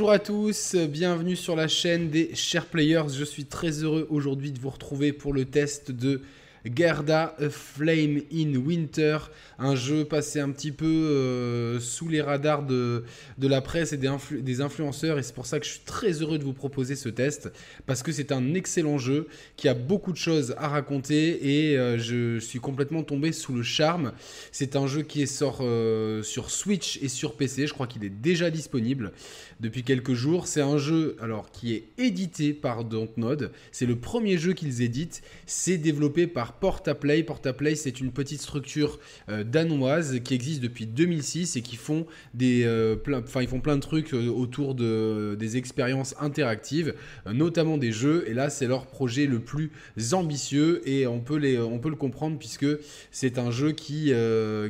Bonjour 0.00 0.12
à 0.12 0.18
tous, 0.18 0.76
bienvenue 0.76 1.36
sur 1.36 1.54
la 1.54 1.68
chaîne 1.68 2.08
des 2.08 2.34
Share 2.34 2.64
Players. 2.64 3.10
Je 3.14 3.22
suis 3.22 3.44
très 3.44 3.84
heureux 3.84 4.06
aujourd'hui 4.08 4.50
de 4.50 4.58
vous 4.58 4.70
retrouver 4.70 5.12
pour 5.12 5.34
le 5.34 5.44
test 5.44 5.90
de 5.90 6.22
Gerda 6.64 7.34
A 7.38 7.48
Flame 7.50 8.22
in 8.32 8.54
Winter, 8.56 9.18
un 9.58 9.74
jeu 9.74 10.04
passé 10.04 10.40
un 10.40 10.50
petit 10.50 10.72
peu 10.72 10.86
euh, 10.86 11.80
sous 11.80 12.08
les 12.08 12.20
radars 12.20 12.62
de, 12.62 13.04
de 13.38 13.48
la 13.48 13.60
presse 13.60 13.92
et 13.92 13.96
des, 13.96 14.10
des 14.40 14.60
influenceurs 14.60 15.18
et 15.18 15.22
c'est 15.22 15.34
pour 15.34 15.46
ça 15.46 15.58
que 15.58 15.66
je 15.66 15.72
suis 15.72 15.80
très 15.80 16.22
heureux 16.22 16.38
de 16.38 16.44
vous 16.44 16.52
proposer 16.52 16.96
ce 16.96 17.08
test 17.08 17.50
parce 17.86 18.02
que 18.02 18.12
c'est 18.12 18.32
un 18.32 18.54
excellent 18.54 18.98
jeu 18.98 19.28
qui 19.56 19.68
a 19.68 19.74
beaucoup 19.74 20.12
de 20.12 20.18
choses 20.18 20.54
à 20.58 20.68
raconter 20.68 21.70
et 21.70 21.78
euh, 21.78 21.98
je 21.98 22.38
suis 22.38 22.58
complètement 22.58 23.02
tombé 23.02 23.32
sous 23.32 23.54
le 23.54 23.62
charme. 23.62 24.12
C'est 24.52 24.76
un 24.76 24.86
jeu 24.86 25.02
qui 25.02 25.22
est 25.22 25.26
sort 25.26 25.58
euh, 25.62 26.22
sur 26.22 26.50
Switch 26.50 26.98
et 27.02 27.08
sur 27.08 27.36
PC, 27.36 27.66
je 27.66 27.72
crois 27.72 27.86
qu'il 27.86 28.04
est 28.04 28.10
déjà 28.10 28.50
disponible 28.50 29.12
depuis 29.60 29.82
quelques 29.82 30.14
jours. 30.14 30.46
C'est 30.46 30.60
un 30.60 30.78
jeu 30.78 31.16
alors 31.20 31.50
qui 31.50 31.74
est 31.74 31.84
édité 31.98 32.52
par 32.52 32.84
Dontnod, 32.84 33.50
c'est 33.72 33.86
le 33.86 33.96
premier 33.96 34.38
jeu 34.38 34.52
qu'ils 34.52 34.82
éditent, 34.82 35.22
c'est 35.46 35.78
développé 35.78 36.26
par 36.26 36.49
Portaplay. 36.50 37.22
Portaplay, 37.22 37.74
c'est 37.74 38.00
une 38.00 38.12
petite 38.12 38.40
structure 38.40 38.98
euh, 39.28 39.44
danoise 39.44 40.20
qui 40.20 40.34
existe 40.34 40.60
depuis 40.60 40.86
2006 40.86 41.56
et 41.56 41.62
qui 41.62 41.76
font 41.76 42.06
des, 42.34 42.64
euh, 42.64 42.96
plein, 42.96 43.22
ils 43.40 43.48
font 43.48 43.60
plein 43.60 43.76
de 43.76 43.80
trucs 43.80 44.14
euh, 44.14 44.28
autour 44.28 44.74
de, 44.74 45.36
des 45.38 45.56
expériences 45.56 46.14
interactives, 46.20 46.94
notamment 47.26 47.78
des 47.78 47.92
jeux. 47.92 48.24
Et 48.28 48.34
là, 48.34 48.50
c'est 48.50 48.66
leur 48.66 48.86
projet 48.86 49.26
le 49.26 49.40
plus 49.40 49.70
ambitieux 50.12 50.86
et 50.88 51.06
on 51.06 51.20
peut, 51.20 51.36
les, 51.36 51.58
on 51.58 51.78
peut 51.78 51.90
le 51.90 51.96
comprendre 51.96 52.38
puisque 52.38 52.66
c'est 53.10 53.38
un 53.38 53.50
jeu 53.50 53.72
qui, 53.72 54.12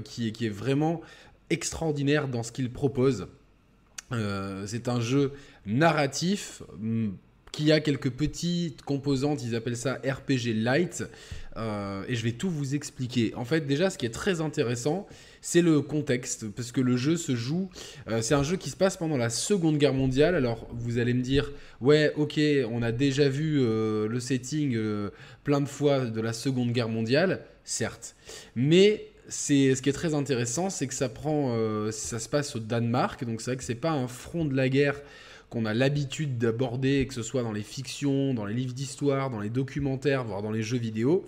qui, 0.04 0.32
qui, 0.32 0.46
est 0.46 0.50
vraiment 0.50 1.00
extraordinaire 1.50 2.28
dans 2.28 2.42
ce 2.42 2.52
qu'il 2.52 2.70
propose. 2.70 3.26
c'est 4.66 4.88
un 4.88 5.00
jeu 5.00 5.32
narratif 5.66 6.62
qui 7.52 7.72
a 7.72 7.80
quelques 7.80 8.10
petites 8.10 8.82
composantes, 8.82 9.42
ils 9.42 9.54
appellent 9.54 9.76
ça 9.76 10.00
RPG 10.04 10.54
Light, 10.54 11.04
euh, 11.56 12.04
et 12.08 12.14
je 12.14 12.22
vais 12.22 12.32
tout 12.32 12.50
vous 12.50 12.74
expliquer. 12.74 13.34
En 13.34 13.44
fait, 13.44 13.66
déjà, 13.66 13.90
ce 13.90 13.98
qui 13.98 14.06
est 14.06 14.14
très 14.14 14.40
intéressant, 14.40 15.06
c'est 15.40 15.62
le 15.62 15.80
contexte, 15.80 16.48
parce 16.48 16.70
que 16.70 16.80
le 16.80 16.96
jeu 16.96 17.16
se 17.16 17.34
joue, 17.34 17.68
euh, 18.08 18.22
c'est 18.22 18.34
un 18.34 18.42
jeu 18.42 18.56
qui 18.56 18.70
se 18.70 18.76
passe 18.76 18.96
pendant 18.96 19.16
la 19.16 19.30
Seconde 19.30 19.78
Guerre 19.78 19.94
mondiale, 19.94 20.34
alors 20.34 20.68
vous 20.72 20.98
allez 20.98 21.14
me 21.14 21.22
dire, 21.22 21.50
ouais, 21.80 22.12
ok, 22.16 22.38
on 22.70 22.82
a 22.82 22.92
déjà 22.92 23.28
vu 23.28 23.60
euh, 23.60 24.06
le 24.06 24.20
setting 24.20 24.78
plein 25.44 25.60
de 25.60 25.68
fois 25.68 26.06
de 26.06 26.20
la 26.20 26.32
Seconde 26.32 26.72
Guerre 26.72 26.88
mondiale, 26.88 27.44
certes, 27.64 28.14
mais 28.54 29.06
c'est 29.28 29.74
ce 29.74 29.82
qui 29.82 29.88
est 29.88 29.94
très 29.94 30.14
intéressant, 30.14 30.70
c'est 30.70 30.86
que 30.86 30.94
ça 30.94 31.08
prend, 31.08 31.56
ça 31.92 32.18
se 32.18 32.28
passe 32.28 32.56
au 32.56 32.58
Danemark, 32.58 33.24
donc 33.24 33.40
c'est 33.40 33.52
vrai 33.52 33.56
que 33.56 33.64
c'est 33.64 33.74
pas 33.74 33.92
un 33.92 34.08
front 34.08 34.44
de 34.44 34.54
la 34.54 34.68
guerre 34.68 35.00
qu'on 35.50 35.66
a 35.66 35.74
l'habitude 35.74 36.38
d'aborder, 36.38 37.06
que 37.06 37.14
ce 37.14 37.22
soit 37.22 37.42
dans 37.42 37.52
les 37.52 37.62
fictions, 37.62 38.32
dans 38.34 38.46
les 38.46 38.54
livres 38.54 38.72
d'histoire, 38.72 39.30
dans 39.30 39.40
les 39.40 39.50
documentaires, 39.50 40.24
voire 40.24 40.42
dans 40.42 40.52
les 40.52 40.62
jeux 40.62 40.78
vidéo. 40.78 41.24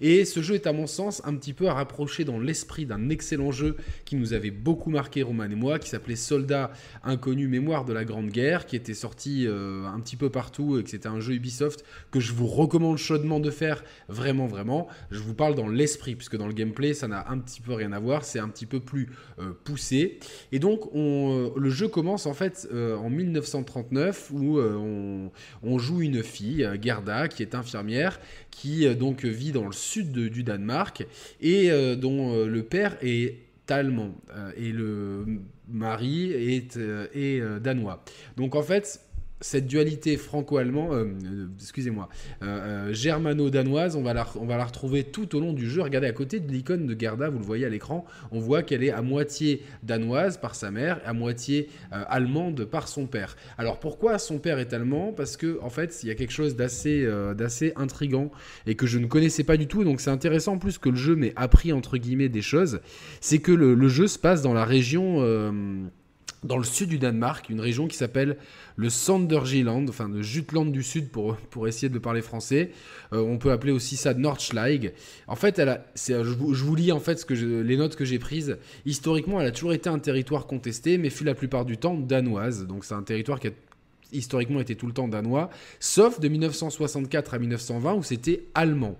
Et 0.00 0.24
ce 0.24 0.42
jeu 0.42 0.54
est 0.54 0.66
à 0.66 0.72
mon 0.72 0.86
sens 0.86 1.22
un 1.24 1.34
petit 1.34 1.52
peu 1.52 1.68
à 1.68 1.74
rapprocher 1.74 2.24
dans 2.24 2.38
l'esprit 2.38 2.86
d'un 2.86 3.08
excellent 3.08 3.52
jeu 3.52 3.76
qui 4.04 4.16
nous 4.16 4.32
avait 4.32 4.50
beaucoup 4.50 4.90
marqué 4.90 5.22
Roman 5.22 5.44
et 5.44 5.54
moi, 5.54 5.78
qui 5.78 5.88
s'appelait 5.88 6.16
Soldat 6.16 6.72
Inconnu 7.02 7.48
Mémoire 7.48 7.84
de 7.84 7.92
la 7.92 8.04
Grande 8.04 8.28
Guerre, 8.28 8.66
qui 8.66 8.76
était 8.76 8.94
sorti 8.94 9.46
euh, 9.46 9.84
un 9.86 10.00
petit 10.00 10.16
peu 10.16 10.30
partout 10.30 10.78
et 10.78 10.84
que 10.84 10.90
c'était 10.90 11.08
un 11.08 11.20
jeu 11.20 11.34
Ubisoft 11.34 11.84
que 12.10 12.20
je 12.20 12.32
vous 12.32 12.46
recommande 12.46 12.98
chaudement 12.98 13.40
de 13.40 13.50
faire, 13.50 13.84
vraiment 14.08 14.46
vraiment. 14.46 14.88
Je 15.10 15.20
vous 15.20 15.34
parle 15.34 15.54
dans 15.54 15.68
l'esprit, 15.68 16.14
puisque 16.14 16.36
dans 16.36 16.46
le 16.46 16.52
gameplay 16.52 16.94
ça 16.94 17.08
n'a 17.08 17.30
un 17.30 17.38
petit 17.38 17.60
peu 17.60 17.72
rien 17.72 17.92
à 17.92 17.98
voir, 17.98 18.24
c'est 18.24 18.38
un 18.38 18.48
petit 18.48 18.66
peu 18.66 18.80
plus 18.80 19.08
euh, 19.38 19.52
poussé. 19.64 20.18
Et 20.52 20.58
donc 20.58 20.94
on, 20.94 21.48
euh, 21.48 21.50
le 21.56 21.70
jeu 21.70 21.88
commence 21.88 22.26
en 22.26 22.34
fait 22.34 22.68
en 22.72 23.10
1939 23.10 24.30
où 24.32 24.58
on, 24.58 25.30
on, 25.62 25.78
joue 25.78 26.02
une 26.02 26.22
fille, 26.22 26.68
Gerda, 26.80 27.28
qui 27.28 27.42
est 27.42 27.54
infirmière, 27.54 28.18
qui 28.54 28.86
donc 28.94 29.24
vit 29.24 29.52
dans 29.52 29.66
le 29.66 29.72
sud 29.72 30.12
du 30.12 30.42
Danemark 30.42 31.06
et 31.40 31.70
euh, 31.70 31.96
dont 31.96 32.32
euh, 32.32 32.46
le 32.46 32.62
père 32.62 32.96
est 33.02 33.38
allemand 33.68 34.14
euh, 34.30 34.52
et 34.56 34.70
le 34.70 35.26
mari 35.68 36.30
est, 36.32 36.78
est 37.14 37.60
danois. 37.60 38.04
Donc 38.36 38.54
en 38.54 38.62
fait, 38.62 39.00
cette 39.44 39.66
dualité 39.66 40.16
franco-allemand, 40.16 40.94
euh, 40.94 41.04
euh, 41.04 41.46
excusez-moi, 41.60 42.08
euh, 42.42 42.94
germano-danoise, 42.94 43.94
on, 43.94 44.02
va 44.02 44.14
la, 44.14 44.24
retrouver 44.24 45.04
tout 45.04 45.36
au 45.36 45.40
long 45.40 45.52
du 45.52 45.68
jeu. 45.68 45.82
Regardez 45.82 46.06
à 46.06 46.12
côté 46.12 46.40
de 46.40 46.50
l'icône 46.50 46.86
de 46.86 46.98
Gerda, 46.98 47.28
vous 47.28 47.40
le 47.40 47.44
voyez 47.44 47.66
à 47.66 47.68
l'écran, 47.68 48.06
on 48.32 48.40
voit 48.40 48.62
qu'elle 48.62 48.82
est 48.82 48.90
à 48.90 49.02
moitié 49.02 49.62
danoise 49.82 50.38
par 50.38 50.54
sa 50.54 50.70
mère, 50.70 50.98
à 51.04 51.12
moitié 51.12 51.68
allemande 51.90 52.64
par 52.64 52.88
son 52.88 53.06
père. 53.06 53.36
Alors 53.58 53.80
pourquoi 53.80 54.18
son 54.18 54.38
père 54.38 54.58
est 54.58 54.72
allemand? 54.72 55.12
Parce 55.14 55.36
que 55.36 55.58
en 55.60 55.68
fait, 55.68 56.02
il 56.02 56.08
y 56.08 56.10
a 56.10 56.14
quelque 56.14 56.32
chose 56.32 56.56
d'assez 56.56 57.06
d'assez 57.36 57.74
intrigant 57.76 58.30
et 58.66 58.76
que 58.76 58.86
je 58.86 58.98
ne 58.98 59.06
connaissais 59.06 59.44
pas 59.44 59.58
du 59.58 59.66
tout. 59.66 59.84
Donc 59.84 60.00
c'est 60.00 60.10
intéressant 60.10 60.56
plus 60.56 60.78
que 60.78 60.88
le 60.88 60.96
jeu 60.96 61.16
m'ait 61.16 61.34
appris 61.36 61.72
entre 61.74 61.98
guillemets 61.98 62.30
des 62.30 62.42
choses. 62.42 62.80
C'est 63.20 63.40
que 63.40 63.52
le, 63.52 63.88
jeu 63.88 64.06
se 64.06 64.18
passe 64.18 64.40
dans 64.40 64.54
la 64.54 64.64
région 64.64 65.20
dans 66.44 66.58
le 66.58 66.64
sud 66.64 66.90
du 66.90 66.98
Danemark, 66.98 67.48
une 67.48 67.60
région 67.60 67.88
qui 67.88 67.96
s'appelle 67.96 68.36
le 68.76 68.90
Sanderjiland, 68.90 69.86
enfin 69.88 70.08
le 70.08 70.22
Jutland 70.22 70.66
du 70.66 70.82
Sud 70.82 71.08
pour, 71.08 71.36
pour 71.36 71.66
essayer 71.66 71.88
de 71.88 71.98
parler 71.98 72.20
français. 72.20 72.70
Euh, 73.12 73.20
on 73.20 73.38
peut 73.38 73.50
appeler 73.50 73.72
aussi 73.72 73.96
ça 73.96 74.14
Nordschleig. 74.14 74.92
En 75.26 75.36
fait, 75.36 75.58
elle 75.58 75.70
a, 75.70 75.86
je, 75.96 76.14
vous, 76.22 76.54
je, 76.54 76.64
vous, 76.64 76.74
lis 76.74 76.92
en 76.92 77.00
fait 77.00 77.18
ce 77.18 77.24
que 77.24 77.34
les 77.34 77.76
notes 77.76 77.96
que 77.96 78.04
j'ai 78.04 78.18
prises. 78.18 78.58
Historiquement, 78.84 79.40
elle 79.40 79.46
a 79.46 79.52
toujours 79.52 79.72
été 79.72 79.88
un 79.88 79.98
territoire 79.98 80.46
contesté, 80.46 80.98
mais 80.98 81.10
fut 81.10 81.24
la 81.24 81.34
plupart 81.34 81.64
du 81.64 81.78
temps 81.78 81.94
danoise. 81.94 82.66
Donc 82.66 82.84
c'est 82.84 82.94
un 82.94 83.02
territoire 83.02 83.40
qui 83.40 83.48
a 83.48 83.52
historiquement 84.12 84.60
été 84.60 84.76
tout 84.76 84.86
le 84.86 84.92
temps 84.92 85.08
danois, 85.08 85.50
sauf 85.80 86.20
de 86.20 86.28
1964 86.28 87.34
à 87.34 87.38
1920 87.38 87.94
où 87.94 88.02
c'était 88.02 88.44
allemand. 88.54 88.96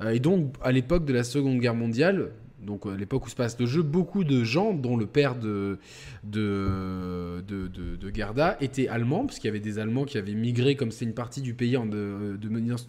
Euh, 0.00 0.10
et 0.10 0.20
donc 0.20 0.54
à 0.62 0.72
l'époque 0.72 1.04
de 1.04 1.12
la 1.12 1.24
Seconde 1.24 1.58
Guerre 1.58 1.74
mondiale, 1.74 2.30
donc 2.64 2.86
à 2.86 2.96
l'époque 2.96 3.26
où 3.26 3.28
se 3.28 3.34
passe 3.34 3.58
le 3.58 3.66
jeu, 3.66 3.82
beaucoup 3.82 4.24
de 4.24 4.44
gens, 4.44 4.72
dont 4.72 4.96
le 4.96 5.06
père 5.06 5.36
de, 5.36 5.78
de, 6.22 7.42
de, 7.46 7.68
de, 7.68 8.14
Gerda, 8.14 8.56
étaient 8.60 8.88
allemands, 8.88 9.26
parce 9.26 9.38
qu'il 9.38 9.48
y 9.48 9.50
avait 9.50 9.60
des 9.60 9.78
Allemands 9.78 10.04
qui 10.04 10.18
avaient 10.18 10.34
migré, 10.34 10.76
comme 10.76 10.90
c'est 10.90 11.04
une 11.04 11.14
partie 11.14 11.40
du 11.40 11.54
pays 11.54 11.76
en 11.76 11.86
de, 11.86 12.38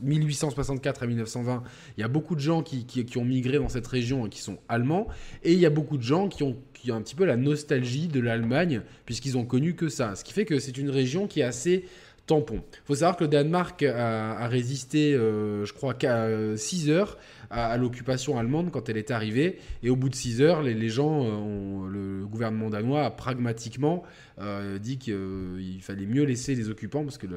1864 0.02 1.04
à 1.04 1.08
1920. 1.08 1.64
Il 1.98 2.02
y 2.02 2.04
a 2.04 2.08
beaucoup 2.08 2.36
de 2.36 2.40
gens 2.40 2.64
qui, 2.64 2.86
qui, 2.86 3.18
ont 3.18 3.26
migré 3.26 3.58
dans 3.58 3.70
cette 3.70 3.88
région 3.88 4.26
et 4.26 4.30
qui 4.30 4.42
sont 4.42 4.58
allemands, 4.70 5.08
et 5.44 5.54
il 5.54 5.60
y 5.60 5.66
a 5.66 5.70
beaucoup 5.70 5.98
de 5.98 6.04
gens 6.04 6.28
qui 6.28 6.44
ont, 6.44 6.56
qui 6.74 6.92
ont 6.92 6.96
un 6.96 7.02
petit 7.02 7.16
peu 7.16 7.26
la 7.26 7.38
nostalgie 7.38 8.08
de 8.08 8.20
l'Allemagne, 8.20 8.82
puisqu'ils 9.06 9.38
ont 9.38 9.46
connu 9.46 9.76
que 9.76 9.90
ça. 9.90 10.16
Ce 10.16 10.24
qui 10.24 10.34
fait 10.34 10.46
que 10.46 10.60
c'est 10.60 10.78
une 10.78 10.90
région 10.90 11.28
qui 11.28 11.42
est 11.42 11.44
assez 11.44 11.86
tampon. 12.26 12.62
Il 12.74 12.86
faut 12.86 12.96
savoir 12.96 13.18
que 13.18 13.24
le 13.24 13.30
Danemark 13.30 13.84
a, 13.84 14.48
résisté, 14.48 15.14
euh, 15.14 15.66
je 15.66 15.74
crois, 15.74 15.94
qu'à 15.94 16.28
6 16.56 16.90
heures 16.90 17.18
à, 17.50 17.78
l'occupation 17.78 18.38
allemande 18.38 18.72
quand 18.72 18.90
elle 18.90 18.98
est 18.98 19.12
arrivée. 19.12 19.60
Et 19.84 19.90
au 19.90 19.96
bout 19.96 20.10
de 20.10 20.16
6 20.16 20.42
heures, 20.42 20.62
les, 20.62 20.90
gens, 20.90 21.24
euh, 21.24 21.32
ont, 21.32 21.86
le 21.86 22.26
gouvernement 22.26 22.70
danois 22.70 23.06
a 23.06 23.12
pragmatiquement 23.12 24.04
euh, 24.40 24.80
dit 24.80 24.98
qu'il 24.98 25.80
fallait 25.82 26.06
mieux 26.06 26.24
laisser 26.24 26.56
les 26.56 26.70
occupants 26.70 27.04
parce 27.04 27.18
que 27.18 27.28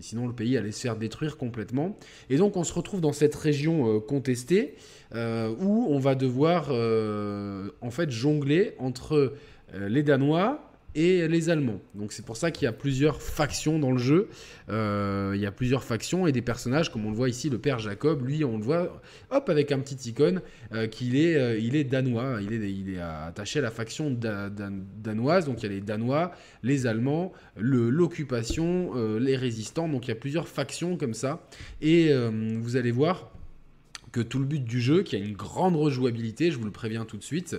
sinon 0.00 0.26
le 0.26 0.34
pays 0.34 0.56
allait 0.56 0.72
se 0.72 0.80
faire 0.80 0.96
détruire 0.96 1.36
complètement. 1.36 1.96
Et 2.30 2.36
donc 2.36 2.56
on 2.56 2.64
se 2.64 2.72
retrouve 2.72 3.00
dans 3.00 3.12
cette 3.12 3.34
région 3.34 4.00
contestée 4.00 4.74
où 5.14 5.86
on 5.88 5.98
va 5.98 6.14
devoir 6.14 6.70
en 6.70 7.90
fait 7.90 8.10
jongler 8.10 8.74
entre 8.78 9.34
les 9.72 10.02
Danois, 10.02 10.73
et 10.94 11.26
les 11.28 11.50
Allemands. 11.50 11.80
Donc 11.94 12.12
c'est 12.12 12.24
pour 12.24 12.36
ça 12.36 12.50
qu'il 12.50 12.64
y 12.64 12.68
a 12.68 12.72
plusieurs 12.72 13.20
factions 13.20 13.78
dans 13.78 13.90
le 13.90 13.98
jeu. 13.98 14.28
Euh, 14.68 15.32
il 15.34 15.40
y 15.40 15.46
a 15.46 15.52
plusieurs 15.52 15.82
factions 15.82 16.26
et 16.26 16.32
des 16.32 16.42
personnages, 16.42 16.90
comme 16.90 17.04
on 17.06 17.10
le 17.10 17.16
voit 17.16 17.28
ici, 17.28 17.50
le 17.50 17.58
père 17.58 17.78
Jacob, 17.78 18.26
lui, 18.26 18.44
on 18.44 18.58
le 18.58 18.62
voit, 18.62 19.02
hop, 19.30 19.48
avec 19.48 19.72
un 19.72 19.80
petit 19.80 20.10
icône, 20.10 20.40
euh, 20.72 20.86
qu'il 20.86 21.16
est, 21.16 21.36
euh, 21.36 21.84
danois. 21.84 22.38
Il 22.42 22.52
est, 22.52 22.72
il 22.72 22.94
est 22.94 23.00
attaché 23.00 23.58
à 23.58 23.62
la 23.62 23.70
faction 23.70 24.10
danoise. 24.10 25.46
Donc 25.46 25.62
il 25.62 25.66
y 25.66 25.66
a 25.66 25.74
les 25.74 25.80
Danois, 25.80 26.32
les 26.62 26.86
Allemands, 26.86 27.32
l'occupation, 27.56 28.94
les 29.18 29.36
résistants. 29.36 29.88
Donc 29.88 30.06
il 30.06 30.08
y 30.08 30.12
a 30.12 30.16
plusieurs 30.16 30.48
factions 30.48 30.96
comme 30.96 31.14
ça. 31.14 31.46
Et 31.82 32.12
vous 32.60 32.76
allez 32.76 32.90
voir 32.90 33.30
que 34.12 34.20
tout 34.20 34.38
le 34.38 34.44
but 34.44 34.64
du 34.64 34.80
jeu, 34.80 35.02
qui 35.02 35.16
a 35.16 35.18
une 35.18 35.34
grande 35.34 35.74
rejouabilité, 35.74 36.52
je 36.52 36.58
vous 36.58 36.64
le 36.64 36.70
préviens 36.70 37.04
tout 37.04 37.16
de 37.16 37.24
suite, 37.24 37.56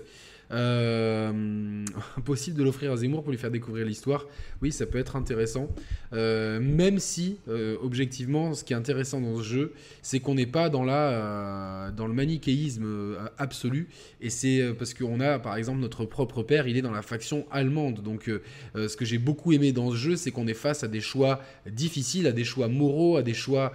euh, 0.51 1.85
possible 2.25 2.57
de 2.57 2.63
l'offrir 2.63 2.91
à 2.91 2.97
Zemmour 2.97 3.23
pour 3.23 3.31
lui 3.31 3.37
faire 3.37 3.51
découvrir 3.51 3.85
l'histoire. 3.85 4.25
Oui, 4.61 4.71
ça 4.71 4.85
peut 4.85 4.97
être 4.97 5.15
intéressant. 5.15 5.69
Euh, 6.13 6.59
même 6.59 6.99
si, 6.99 7.37
euh, 7.47 7.77
objectivement, 7.81 8.53
ce 8.53 8.63
qui 8.63 8.73
est 8.73 8.75
intéressant 8.75 9.19
dans 9.21 9.37
ce 9.37 9.43
jeu, 9.43 9.73
c'est 10.01 10.19
qu'on 10.19 10.35
n'est 10.35 10.45
pas 10.45 10.69
dans, 10.69 10.83
la, 10.83 11.91
dans 11.95 12.07
le 12.07 12.13
manichéisme 12.13 13.17
absolu. 13.37 13.87
Et 14.21 14.29
c'est 14.29 14.73
parce 14.77 14.93
qu'on 14.93 15.19
a, 15.19 15.39
par 15.39 15.55
exemple, 15.57 15.79
notre 15.79 16.05
propre 16.05 16.43
père, 16.43 16.67
il 16.67 16.77
est 16.77 16.81
dans 16.81 16.91
la 16.91 17.01
faction 17.01 17.45
allemande. 17.51 18.01
Donc, 18.01 18.29
ce 18.75 18.95
que 18.95 19.05
j'ai 19.05 19.17
beaucoup 19.17 19.53
aimé 19.53 19.71
dans 19.71 19.91
ce 19.91 19.95
jeu, 19.95 20.15
c'est 20.15 20.31
qu'on 20.31 20.47
est 20.47 20.53
face 20.53 20.83
à 20.83 20.87
des 20.87 21.01
choix 21.01 21.41
difficiles, 21.69 22.27
à 22.27 22.31
des 22.31 22.43
choix 22.43 22.67
moraux, 22.67 23.17
à 23.17 23.23
des 23.23 23.33
choix 23.33 23.73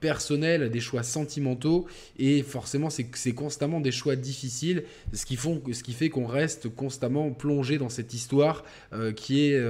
personnels, 0.00 0.62
à 0.62 0.68
des 0.68 0.80
choix 0.80 1.02
sentimentaux. 1.02 1.86
Et 2.18 2.42
forcément, 2.42 2.88
c'est 2.90 3.34
constamment 3.34 3.80
des 3.80 3.92
choix 3.92 4.16
difficiles, 4.16 4.84
ce 5.12 5.26
qui, 5.26 5.36
font, 5.36 5.60
ce 5.72 5.82
qui 5.82 5.92
fait 5.92 6.10
qu'on 6.12 6.26
reste 6.26 6.68
constamment 6.68 7.30
plongé 7.32 7.78
dans 7.78 7.88
cette 7.88 8.14
histoire 8.14 8.64
qui, 9.16 9.46
est, 9.46 9.62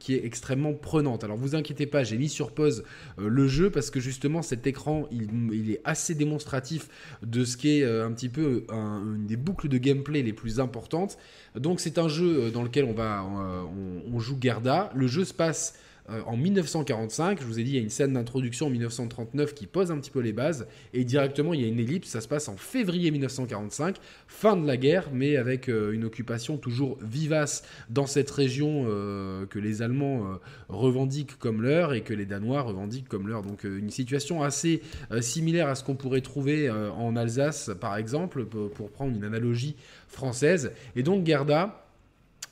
qui 0.00 0.14
est 0.14 0.24
extrêmement 0.24 0.74
prenante. 0.74 1.24
Alors 1.24 1.36
vous 1.36 1.54
inquiétez 1.54 1.86
pas, 1.86 2.02
j'ai 2.02 2.18
mis 2.18 2.28
sur 2.28 2.52
pause 2.52 2.84
le 3.18 3.46
jeu 3.46 3.70
parce 3.70 3.90
que 3.90 4.00
justement 4.00 4.42
cet 4.42 4.66
écran, 4.66 5.06
il, 5.10 5.70
est 5.70 5.80
assez 5.84 6.14
démonstratif 6.14 6.88
de 7.22 7.44
ce 7.44 7.56
qui 7.56 7.78
est 7.78 7.84
un 7.84 8.12
petit 8.12 8.28
peu 8.28 8.64
une 8.70 9.26
des 9.26 9.36
boucles 9.36 9.68
de 9.68 9.78
gameplay 9.78 10.22
les 10.22 10.32
plus 10.32 10.60
importantes. 10.60 11.18
Donc 11.54 11.80
c'est 11.80 11.98
un 11.98 12.08
jeu 12.08 12.50
dans 12.50 12.62
lequel 12.62 12.84
on 12.84 12.94
va 12.94 13.24
on, 13.24 14.02
on 14.12 14.18
joue 14.18 14.36
Gerda. 14.40 14.90
Le 14.94 15.06
jeu 15.06 15.24
se 15.24 15.34
passe 15.34 15.74
euh, 16.10 16.20
en 16.26 16.36
1945. 16.36 17.40
Je 17.40 17.44
vous 17.44 17.58
ai 17.58 17.64
dit, 17.64 17.72
il 17.72 17.76
y 17.76 17.78
a 17.78 17.82
une 17.82 17.90
scène 17.90 18.14
d'introduction 18.14 18.66
en 18.66 18.70
1939 18.70 19.54
qui 19.54 19.66
pose 19.66 19.90
un 19.90 19.98
petit 19.98 20.10
peu 20.10 20.20
les 20.20 20.32
bases. 20.32 20.66
Et 20.94 21.04
directement, 21.04 21.54
il 21.54 21.60
y 21.60 21.64
a 21.64 21.68
une 21.68 21.78
ellipse. 21.78 22.08
Ça 22.08 22.20
se 22.20 22.28
passe 22.28 22.48
en 22.48 22.56
février 22.56 23.10
1945, 23.10 23.96
fin 24.26 24.56
de 24.56 24.66
la 24.66 24.76
guerre, 24.76 25.10
mais 25.12 25.36
avec 25.36 25.68
euh, 25.68 25.92
une 25.92 26.04
occupation 26.04 26.56
toujours 26.56 26.98
vivace 27.02 27.62
dans 27.90 28.06
cette 28.06 28.30
région 28.30 28.84
euh, 28.86 29.46
que 29.46 29.58
les 29.58 29.82
Allemands 29.82 30.38
revendiquent 30.68 31.38
comme 31.38 31.62
leur 31.62 31.92
et 31.92 32.02
que 32.02 32.14
les 32.14 32.26
Danois 32.26 32.62
revendiquent 32.62 33.08
comme 33.08 33.28
leur. 33.28 33.42
Donc 33.42 33.64
une 33.64 33.90
situation 33.90 34.42
assez 34.42 34.82
similaire 35.20 35.68
à 35.68 35.74
ce 35.74 35.84
qu'on 35.84 35.94
pourrait 35.94 36.20
trouver 36.20 36.70
en 36.70 37.16
Alsace, 37.16 37.70
par 37.80 37.96
exemple, 37.96 38.44
pour 38.44 38.90
prendre 38.90 39.16
une 39.16 39.24
analogie 39.24 39.76
française. 40.08 40.72
Et 40.96 41.02
donc 41.02 41.26
Gerda 41.26 41.87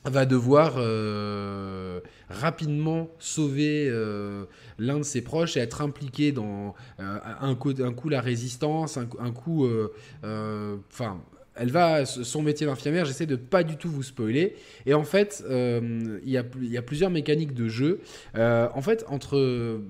va 0.09 0.25
devoir 0.25 0.75
euh, 0.77 1.99
rapidement 2.29 3.09
sauver 3.19 3.87
euh, 3.89 4.45
l'un 4.77 4.99
de 4.99 5.03
ses 5.03 5.21
proches 5.21 5.57
et 5.57 5.59
être 5.59 5.81
impliqué 5.81 6.31
dans 6.31 6.75
euh, 6.99 7.17
un, 7.41 7.55
coup, 7.55 7.73
un 7.79 7.93
coup 7.93 8.09
la 8.09 8.21
résistance, 8.21 8.97
un, 8.97 9.31
coup... 9.31 9.67
Enfin, 10.23 11.21
elle 11.59 11.71
va 11.71 12.05
son 12.05 12.43
métier 12.43 12.67
d'infirmière, 12.67 13.05
j'essaie 13.05 13.25
de 13.25 13.35
pas 13.35 13.63
du 13.63 13.77
tout 13.77 13.89
vous 13.89 14.03
spoiler. 14.03 14.55
Et 14.85 14.93
en 14.93 15.03
fait, 15.03 15.43
il 15.49 16.29
y, 16.29 16.37
a, 16.37 16.43
y, 16.61 16.77
a 16.77 16.81
plusieurs 16.81 17.09
mécaniques 17.09 17.53
de 17.53 17.67
jeu. 17.67 18.01
en 18.35 18.81
fait, 18.81 19.05
entre 19.07 19.81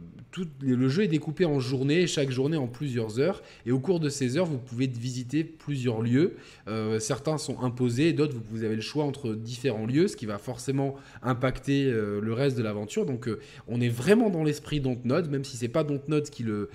le 0.61 0.89
jeu 0.89 1.03
est 1.03 1.07
découpé 1.07 1.45
en 1.45 1.59
journées, 1.59 2.07
chaque 2.07 2.29
journée 2.29 2.57
en 2.57 2.67
plusieurs 2.67 3.19
heures. 3.19 3.41
Et 3.65 3.71
au 3.71 3.79
cours 3.79 3.99
de 3.99 4.09
ces 4.09 4.37
heures, 4.37 4.45
vous 4.45 4.57
pouvez 4.57 4.87
visiter 4.87 5.43
plusieurs 5.43 6.01
lieux. 6.01 6.35
Euh, 6.67 6.99
certains 6.99 7.37
sont 7.37 7.61
imposés, 7.61 8.13
d'autres, 8.13 8.35
vous, 8.51 8.63
avez 8.63 8.75
le 8.75 8.81
choix 8.81 9.05
entre 9.05 9.33
différents 9.33 9.85
lieux, 9.85 10.07
ce 10.07 10.15
qui 10.15 10.25
va 10.25 10.37
forcément 10.37 10.95
impacter 11.23 11.85
euh, 11.85 12.19
le 12.21 12.33
reste 12.33 12.57
de 12.57 12.63
l'aventure. 12.63 13.05
Donc, 13.05 13.27
euh, 13.27 13.39
on 13.67 13.81
est 13.81 13.89
vraiment 13.89 14.29
dans 14.29 14.43
l'esprit 14.43 14.79
Dontnod, 14.79 15.29
même 15.29 15.43
si 15.43 15.57
c'est 15.57 15.67
pas 15.67 15.83
Dontnod 15.83 16.29
qui 16.29 16.43
le, 16.43 16.69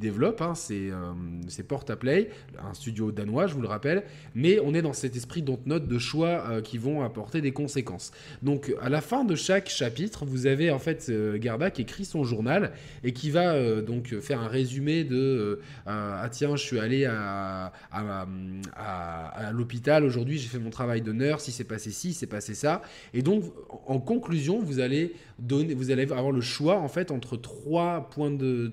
développe. 0.00 0.40
Hein. 0.42 0.54
C'est 0.54 1.62
Portaplay, 1.66 2.30
un 2.62 2.74
studio 2.74 3.12
danois, 3.12 3.46
je 3.46 3.54
vous 3.54 3.62
le 3.62 3.68
rappelle. 3.68 4.04
Mais 4.34 4.58
on 4.60 4.74
est 4.74 4.82
dans 4.82 4.92
cet 4.92 5.16
esprit 5.16 5.42
Dontnod 5.42 5.86
de 5.86 5.98
choix 5.98 6.60
qui 6.62 6.78
vont 6.78 7.02
apporter 7.02 7.40
des 7.40 7.52
conséquences. 7.52 8.12
Donc, 8.42 8.74
à 8.80 8.88
la 8.88 9.00
fin 9.00 9.24
de 9.24 9.34
chaque 9.34 9.68
chapitre, 9.68 10.24
vous 10.24 10.46
avez 10.46 10.70
en 10.70 10.78
fait 10.78 11.10
Garda 11.36 11.70
écrit 11.80 12.04
son 12.04 12.24
journal 12.24 12.72
et 13.04 13.12
qui 13.12 13.30
va 13.30 13.52
euh, 13.52 13.82
donc 13.82 14.18
faire 14.20 14.40
un 14.40 14.48
résumé 14.48 15.04
de 15.04 15.16
euh, 15.16 15.60
ah 15.86 16.28
tiens 16.30 16.56
je 16.56 16.62
suis 16.62 16.78
allé 16.78 17.04
à, 17.04 17.72
à, 17.92 19.52
l'hôpital 19.52 20.04
aujourd'hui 20.04 20.38
j'ai 20.38 20.48
fait 20.48 20.58
mon 20.58 20.70
travail 20.70 21.02
de 21.02 21.12
nurse 21.12 21.48
il 21.48 21.52
s'est 21.52 21.64
passé 21.64 21.90
ci 21.90 22.10
il 22.10 22.14
s'est 22.14 22.26
passé 22.26 22.54
ça. 22.54 22.82
Et 23.14 23.22
donc 23.22 23.44
en 23.86 23.98
conclusion 23.98 24.60
vous 24.60 24.80
allez 24.80 25.14
donner 25.38 25.74
vous 25.74 25.90
allez 25.90 26.02
avoir 26.02 26.32
le 26.32 26.40
choix 26.40 26.78
en 26.78 26.88
fait 26.88 27.10
entre 27.10 27.36
trois 27.36 28.08
points 28.10 28.30
de 28.30 28.72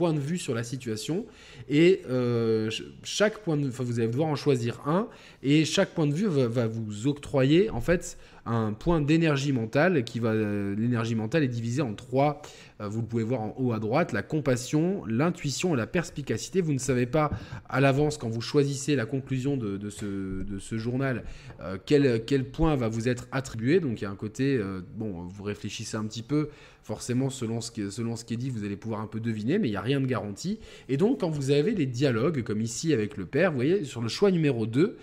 point 0.00 0.14
de 0.14 0.18
vue 0.18 0.38
sur 0.38 0.54
la 0.54 0.62
situation 0.62 1.26
et 1.68 2.00
euh, 2.08 2.70
chaque 3.02 3.40
point 3.40 3.58
de 3.58 3.68
enfin, 3.68 3.84
vous 3.84 3.98
allez 3.98 4.08
devoir 4.08 4.28
en 4.28 4.34
choisir 4.34 4.80
un 4.86 5.08
et 5.42 5.66
chaque 5.66 5.90
point 5.90 6.06
de 6.06 6.14
vue 6.14 6.26
va, 6.26 6.48
va 6.48 6.66
vous 6.66 7.06
octroyer 7.06 7.68
en 7.68 7.82
fait 7.82 8.16
un 8.46 8.72
point 8.72 9.00
d'énergie 9.00 9.52
mentale 9.52 10.04
qui 10.04 10.18
va. 10.18 10.30
Euh, 10.30 10.74
l'énergie 10.76 11.14
mentale 11.14 11.42
est 11.42 11.48
divisée 11.48 11.82
en 11.82 11.94
trois. 11.94 12.42
Euh, 12.80 12.88
vous 12.88 13.00
le 13.00 13.06
pouvez 13.06 13.22
voir 13.22 13.42
en 13.42 13.54
haut 13.58 13.72
à 13.72 13.78
droite 13.78 14.12
la 14.12 14.22
compassion, 14.22 15.04
l'intuition 15.06 15.74
et 15.74 15.76
la 15.76 15.86
perspicacité. 15.86 16.60
Vous 16.60 16.72
ne 16.72 16.78
savez 16.78 17.06
pas 17.06 17.30
à 17.68 17.80
l'avance 17.80 18.16
quand 18.16 18.28
vous 18.28 18.40
choisissez 18.40 18.96
la 18.96 19.06
conclusion 19.06 19.56
de, 19.56 19.90
ce, 19.90 20.42
de 20.42 20.58
ce, 20.58 20.78
journal 20.78 21.24
euh, 21.60 21.76
quel, 21.84 22.24
quel, 22.24 22.44
point 22.44 22.76
va 22.76 22.88
vous 22.88 23.08
être 23.08 23.28
attribué. 23.32 23.80
Donc 23.80 24.00
il 24.00 24.04
y 24.04 24.06
a 24.06 24.10
un 24.10 24.16
côté 24.16 24.60
bon, 24.96 25.28
vous 25.28 25.44
réfléchissez 25.44 25.96
un 25.96 26.04
petit 26.04 26.22
peu. 26.22 26.48
Forcément, 26.82 27.28
selon 27.28 27.60
ce, 27.60 27.70
qui, 27.70 27.92
selon 27.92 28.16
ce 28.16 28.24
qui 28.24 28.34
est 28.34 28.38
dit, 28.38 28.48
vous 28.48 28.64
allez 28.64 28.76
pouvoir 28.76 29.02
un 29.02 29.06
peu 29.06 29.20
deviner, 29.20 29.58
mais 29.58 29.68
il 29.68 29.70
n'y 29.70 29.76
a 29.76 29.82
rien 29.82 30.00
de 30.00 30.06
garanti. 30.06 30.58
Et 30.88 30.96
donc, 30.96 31.20
quand 31.20 31.28
vous 31.28 31.50
avez 31.50 31.72
des 31.72 31.84
dialogues, 31.84 32.42
comme 32.42 32.62
ici 32.62 32.94
avec 32.94 33.18
le 33.18 33.26
père, 33.26 33.50
vous 33.50 33.56
voyez, 33.56 33.84
sur 33.84 34.00
le 34.00 34.08
choix 34.08 34.30
numéro 34.30 34.66
2, 34.66 34.96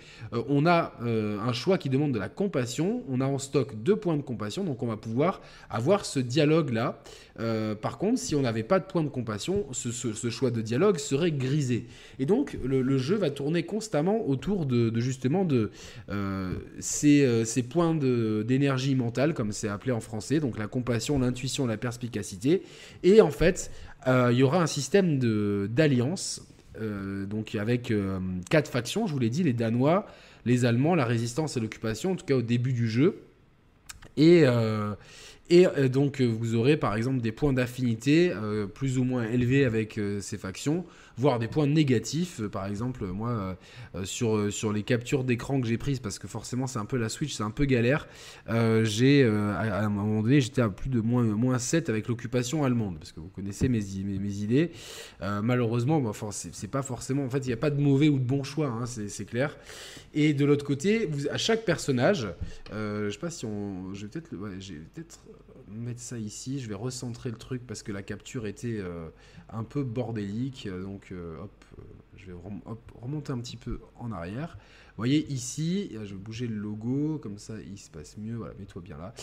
on 0.48 0.66
a 0.66 0.94
un 1.00 1.52
choix 1.52 1.78
qui 1.78 1.88
demande 1.88 2.12
de 2.12 2.18
la 2.18 2.28
compassion, 2.28 3.04
on 3.08 3.20
a 3.20 3.27
en 3.28 3.38
stock 3.38 3.74
deux 3.82 3.96
points 3.96 4.16
de 4.16 4.22
compassion, 4.22 4.64
donc 4.64 4.82
on 4.82 4.86
va 4.86 4.96
pouvoir 4.96 5.40
avoir 5.70 6.04
ce 6.04 6.18
dialogue-là. 6.18 7.00
Euh, 7.40 7.74
par 7.74 7.98
contre, 7.98 8.18
si 8.18 8.34
on 8.34 8.42
n'avait 8.42 8.62
pas 8.62 8.80
de 8.80 8.84
point 8.84 9.02
de 9.02 9.08
compassion, 9.08 9.66
ce, 9.72 10.30
choix 10.30 10.50
de 10.50 10.60
dialogue 10.60 10.98
serait 10.98 11.30
grisé. 11.30 11.86
Et 12.18 12.26
donc, 12.26 12.58
le, 12.64 12.98
jeu 12.98 13.16
va 13.16 13.30
tourner 13.30 13.62
constamment 13.62 14.26
autour 14.28 14.66
de, 14.66 14.92
justement 14.98 15.44
de 15.44 15.70
euh, 16.10 16.54
euh, 17.04 17.44
ces, 17.44 17.62
points 17.62 17.94
d'énergie 17.94 18.94
mentale, 18.94 19.34
comme 19.34 19.52
c'est 19.52 19.68
appelé 19.68 19.92
en 19.92 20.00
français, 20.00 20.40
donc 20.40 20.58
la 20.58 20.66
compassion, 20.66 21.18
l'intuition, 21.18 21.66
la 21.66 21.76
perspicacité. 21.76 22.62
Et 23.02 23.20
en 23.20 23.30
fait, 23.30 23.70
il 24.06 24.36
y 24.36 24.42
aura 24.42 24.62
un 24.62 24.66
système 24.66 25.18
d'alliance. 25.68 26.42
donc 27.28 27.54
avec 27.54 27.92
quatre 28.50 28.70
factions, 28.70 29.06
je 29.06 29.12
vous 29.12 29.18
l'ai 29.18 29.30
dit, 29.30 29.42
les 29.42 29.52
Danois, 29.52 30.06
les 30.48 30.64
Allemands, 30.64 30.96
la 30.96 31.04
résistance 31.04 31.56
et 31.56 31.60
l'occupation, 31.60 32.12
en 32.12 32.16
tout 32.16 32.26
cas 32.26 32.34
au 32.34 32.42
début 32.42 32.72
du 32.72 32.88
jeu. 32.88 33.22
Et, 34.16 34.42
euh, 34.44 34.94
euh, 35.52 35.88
donc 35.88 36.20
vous 36.20 36.54
aurez 36.56 36.76
par 36.76 36.94
exemple 36.96 37.20
des 37.20 37.32
points 37.32 37.52
d'affinité 37.52 38.32
euh, 38.32 38.66
plus 38.66 38.98
ou 38.98 39.04
moins 39.04 39.24
élevés 39.24 39.64
avec 39.64 40.00
ces 40.20 40.36
factions, 40.36 40.84
voire 41.18 41.38
des 41.38 41.48
points 41.48 41.66
négatifs. 41.66 42.40
par 42.48 42.66
exemple, 42.66 43.04
moi, 43.06 43.56
sur, 44.04 44.52
sur 44.52 44.72
les 44.72 44.82
captures 44.82 45.24
d'écran 45.24 45.60
que 45.60 45.66
j'ai 45.66 45.78
prises, 45.78 46.00
parce 46.00 46.18
que 46.18 46.28
forcément 46.28 46.66
c'est 46.66 46.78
un 46.78 46.84
peu 46.84 46.96
la 46.96 47.08
Switch, 47.08 47.34
c'est 47.34 47.42
un 47.42 47.50
peu 47.50 47.64
galère, 47.64 48.08
j'ai 48.82 49.24
à, 49.24 49.84
un 49.84 49.88
moment 49.88 50.22
donné 50.22 50.40
j'étais 50.40 50.62
à 50.62 50.68
plus 50.68 50.90
de 50.90 51.00
moins, 51.00 51.24
moins 51.24 51.58
7 51.58 51.88
avec 51.88 52.08
l'occupation 52.08 52.64
allemande, 52.64 52.98
parce 52.98 53.12
que 53.12 53.20
vous 53.20 53.28
connaissez 53.28 53.68
mes, 53.68 53.80
mes, 54.04 54.32
idées. 54.34 54.72
malheureusement, 55.20 56.00
bah, 56.00 56.12
c'est 56.30 56.70
pas 56.70 56.82
forcément, 56.82 57.24
en 57.24 57.30
fait, 57.30 57.38
il 57.38 57.48
n'y 57.48 57.54
a 57.54 57.58
pas 57.58 57.70
de 57.70 57.80
mauvais 57.80 58.08
ou 58.08 58.18
de 58.18 58.24
bon 58.24 58.42
choix, 58.42 58.68
hein, 58.68 58.86
c'est 58.86 59.24
clair. 59.24 59.56
Et 60.14 60.34
de 60.34 60.44
l'autre 60.44 60.64
côté, 60.64 61.08
à 61.30 61.38
chaque 61.38 61.64
personnage, 61.64 62.28
je 62.72 63.10
sais 63.10 63.18
pas 63.18 63.30
si 63.30 63.44
on... 63.44 63.94
Je 63.94 64.06
vais 64.06 64.08
peut-être 64.08 64.28
peut 64.30 65.47
mettre 65.70 66.00
ça 66.00 66.18
ici. 66.18 66.60
Je 66.60 66.68
vais 66.68 66.74
recentrer 66.74 67.30
le 67.30 67.36
truc 67.36 67.66
parce 67.66 67.82
que 67.82 67.92
la 67.92 68.02
capture 68.02 68.46
était 68.46 68.78
euh, 68.78 69.08
un 69.50 69.64
peu 69.64 69.82
bordélique. 69.82 70.68
Donc, 70.68 71.08
euh, 71.12 71.38
hop, 71.38 71.64
euh, 71.78 71.82
je 72.16 72.26
vais 72.26 72.38
remonter 73.00 73.32
un 73.32 73.38
petit 73.38 73.56
peu 73.56 73.80
en 73.96 74.12
arrière. 74.12 74.58
Vous 74.58 75.02
voyez 75.02 75.30
ici, 75.32 75.92
je 75.92 76.12
vais 76.12 76.20
bouger 76.20 76.48
le 76.48 76.56
logo, 76.56 77.20
comme 77.22 77.38
ça 77.38 77.54
il 77.70 77.78
se 77.78 77.88
passe 77.88 78.16
mieux. 78.18 78.34
Voilà, 78.34 78.54
mets-toi 78.58 78.82
bien 78.82 78.98
là. 78.98 79.14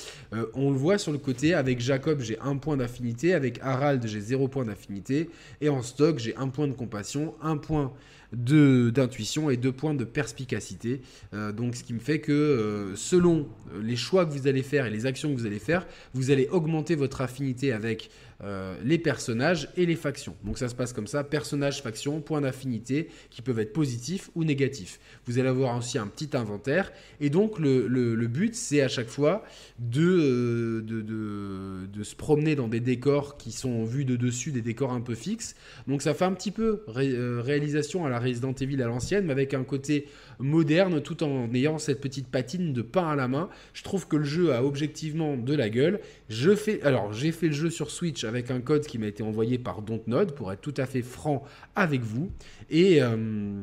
on 0.53 0.71
le 0.71 0.77
voit 0.77 0.97
sur 0.97 1.11
le 1.11 1.17
côté, 1.17 1.53
avec 1.53 1.81
Jacob 1.81 2.21
j'ai 2.21 2.39
un 2.39 2.55
point 2.55 2.77
d'affinité, 2.77 3.33
avec 3.33 3.59
Harald 3.61 4.07
j'ai 4.07 4.21
zéro 4.21 4.47
point 4.47 4.63
d'affinité, 4.63 5.29
et 5.59 5.67
en 5.67 5.81
stock 5.81 6.17
j'ai 6.17 6.33
un 6.37 6.47
point 6.47 6.69
de 6.69 6.73
compassion, 6.73 7.35
un 7.41 7.57
point 7.57 7.91
d'intuition 8.33 9.49
et 9.49 9.57
deux 9.57 9.71
points 9.71 9.93
de 9.93 10.03
perspicacité. 10.03 11.01
Euh, 11.33 11.51
donc 11.51 11.75
ce 11.75 11.83
qui 11.83 11.93
me 11.93 11.99
fait 11.99 12.19
que 12.19 12.31
euh, 12.31 12.95
selon 12.95 13.47
les 13.81 13.95
choix 13.95 14.25
que 14.25 14.31
vous 14.31 14.47
allez 14.47 14.63
faire 14.63 14.85
et 14.85 14.89
les 14.89 15.05
actions 15.05 15.33
que 15.33 15.39
vous 15.39 15.45
allez 15.45 15.59
faire, 15.59 15.85
vous 16.13 16.31
allez 16.31 16.47
augmenter 16.51 16.95
votre 16.95 17.21
affinité 17.21 17.71
avec 17.71 18.09
euh, 18.43 18.75
les 18.83 18.97
personnages 18.97 19.69
et 19.77 19.85
les 19.85 19.95
factions. 19.95 20.35
Donc 20.43 20.57
ça 20.57 20.67
se 20.67 20.75
passe 20.75 20.91
comme 20.91 21.07
ça, 21.07 21.23
personnage, 21.23 21.81
faction, 21.81 22.19
points 22.19 22.41
d'affinité 22.41 23.07
qui 23.29 23.41
peuvent 23.41 23.59
être 23.59 23.71
positifs 23.71 24.29
ou 24.35 24.43
négatifs. 24.43 24.99
Vous 25.25 25.39
allez 25.39 25.47
avoir 25.47 25.77
aussi 25.77 25.97
un 25.97 26.07
petit 26.07 26.35
inventaire 26.35 26.91
et 27.21 27.29
donc 27.29 27.59
le, 27.59 27.87
le, 27.87 28.27
but 28.27 28.53
c'est 28.53 28.81
à 28.81 28.89
chaque 28.89 29.07
fois 29.07 29.45
de, 29.79 30.83
de, 30.85 31.01
de, 31.01 31.87
de, 31.87 32.03
se 32.03 32.15
promener 32.15 32.55
dans 32.55 32.67
des 32.67 32.81
décors 32.81 33.37
qui 33.37 33.53
sont 33.53 33.85
vus 33.85 34.03
de 34.03 34.17
dessus, 34.17 34.51
des 34.51 34.61
décors 34.61 34.91
un 34.91 34.99
peu 34.99 35.15
fixes. 35.15 35.55
Donc 35.87 36.01
ça 36.01 36.13
fait 36.13 36.25
un 36.25 36.33
petit 36.33 36.51
peu 36.51 36.83
réalisation 36.87 38.05
à 38.05 38.09
la 38.09 38.14
Resident 38.19 38.53
Evil 38.53 38.81
à 38.81 38.87
l'ancienne, 38.87 39.25
mais 39.25 39.31
avec 39.31 39.53
un 39.53 39.63
côté 39.63 40.07
moderne 40.39 41.01
tout 41.01 41.23
en 41.23 41.53
ayant 41.53 41.77
cette 41.77 42.01
petite 42.01 42.27
patine 42.27 42.73
de 42.73 42.81
pain 42.81 43.09
à 43.09 43.15
la 43.15 43.27
main. 43.27 43.49
Je 43.73 43.83
trouve 43.83 44.07
que 44.07 44.15
le 44.15 44.23
jeu 44.23 44.53
a 44.53 44.63
objectivement 44.63 45.37
de 45.37 45.53
la 45.53 45.69
gueule. 45.69 45.99
Je 46.29 46.55
fais, 46.55 46.81
alors 46.83 47.13
j'ai 47.13 47.31
fait 47.31 47.47
le 47.47 47.53
jeu 47.53 47.69
sur 47.69 47.91
Switch 47.91 48.23
avec 48.23 48.51
un 48.51 48.61
code 48.61 48.85
qui 48.85 48.97
m'a 48.97 49.07
été 49.07 49.23
envoyé 49.23 49.57
par 49.57 49.81
Dontnod 49.81 50.33
pour 50.33 50.51
être 50.51 50.61
tout 50.61 50.73
à 50.77 50.85
fait 50.85 51.01
franc 51.01 51.43
avec 51.75 52.01
vous 52.01 52.31
et 52.69 53.01
euh, 53.01 53.61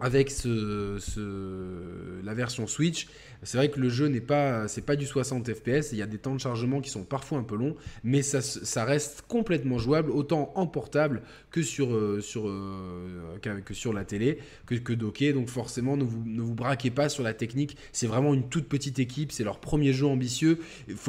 avec 0.00 0.32
la 0.44 2.34
version 2.34 2.66
Switch, 2.66 3.08
C'est 3.42 3.56
vrai 3.56 3.70
que 3.70 3.78
le 3.78 3.88
jeu 3.88 4.06
n'est 4.08 4.20
pas, 4.20 4.66
pas 4.86 4.96
du 4.96 5.06
60 5.06 5.52
FPS. 5.52 5.92
Il 5.92 5.98
y 5.98 6.02
a 6.02 6.06
des 6.06 6.18
temps 6.18 6.34
de 6.34 6.40
chargement 6.40 6.80
qui 6.80 6.90
sont 6.90 7.04
parfois 7.04 7.38
un 7.38 7.42
peu 7.42 7.56
longs, 7.56 7.76
mais 8.02 8.22
ça, 8.22 8.40
ça 8.40 8.84
reste 8.84 9.24
complètement 9.28 9.78
jouable, 9.78 10.10
autant 10.10 10.52
en 10.54 10.66
portable 10.66 11.22
que 11.50 11.62
sur, 11.62 11.92
euh, 11.92 12.20
euh, 12.36 13.60
que 13.64 13.74
sur 13.74 13.92
la 13.92 14.04
télé, 14.04 14.38
que, 14.66 14.74
que 14.74 14.92
docké. 14.92 15.32
Donc 15.32 15.48
forcément, 15.48 15.96
ne 15.96 16.04
vous, 16.04 16.22
ne 16.26 16.40
vous 16.40 16.54
braquez 16.54 16.90
pas 16.90 17.08
sur 17.08 17.22
la 17.22 17.34
technique. 17.34 17.76
C'est 17.92 18.06
vraiment 18.06 18.34
une 18.34 18.48
toute 18.48 18.68
petite 18.68 18.98
équipe. 18.98 19.32
C'est 19.32 19.44
leur 19.44 19.60
premier 19.60 19.92
jeu 19.92 20.06
ambitieux. 20.06 20.58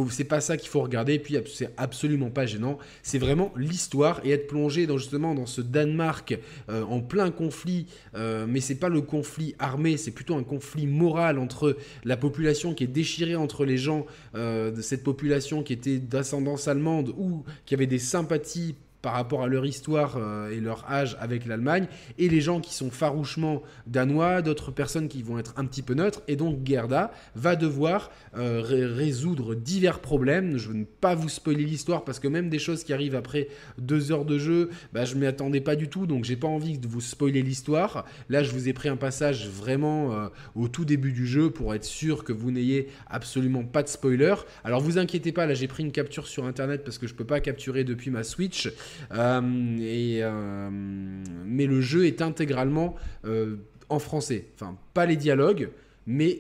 C'est 0.10 0.24
pas 0.24 0.42
ça 0.42 0.58
qu'il 0.58 0.70
faut 0.70 0.82
regarder. 0.82 1.16
Et 1.16 1.20
puis 1.20 1.36
c'est 1.54 1.74
absolument 1.78 2.30
pas 2.30 2.46
gênant. 2.46 2.78
C'est 3.04 3.20
vraiment 3.20 3.52
l'histoire 3.56 4.22
et 4.24 4.32
être 4.32 4.48
plongé 4.48 4.88
dans 4.88 4.98
justement 4.98 5.34
dans 5.36 5.46
ce 5.46 5.62
Danemark 5.62 6.38
euh, 6.70 6.84
en 6.84 7.02
plein 7.02 7.32
conflit. 7.32 7.88
mais 8.16 8.60
c'est 8.60 8.76
pas 8.76 8.90
le 8.90 9.02
conflit 9.02 9.56
armé, 9.60 9.98
c'est 9.98 10.12
plutôt 10.12 10.36
un 10.36 10.44
conflit 10.44 10.88
moral 10.88 11.40
entre 11.40 11.78
la 12.04 12.18
population 12.20 12.74
qui 12.74 12.84
est 12.84 12.88
déchirée 12.88 13.36
entre 13.36 13.66
les 13.66 13.78
gens 13.78 14.06
de 14.36 14.82
cette 14.82 15.04
population 15.04 15.64
qui 15.64 15.74
était 15.74 15.98
d'ascendance 15.98 16.68
allemande 16.68 17.14
ou 17.18 17.44
qui 17.66 17.74
avait 17.74 17.88
des 17.88 18.00
sympathies 18.00 18.76
par 19.02 19.14
rapport 19.14 19.44
à 19.44 19.48
leur 19.48 19.66
histoire 19.66 20.18
euh, 20.18 20.50
et 20.50 20.60
leur 20.60 20.90
âge 20.90 21.18
avec 21.20 21.46
l'Allemagne, 21.46 21.88
et 22.18 22.30
les 22.30 22.42
gens 22.42 22.60
qui 22.60 22.74
sont 22.74 22.92
farouchement 22.92 23.62
danois, 23.88 24.42
d'autres 24.42 24.72
personnes 24.72 25.08
qui 25.08 25.24
vont 25.24 25.40
être 25.40 25.54
un 25.58 25.66
petit 25.66 25.82
peu 25.82 25.94
neutres, 25.94 26.22
et 26.28 26.36
donc 26.36 26.66
Gerda 26.66 27.12
va 27.36 27.56
devoir 27.56 28.12
euh, 28.38 28.62
résoudre 28.64 29.56
divers 29.56 30.00
problèmes. 30.00 30.58
Je 30.58 30.70
ne 30.72 30.80
veux 30.80 30.86
pas 31.00 31.16
vous 31.16 31.30
spoiler 31.30 31.64
l'histoire 31.64 32.04
parce 32.04 32.20
que 32.20 32.28
même 32.28 32.50
des 32.50 32.60
choses 32.60 32.84
qui 32.84 32.94
arrivent 32.94 33.16
après 33.16 33.48
deux 33.78 34.12
heures 34.12 34.26
de 34.26 34.38
jeu, 34.38 34.70
bah, 34.94 35.06
je 35.06 35.16
m'y 35.16 35.26
attendais 35.26 35.62
pas 35.62 35.76
du 35.76 35.88
tout, 35.88 36.06
donc 36.06 36.26
j'ai 36.26 36.36
pas 36.36 36.48
envie 36.48 36.78
de 36.78 36.88
vous 36.88 37.02
spoiler 37.02 37.42
l'histoire. 37.42 38.06
Là, 38.30 38.44
je 38.44 38.52
vous 38.52 38.68
ai 38.68 38.74
pris 38.74 38.90
un 38.90 38.98
passage 38.98 39.48
vraiment 39.48 40.14
euh, 40.14 40.28
au 40.56 40.68
tout 40.68 40.86
début 40.86 41.12
du 41.12 41.26
jeu 41.26 41.50
pour 41.50 41.74
être 41.74 41.86
sûr 41.86 42.24
que 42.24 42.34
vous 42.34 42.52
n'ayez 42.52 42.90
absolument 43.08 43.64
pas 43.64 43.84
de 43.84 43.88
spoiler. 43.88 44.36
Alors 44.64 44.82
vous 44.82 44.98
inquiétez 44.98 45.32
pas, 45.32 45.46
là 45.46 45.54
j'ai 45.54 45.68
pris 45.68 45.84
une 45.84 45.92
capture 45.92 46.28
sur 46.28 46.46
internet 46.46 46.84
parce 46.84 46.98
que 46.98 47.08
je 47.08 47.14
peux 47.14 47.26
pas 47.26 47.40
capturer 47.40 47.84
depuis 47.84 48.12
ma 48.12 48.24
Switch. 48.24 48.70
Euh, 49.14 49.42
euh, 49.82 50.70
mais 50.72 51.66
le 51.66 51.82
jeu 51.82 52.06
est 52.06 52.22
intégralement 52.22 52.96
euh, 53.26 53.58
en 53.90 54.00
français. 54.00 54.48
Enfin, 54.56 54.78
pas 54.94 55.06
les 55.06 55.16
dialogues, 55.16 55.70
mais 56.06 56.40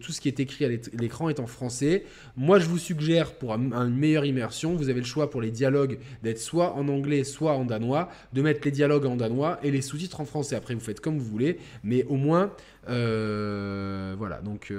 tout 0.00 0.12
ce 0.12 0.20
qui 0.20 0.28
est 0.28 0.38
écrit 0.38 0.64
à 0.64 0.68
l'écran 0.68 1.28
est 1.28 1.40
en 1.40 1.46
français. 1.46 2.04
Moi, 2.36 2.58
je 2.60 2.66
vous 2.66 2.78
suggère, 2.78 3.32
pour 3.34 3.54
une 3.54 3.96
meilleure 3.96 4.24
immersion, 4.24 4.76
vous 4.76 4.88
avez 4.88 5.00
le 5.00 5.06
choix 5.06 5.30
pour 5.30 5.40
les 5.40 5.50
dialogues 5.50 5.98
d'être 6.22 6.38
soit 6.38 6.74
en 6.74 6.86
anglais, 6.88 7.24
soit 7.24 7.54
en 7.54 7.64
danois, 7.64 8.08
de 8.32 8.42
mettre 8.42 8.60
les 8.64 8.70
dialogues 8.70 9.06
en 9.06 9.16
danois 9.16 9.58
et 9.64 9.70
les 9.72 9.82
sous-titres 9.82 10.20
en 10.20 10.24
français. 10.24 10.54
Après, 10.54 10.74
vous 10.74 10.80
faites 10.80 11.00
comme 11.00 11.18
vous 11.18 11.24
voulez, 11.24 11.58
mais 11.82 12.04
au 12.04 12.16
moins, 12.16 12.52
voilà. 12.86 14.40
Donc, 14.44 14.72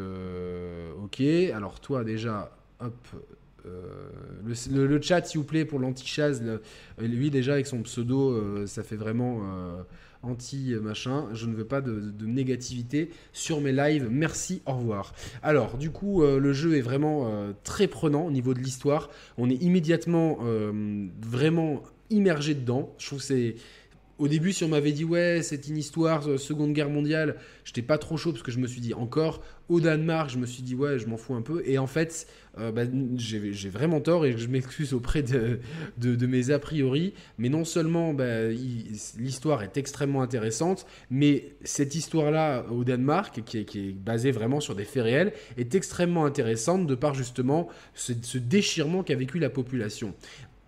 ok. 1.04 1.22
Alors, 1.54 1.82
toi, 1.82 2.06
déjà, 2.06 2.56
hop, 2.80 2.96
euh, 3.66 4.10
le, 4.70 5.02
chat, 5.02 5.24
s'il 5.26 5.40
vous 5.40 5.46
plaît, 5.46 5.66
pour 5.66 5.80
l'anti-chaz, 5.80 6.42
lui 7.00 7.30
déjà 7.30 7.54
avec 7.54 7.68
son 7.68 7.82
pseudo, 7.84 8.32
euh, 8.32 8.66
ça 8.68 8.84
fait 8.84 8.96
vraiment 8.96 9.42
euh, 9.42 9.82
anti-machin. 10.24 11.28
Je 11.34 11.46
ne 11.46 11.54
veux 11.54 11.66
pas 11.66 11.82
de, 11.82 12.12
négativité 12.26 13.12
sur 13.34 13.62
mes 13.62 13.72
lives. 13.72 14.08
Merci, 14.10 14.62
au 14.66 14.74
revoir. 14.74 15.14
Alors, 15.44 15.78
du 15.78 15.92
coup, 15.92 16.24
le 16.24 16.54
jeu 16.54 16.76
est 16.76 16.82
vraiment 16.82 17.32
très 17.64 17.88
prenant 17.88 18.26
au 18.26 18.32
niveau 18.32 18.54
de 18.54 18.60
l'histoire. 18.60 19.10
On 19.38 19.50
est 19.50 19.62
immédiatement 19.62 20.40
vraiment 21.22 21.84
immergé 22.10 22.54
dedans. 22.54 22.94
Je 22.98 23.08
trouve 23.08 23.22
c'est 23.22 23.56
au 24.22 24.28
début, 24.28 24.54
si 24.54 24.64
on 24.64 24.68
m'avait 24.68 24.92
dit 24.92 25.04
ouais, 25.04 25.40
c'est 25.42 25.68
une 25.68 25.78
histoire 25.78 26.40
Seconde 26.40 26.74
Guerre 26.74 26.92
mondiale, 26.92 27.38
j'étais 27.66 27.82
pas 27.82 27.98
trop 27.98 28.18
chaud 28.18 28.32
parce 28.32 28.44
que 28.44 28.52
je 28.52 28.60
me 28.60 28.68
suis 28.68 28.80
dit 28.80 28.94
encore 28.94 29.42
au 29.68 29.80
Danemark, 29.80 30.30
je 30.30 30.38
me 30.38 30.46
suis 30.46 30.62
dit 30.62 30.76
ouais, 30.76 31.00
je 31.00 31.08
m'en 31.08 31.18
fous 31.18 31.34
un 31.34 31.42
peu. 31.42 31.64
Et 31.66 31.80
en 31.80 31.88
fait, 31.88 32.28
euh, 32.60 32.72
bah, 32.72 32.84
j'ai 33.16 33.70
vraiment 33.70 34.00
tort 34.00 34.28
et 34.28 34.38
je 34.38 34.48
m'excuse 34.48 34.94
auprès 34.94 35.24
de, 35.24 35.60
mes 36.28 36.52
a 36.52 36.60
priori. 36.60 37.16
Mais 37.40 37.50
non 37.50 37.66
seulement 37.66 38.14
bah, 38.14 38.50
l'histoire 38.50 39.64
est 39.64 39.76
extrêmement 39.78 40.22
intéressante, 40.22 40.86
mais 41.10 41.56
cette 41.64 41.96
histoire-là 41.96 42.66
au 42.70 42.84
Danemark, 42.84 43.42
qui 43.44 43.58
est, 43.58 43.92
basée 43.92 44.30
vraiment 44.30 44.60
sur 44.60 44.76
des 44.76 44.86
faits 44.86 45.04
réels, 45.04 45.34
est 45.58 45.74
extrêmement 45.74 46.26
intéressante 46.26 46.86
de 46.86 46.94
par 46.94 47.16
justement 47.16 47.70
ce 47.96 48.38
déchirement 48.38 49.02
qu'a 49.02 49.16
vécu 49.16 49.40
la 49.40 49.50
population. 49.50 50.14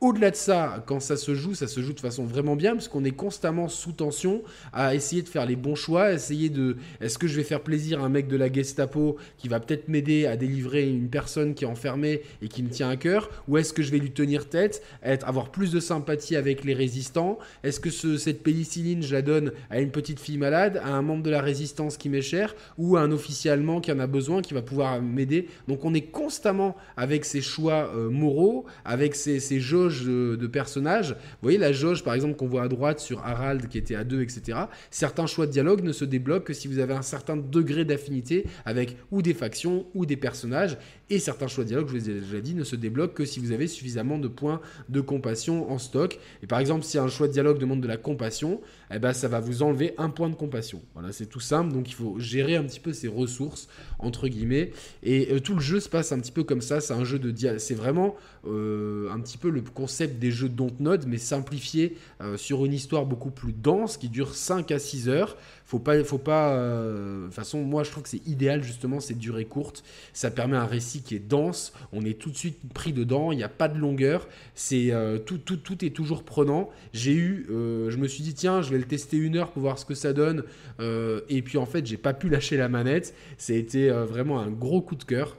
Au-delà 0.03 0.31
de 0.31 0.35
ça, 0.35 0.83
quand 0.85 0.99
ça 0.99 1.15
se 1.15 1.33
joue, 1.33 1.55
ça 1.55 1.65
se 1.65 1.79
joue 1.79 1.93
de 1.93 1.99
façon 2.01 2.25
vraiment 2.25 2.57
bien, 2.57 2.73
parce 2.73 2.89
qu'on 2.89 3.05
est 3.05 3.11
constamment 3.11 3.69
sous 3.69 3.93
tension 3.93 4.41
à 4.73 4.95
essayer 4.95 5.21
de 5.21 5.29
faire 5.29 5.45
les 5.45 5.55
bons 5.55 5.75
choix, 5.75 6.11
essayer 6.11 6.49
de... 6.49 6.75
Est-ce 6.99 7.17
que 7.17 7.25
je 7.25 7.37
vais 7.37 7.45
faire 7.45 7.61
plaisir 7.61 8.01
à 8.01 8.03
un 8.03 8.09
mec 8.09 8.27
de 8.27 8.35
la 8.35 8.51
Gestapo 8.51 9.15
qui 9.37 9.47
va 9.47 9.61
peut-être 9.61 9.87
m'aider 9.87 10.25
à 10.25 10.35
délivrer 10.35 10.89
une 10.89 11.07
personne 11.07 11.53
qui 11.53 11.63
est 11.63 11.67
enfermée 11.67 12.21
et 12.41 12.49
qui 12.49 12.63
me 12.63 12.69
tient 12.69 12.89
à 12.89 12.97
cœur 12.97 13.29
Ou 13.47 13.57
est-ce 13.57 13.71
que 13.71 13.81
je 13.81 13.91
vais 13.91 13.97
lui 13.97 14.11
tenir 14.11 14.49
tête, 14.49 14.83
être, 15.03 15.25
avoir 15.25 15.51
plus 15.51 15.71
de 15.71 15.79
sympathie 15.79 16.35
avec 16.35 16.65
les 16.65 16.73
résistants? 16.73 17.39
Est-ce 17.63 17.79
que 17.79 17.89
cette 17.89 18.43
pénicilline, 18.43 19.03
je 19.03 19.13
la 19.13 19.21
donne 19.21 19.53
à 19.69 19.79
une 19.79 19.91
petite 19.91 20.19
fille 20.19 20.37
malade, 20.37 20.81
à 20.83 20.89
un 20.89 21.01
membre 21.01 21.23
de 21.23 21.29
la 21.29 21.41
résistance 21.41 21.95
qui 21.95 22.09
m'est 22.09 22.21
cher, 22.21 22.57
ou 22.77 22.97
à 22.97 22.99
un 22.99 23.11
officier 23.13 23.51
allemand 23.51 23.79
qui 23.79 23.89
en 23.93 23.99
a 23.99 24.07
besoin, 24.07 24.41
qui 24.41 24.53
va 24.53 24.63
pouvoir 24.63 25.01
m'aider? 25.01 25.47
Donc 25.69 25.85
on 25.85 25.93
est 25.93 26.11
constamment 26.11 26.75
avec 26.97 27.23
ces 27.23 27.41
choix 27.41 27.89
euh, 27.95 28.09
moraux, 28.09 28.65
avec 28.83 29.15
ces, 29.15 29.39
ces 29.39 29.61
jauges 29.61 29.92
de, 30.01 30.47
personnages. 30.47 31.11
Vous 31.11 31.43
voyez 31.43 31.57
la 31.57 31.71
jauge, 31.71 32.03
par 32.03 32.13
exemple, 32.13 32.35
qu'on 32.35 32.47
voit 32.47 32.63
à 32.63 32.67
droite 32.67 32.99
sur 32.99 33.19
Harald 33.19 33.67
qui 33.67 33.77
était 33.77 33.95
à 33.95 34.03
2, 34.03 34.21
etc. 34.21 34.57
Certains 34.91 35.27
choix 35.27 35.45
de 35.45 35.51
dialogue 35.51 35.83
ne 35.83 35.91
se 35.91 36.05
débloquent 36.05 36.45
que 36.45 36.53
si 36.53 36.67
vous 36.67 36.79
avez 36.79 36.93
un 36.93 37.01
certain 37.01 37.37
degré 37.37 37.85
d'affinité 37.85 38.45
avec 38.65 38.97
ou 39.11 39.21
des 39.21 39.33
factions 39.33 39.85
ou 39.93 40.05
des 40.05 40.17
personnages. 40.17 40.77
Et 41.09 41.19
certains 41.19 41.47
choix 41.47 41.63
de 41.63 41.69
dialogue, 41.69 41.87
je 41.87 41.97
vous 41.97 42.09
ai 42.09 42.13
déjà 42.19 42.41
dit, 42.41 42.55
ne 42.55 42.63
se 42.63 42.75
débloquent 42.75 43.13
que 43.13 43.25
si 43.25 43.39
vous 43.39 43.51
avez 43.51 43.67
suffisamment 43.67 44.17
de 44.17 44.27
points 44.27 44.61
de 44.89 45.01
compassion 45.01 45.71
en 45.71 45.77
stock. 45.77 46.19
Et 46.41 46.47
par 46.47 46.59
exemple, 46.59 46.83
si 46.83 46.97
un 46.97 47.07
choix 47.07 47.27
de 47.27 47.33
dialogue 47.33 47.59
demande 47.59 47.81
de 47.81 47.87
la 47.87 47.97
compassion, 47.97 48.61
eh 48.95 48.99
ben, 48.99 49.13
ça 49.13 49.27
va 49.27 49.39
vous 49.39 49.63
enlever 49.63 49.93
un 49.97 50.09
point 50.09 50.29
de 50.29 50.35
compassion. 50.35 50.81
Voilà, 50.93 51.11
c'est 51.11 51.25
tout 51.25 51.39
simple. 51.39 51.73
Donc 51.73 51.89
il 51.89 51.93
faut 51.93 52.19
gérer 52.19 52.55
un 52.55 52.63
petit 52.63 52.79
peu 52.79 52.93
ses 52.93 53.07
ressources, 53.07 53.67
entre 53.99 54.27
guillemets. 54.27 54.71
Et 55.01 55.33
euh, 55.33 55.39
tout 55.39 55.55
le 55.55 55.61
jeu 55.61 55.79
se 55.79 55.89
passe 55.89 56.11
un 56.11 56.19
petit 56.19 56.31
peu 56.31 56.43
comme 56.43 56.61
ça. 56.61 56.79
C'est 56.81 56.93
un 56.93 57.03
jeu 57.03 57.19
de. 57.19 57.33
C'est 57.57 57.73
vraiment 57.73 58.15
euh, 58.45 59.09
un 59.11 59.19
petit 59.19 59.37
peu 59.37 59.49
le 59.49 59.61
concept 59.61 60.19
des 60.19 60.31
jeux 60.31 60.49
Dontnod, 60.49 61.05
mais 61.07 61.17
simplifié 61.17 61.97
euh, 62.21 62.37
sur 62.37 62.65
une 62.65 62.73
histoire 62.73 63.05
beaucoup 63.05 63.31
plus 63.31 63.53
dense 63.53 63.97
qui 63.97 64.09
dure 64.09 64.35
5 64.35 64.71
à 64.71 64.79
6 64.79 65.09
heures 65.09 65.37
faut 65.73 65.79
pas, 65.79 66.03
faut 66.03 66.19
pas. 66.19 66.53
Euh, 66.53 67.21
de 67.21 67.25
toute 67.25 67.33
façon, 67.33 67.63
moi, 67.63 67.83
je 67.83 67.89
trouve 67.89 68.03
que 68.03 68.09
c'est 68.09 68.27
idéal 68.27 68.61
justement, 68.61 68.99
c'est 68.99 69.17
durée 69.17 69.45
courte. 69.45 69.83
Ça 70.13 70.29
permet 70.29 70.55
un 70.55 70.67
récit 70.67 71.01
qui 71.01 71.15
est 71.15 71.27
dense. 71.27 71.73
On 71.91 72.05
est 72.05 72.19
tout 72.19 72.29
de 72.29 72.37
suite 72.37 72.59
pris 72.75 72.93
dedans. 72.93 73.31
Il 73.31 73.37
n'y 73.37 73.43
a 73.43 73.49
pas 73.49 73.67
de 73.67 73.79
longueur. 73.79 74.27
C'est 74.53 74.91
euh, 74.91 75.17
tout, 75.17 75.39
tout, 75.39 75.57
tout 75.57 75.83
est 75.83 75.89
toujours 75.89 76.21
prenant. 76.21 76.69
J'ai 76.93 77.13
eu, 77.13 77.47
euh, 77.49 77.89
je 77.89 77.97
me 77.97 78.07
suis 78.07 78.21
dit 78.21 78.35
tiens, 78.35 78.61
je 78.61 78.69
vais 78.69 78.77
le 78.77 78.83
tester 78.83 79.17
une 79.17 79.35
heure 79.35 79.49
pour 79.51 79.63
voir 79.63 79.79
ce 79.79 79.85
que 79.85 79.95
ça 79.95 80.13
donne. 80.13 80.43
et 80.79 81.41
puis 81.41 81.57
en 81.57 81.65
fait, 81.65 81.87
j'ai 81.87 81.97
pas 81.97 82.13
pu 82.13 82.29
lâcher 82.35 82.55
la 82.55 82.69
manette. 82.69 83.15
Ça 83.39 83.53
a 83.53 83.55
été 83.55 83.89
vraiment 83.89 84.39
un 84.39 84.51
gros 84.51 84.81
coup 84.81 84.95
de 84.95 85.03
cœur. 85.03 85.37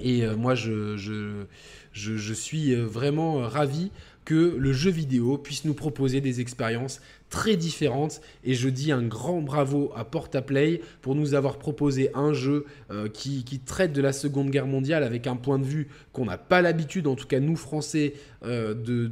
Et 0.00 0.26
moi, 0.26 0.56
je, 0.56 0.96
je, 0.96 1.44
je, 1.92 2.16
je 2.16 2.34
suis 2.34 2.74
vraiment 2.74 3.38
ravi 3.48 3.92
que 4.24 4.56
le 4.58 4.72
jeu 4.74 4.90
vidéo 4.90 5.38
puisse 5.38 5.64
nous 5.64 5.72
proposer 5.74 6.20
des 6.20 6.40
expériences 6.40 7.00
très 7.30 7.56
différentes. 7.56 8.20
Et 8.44 8.54
je 8.54 8.68
dis 8.68 8.92
un 8.92 9.02
grand 9.02 9.40
bravo 9.42 9.92
à 9.94 10.04
Portaplay 10.04 10.80
pour 11.02 11.14
nous 11.14 11.34
avoir 11.34 11.58
proposé 11.58 12.10
un 12.14 12.32
jeu 12.32 12.66
euh, 12.90 13.08
qui, 13.08 13.44
traite 13.64 13.92
de 13.92 14.00
la 14.00 14.12
Seconde 14.12 14.50
Guerre 14.50 14.66
mondiale 14.66 15.02
avec 15.02 15.26
un 15.26 15.36
point 15.36 15.58
de 15.58 15.64
vue 15.64 15.88
qu'on 16.12 16.24
n'a 16.24 16.38
pas 16.38 16.62
l'habitude, 16.62 17.06
en 17.06 17.16
tout 17.16 17.26
cas 17.26 17.40
nous 17.40 17.56
Français, 17.56 18.14
euh, 18.44 18.74
de, 18.74 19.06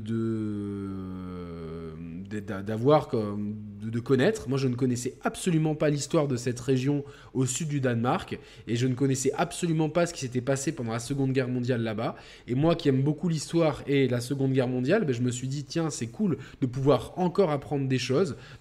d'avoir 2.62 3.11
de, 3.11 3.90
de, 3.90 4.00
connaître. 4.00 4.49
Moi, 4.49 4.58
je 4.58 4.68
ne 4.68 4.75
connaissais 4.75 5.14
absolument 5.23 5.75
pas 5.75 5.90
l'histoire 5.90 6.28
de 6.28 6.37
cette 6.37 6.61
région 6.61 7.04
au 7.35 7.44
sud 7.44 7.68
du 7.68 7.80
Danemark 7.80 8.38
et 8.66 8.76
je 8.76 8.87
ne 8.87 8.94
connaissais 8.94 9.32
absolument 9.37 9.88
pas 9.88 10.06
ce 10.06 10.14
qui 10.14 10.20
s'était 10.20 10.40
passé 10.40 10.73
pendant 10.73 10.92
la 10.92 10.99
Seconde 10.99 11.32
Guerre 11.32 11.49
mondiale 11.49 11.82
là-bas. 11.82 12.16
Et 12.46 12.54
moi, 12.54 12.76
qui 12.76 12.88
aime 12.88 13.02
beaucoup 13.02 13.28
l'histoire 13.28 13.82
et 13.87 14.08
la 14.08 14.20
Seconde 14.20 14.52
Guerre 14.52 14.68
mondiale, 14.68 15.04
ben, 15.04 15.12
je 15.12 15.23
me 15.23 15.30
suis 15.30 15.49
dit 15.49 15.64
tiens, 15.64 15.90
c'est 15.90 16.06
cool 16.06 16.38
de 16.61 16.66
pouvoir 16.66 17.12
encore 17.16 17.50
apprendre 17.50 17.88
des 17.88 17.99
choses. 17.99 18.05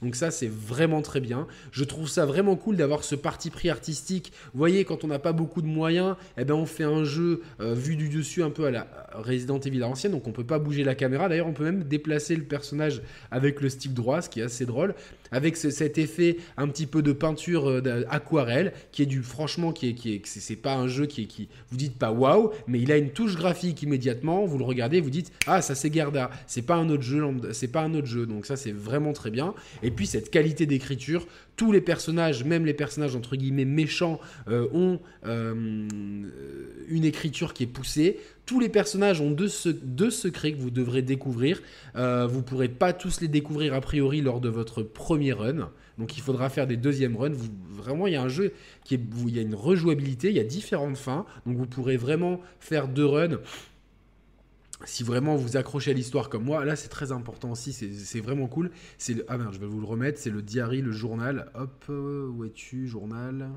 Donc 0.02 0.16
ça, 0.16 0.32
c'est 0.32 0.50
vraiment 0.50 1.02
très 1.02 1.20
bien. 1.20 1.48
Je 1.72 1.84
trouve 1.84 2.08
ça 2.08 2.26
vraiment 2.26 2.56
cool 2.56 2.76
d'avoir 2.76 3.04
ce 3.04 3.16
parti 3.16 3.50
pris 3.50 3.70
artistique. 3.70 4.32
Vous 4.54 4.58
voyez, 4.58 4.86
quand 4.86 5.04
on 5.04 5.08
n'a 5.08 5.20
pas 5.20 5.34
beaucoup 5.34 5.62
de 5.62 5.68
moyens, 5.68 6.16
eh 6.38 6.46
ben 6.46 6.54
on 6.54 6.66
fait 6.66 6.84
un 6.84 7.04
jeu 7.04 7.42
euh, 7.60 7.74
vu 7.74 7.96
du 7.96 8.10
dessus 8.10 8.44
un 8.44 8.50
peu 8.50 8.66
à 8.66 8.72
la 8.72 8.88
Resident 9.14 9.60
Evil 9.60 9.84
ancienne, 9.84 10.12
donc 10.12 10.28
on 10.28 10.32
peut 10.32 10.44
pas 10.44 10.60
bouger 10.60 10.84
la 10.84 10.96
caméra. 10.96 11.30
D'ailleurs, 11.30 11.48
on 11.48 11.54
peut 11.54 11.64
même 11.64 11.84
déplacer 11.84 12.36
le 12.36 12.44
personnage 12.44 13.02
avec 13.32 13.62
le 13.62 13.70
stick 13.70 13.94
droit, 13.94 14.22
ce 14.22 14.30
qui 14.30 14.40
est 14.40 14.44
assez 14.44 14.66
drôle, 14.66 14.96
avec 15.32 15.58
cet 15.58 15.98
effet 15.98 16.38
un 16.58 16.68
petit 16.68 16.86
peu 16.86 17.02
de 17.02 17.12
peinture 17.12 17.70
euh, 17.70 18.04
aquarelle, 18.10 18.74
qui 18.92 19.04
est 19.04 19.06
du 19.06 19.22
franchement, 19.22 19.72
qui 19.72 19.90
est, 19.90 19.94
qui 19.94 20.14
est, 20.14 20.22
c'est 20.26 20.56
pas 20.56 20.76
un 20.76 20.88
jeu 20.88 21.06
qui 21.06 21.24
est, 21.24 21.26
qui 21.26 21.50
vous 21.70 21.78
dites 21.78 21.98
pas 21.98 22.12
waouh, 22.12 22.52
mais 22.68 22.80
il 22.80 22.92
a 22.92 22.98
une 22.98 23.10
touche 23.10 23.36
graphique 23.36 23.82
immédiatement. 23.84 24.46
Vous 24.46 24.58
le 24.58 24.66
regardez, 24.66 25.02
vous 25.02 25.10
dites 25.10 25.32
ah 25.48 25.62
ça 25.62 25.76
c'est 25.76 25.94
Gerda, 25.94 26.30
c'est 26.48 26.64
pas 26.64 26.76
un 26.76 26.90
autre 26.90 27.04
jeu, 27.04 27.24
c'est 27.52 27.72
pas 27.72 27.82
un 27.82 27.94
autre 27.94 28.08
jeu, 28.08 28.26
donc 28.26 28.46
ça 28.46 28.56
c'est 28.56 28.72
vraiment 28.72 29.14
très 29.14 29.32
bien. 29.32 29.54
Et 29.84 29.92
puis 29.92 30.08
cette 30.08 30.30
qualité 30.30 30.66
d'écriture, 30.66 31.28
tous 31.56 31.72
les 31.72 31.82
personnages, 31.82 32.44
même 32.44 32.66
les 32.66 32.74
personnages 32.74 33.16
entre 33.16 33.36
guillemets 33.36 33.66
méchants, 33.66 34.20
euh, 34.48 34.68
ont 34.74 35.00
euh, 35.26 35.88
une 36.88 37.06
écriture 37.06 37.54
qui 37.54 37.64
est 37.64 37.68
poussée. 37.68 38.20
Tous 38.46 38.60
les 38.60 38.70
personnages 38.70 39.22
ont 39.22 39.32
deux, 39.32 39.48
secrets 39.48 40.52
que 40.54 40.58
vous 40.58 40.70
devrez 40.70 41.02
découvrir. 41.02 41.62
Euh, 41.96 42.28
vous 42.28 42.40
ne 42.40 42.44
pourrez 42.44 42.70
pas 42.70 42.94
tous 42.94 43.22
les 43.22 43.28
découvrir 43.28 43.74
a 43.74 43.82
priori 43.82 44.22
lors 44.22 44.42
de 44.42 44.50
votre 44.50 44.84
premier 44.84 45.34
run. 45.34 45.70
Donc 45.98 46.18
il 46.18 46.22
faudra 46.22 46.50
faire 46.50 46.68
des 46.68 46.78
deuxièmes 46.78 47.16
runs. 47.16 47.32
vraiment, 47.72 48.06
il 48.08 48.14
y 48.14 48.18
a 48.18 48.22
un 48.22 48.30
jeu 48.30 48.54
qui 48.84 48.96
est, 48.96 49.02
il 49.26 49.36
y 49.36 49.40
a 49.40 49.42
une 49.42 49.56
rejouabilité, 49.56 50.30
il 50.30 50.36
y 50.36 50.40
a 50.40 50.44
différentes 50.44 50.98
fins. 50.98 51.26
Donc 51.46 51.58
vous 51.58 51.66
pourrez 51.66 51.98
vraiment 51.98 52.42
faire 52.60 52.88
deux 52.88 53.06
runs 53.06 53.40
si 54.86 55.04
vraiment 55.04 55.36
vous 55.36 55.58
accrochez 55.58 55.92
à 55.92 55.94
l'histoire 55.94 56.30
comme 56.30 56.44
moi, 56.44 56.64
là 56.66 56.76
c'est 56.76 56.90
très 56.90 57.12
important 57.12 57.52
aussi, 57.52 57.74
c'est 57.74 58.20
vraiment 58.20 58.48
cool. 58.48 58.72
Ah 59.28 59.38
ben 59.38 59.52
je 59.52 59.60
vais 59.60 59.68
vous 59.68 59.80
le 59.80 59.86
remettre, 59.86 60.20
c'est 60.20 60.30
le 60.30 60.42
diary, 60.42 60.82
le 60.82 60.92
journal. 60.92 61.52
Hop, 61.56 61.86
euh, 61.90 62.28
où 62.30 62.46
es-tu, 62.46 62.88
journal? 62.88 63.50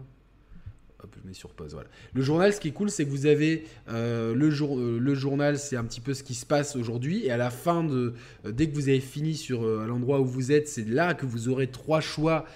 Je 1.00 1.28
mets 1.28 1.34
sur 1.34 1.50
pause. 1.50 1.76
Le 2.12 2.22
journal, 2.22 2.52
ce 2.52 2.60
qui 2.60 2.68
est 2.68 2.72
cool, 2.72 2.90
c'est 2.90 3.04
que 3.04 3.10
vous 3.10 3.26
avez 3.26 3.64
euh, 3.88 4.34
le, 4.34 4.50
jour, 4.50 4.78
euh, 4.78 4.98
le 5.00 5.14
journal, 5.14 5.56
c'est 5.58 5.76
un 5.76 5.84
petit 5.84 6.00
peu 6.00 6.12
ce 6.12 6.24
qui 6.24 6.34
se 6.34 6.44
passe 6.44 6.74
aujourd'hui. 6.74 7.24
Et 7.24 7.30
à 7.30 7.36
la 7.36 7.50
fin 7.50 7.84
de, 7.84 8.14
euh, 8.44 8.52
dès 8.52 8.68
que 8.68 8.74
vous 8.74 8.88
avez 8.88 8.98
fini 8.98 9.36
sur 9.36 9.62
l'endroit 9.62 10.20
où 10.20 10.24
vous 10.24 10.50
êtes, 10.50 10.66
c'est 10.66 10.86
là 10.88 11.14
que 11.14 11.24
vous 11.24 11.48
aurez 11.48 11.68
trois 11.68 12.00
choix 12.00 12.46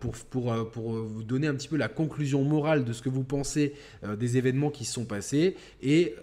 pour, 0.00 0.12
pour, 0.30 0.70
pour 0.70 0.92
vous 0.92 1.22
donner 1.22 1.46
un 1.46 1.54
petit 1.54 1.68
peu 1.68 1.76
la 1.76 1.88
conclusion 1.88 2.42
morale 2.42 2.84
de 2.84 2.92
ce 2.92 3.02
que 3.02 3.08
vous 3.08 3.24
pensez 3.24 3.74
des 4.18 4.36
événements 4.36 4.70
qui 4.70 4.84
se 4.84 4.92
sont 4.92 5.04
passés. 5.04 5.56
Et 5.82 6.14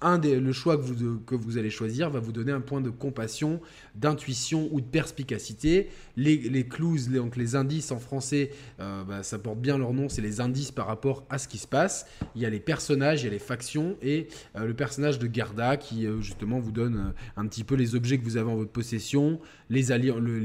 un 0.00 0.18
des, 0.18 0.38
le 0.38 0.52
choix 0.52 0.76
que 0.76 0.82
vous, 0.82 1.20
que 1.20 1.34
vous 1.34 1.58
allez 1.58 1.70
choisir 1.70 2.10
va 2.10 2.20
vous 2.20 2.32
donner 2.32 2.52
un 2.52 2.60
point 2.60 2.80
de 2.80 2.90
compassion, 2.90 3.60
d'intuition 3.94 4.68
ou 4.72 4.80
de 4.80 4.86
perspicacité. 4.86 5.88
Les, 6.16 6.36
les 6.36 6.66
clues, 6.66 7.08
les, 7.10 7.18
donc 7.18 7.36
les 7.36 7.56
indices 7.56 7.90
en 7.92 7.98
français, 7.98 8.50
bah, 8.78 9.22
ça 9.22 9.38
porte 9.38 9.60
bien 9.60 9.78
leur 9.78 9.92
nom, 9.92 10.08
c'est 10.08 10.22
les 10.22 10.40
indices 10.40 10.55
par 10.74 10.86
rapport 10.86 11.24
à 11.30 11.38
ce 11.38 11.48
qui 11.48 11.58
se 11.58 11.66
passe. 11.66 12.06
Il 12.34 12.42
y 12.42 12.46
a 12.46 12.50
les 12.50 12.60
personnages, 12.60 13.22
il 13.22 13.24
y 13.26 13.28
a 13.28 13.32
les 13.32 13.38
factions 13.38 13.96
et 14.02 14.28
euh, 14.56 14.66
le 14.66 14.74
personnage 14.74 15.18
de 15.18 15.26
Garda 15.26 15.76
qui 15.76 16.06
euh, 16.06 16.20
justement 16.20 16.58
vous 16.58 16.72
donne 16.72 16.96
euh, 16.96 17.40
un 17.40 17.46
petit 17.46 17.64
peu 17.64 17.74
les 17.74 17.94
objets 17.94 18.18
que 18.18 18.24
vous 18.24 18.36
avez 18.36 18.50
en 18.50 18.56
votre 18.56 18.70
possession, 18.70 19.40
les, 19.68 19.82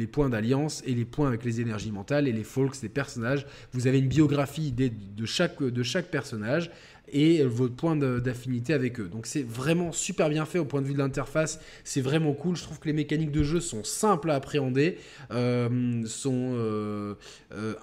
points 0.08 0.30
d'alliance 0.30 0.84
et 0.86 0.94
les 0.94 1.06
points 1.06 1.27
avec 1.27 1.44
les 1.44 1.62
énergies 1.62 1.91
mentales 1.91 2.27
et 2.27 2.32
les 2.32 2.44
folks, 2.44 2.82
les 2.82 2.89
personnages. 2.89 3.46
Vous 3.72 3.88
avez 3.88 4.00
une 4.00 4.08
biographie 4.08 4.72
de, 4.72 5.25
chaque, 5.25 5.62
de 5.63 5.84
chaque 5.84 6.10
personnage 6.10 6.72
et 7.12 7.44
votre 7.44 7.75
point 7.75 7.96
d'affinité 7.96 8.74
avec 8.74 9.00
eux. 9.00 9.08
Donc 9.08 9.25
c'est 9.25 9.44
vraiment 9.44 9.91
super 9.91 10.30
bien 10.30 10.46
fait 10.46 10.60
au 10.60 10.65
point 10.65 10.82
de 10.82 10.88
vue 10.88 10.94
de 10.94 11.00
l'interface, 11.00 11.60
c'est 11.84 12.01
vraiment 12.01 12.34
cool. 12.34 12.56
Je 12.56 12.63
trouve 12.63 12.80
que 12.80 12.88
les 12.88 12.94
mécaniques 12.94 13.32
de 13.32 13.44
jeu 13.44 13.60
sont 13.60 13.84
simples 13.84 14.32
à 14.32 14.36
appréhender, 14.36 14.98
sont 15.30 17.15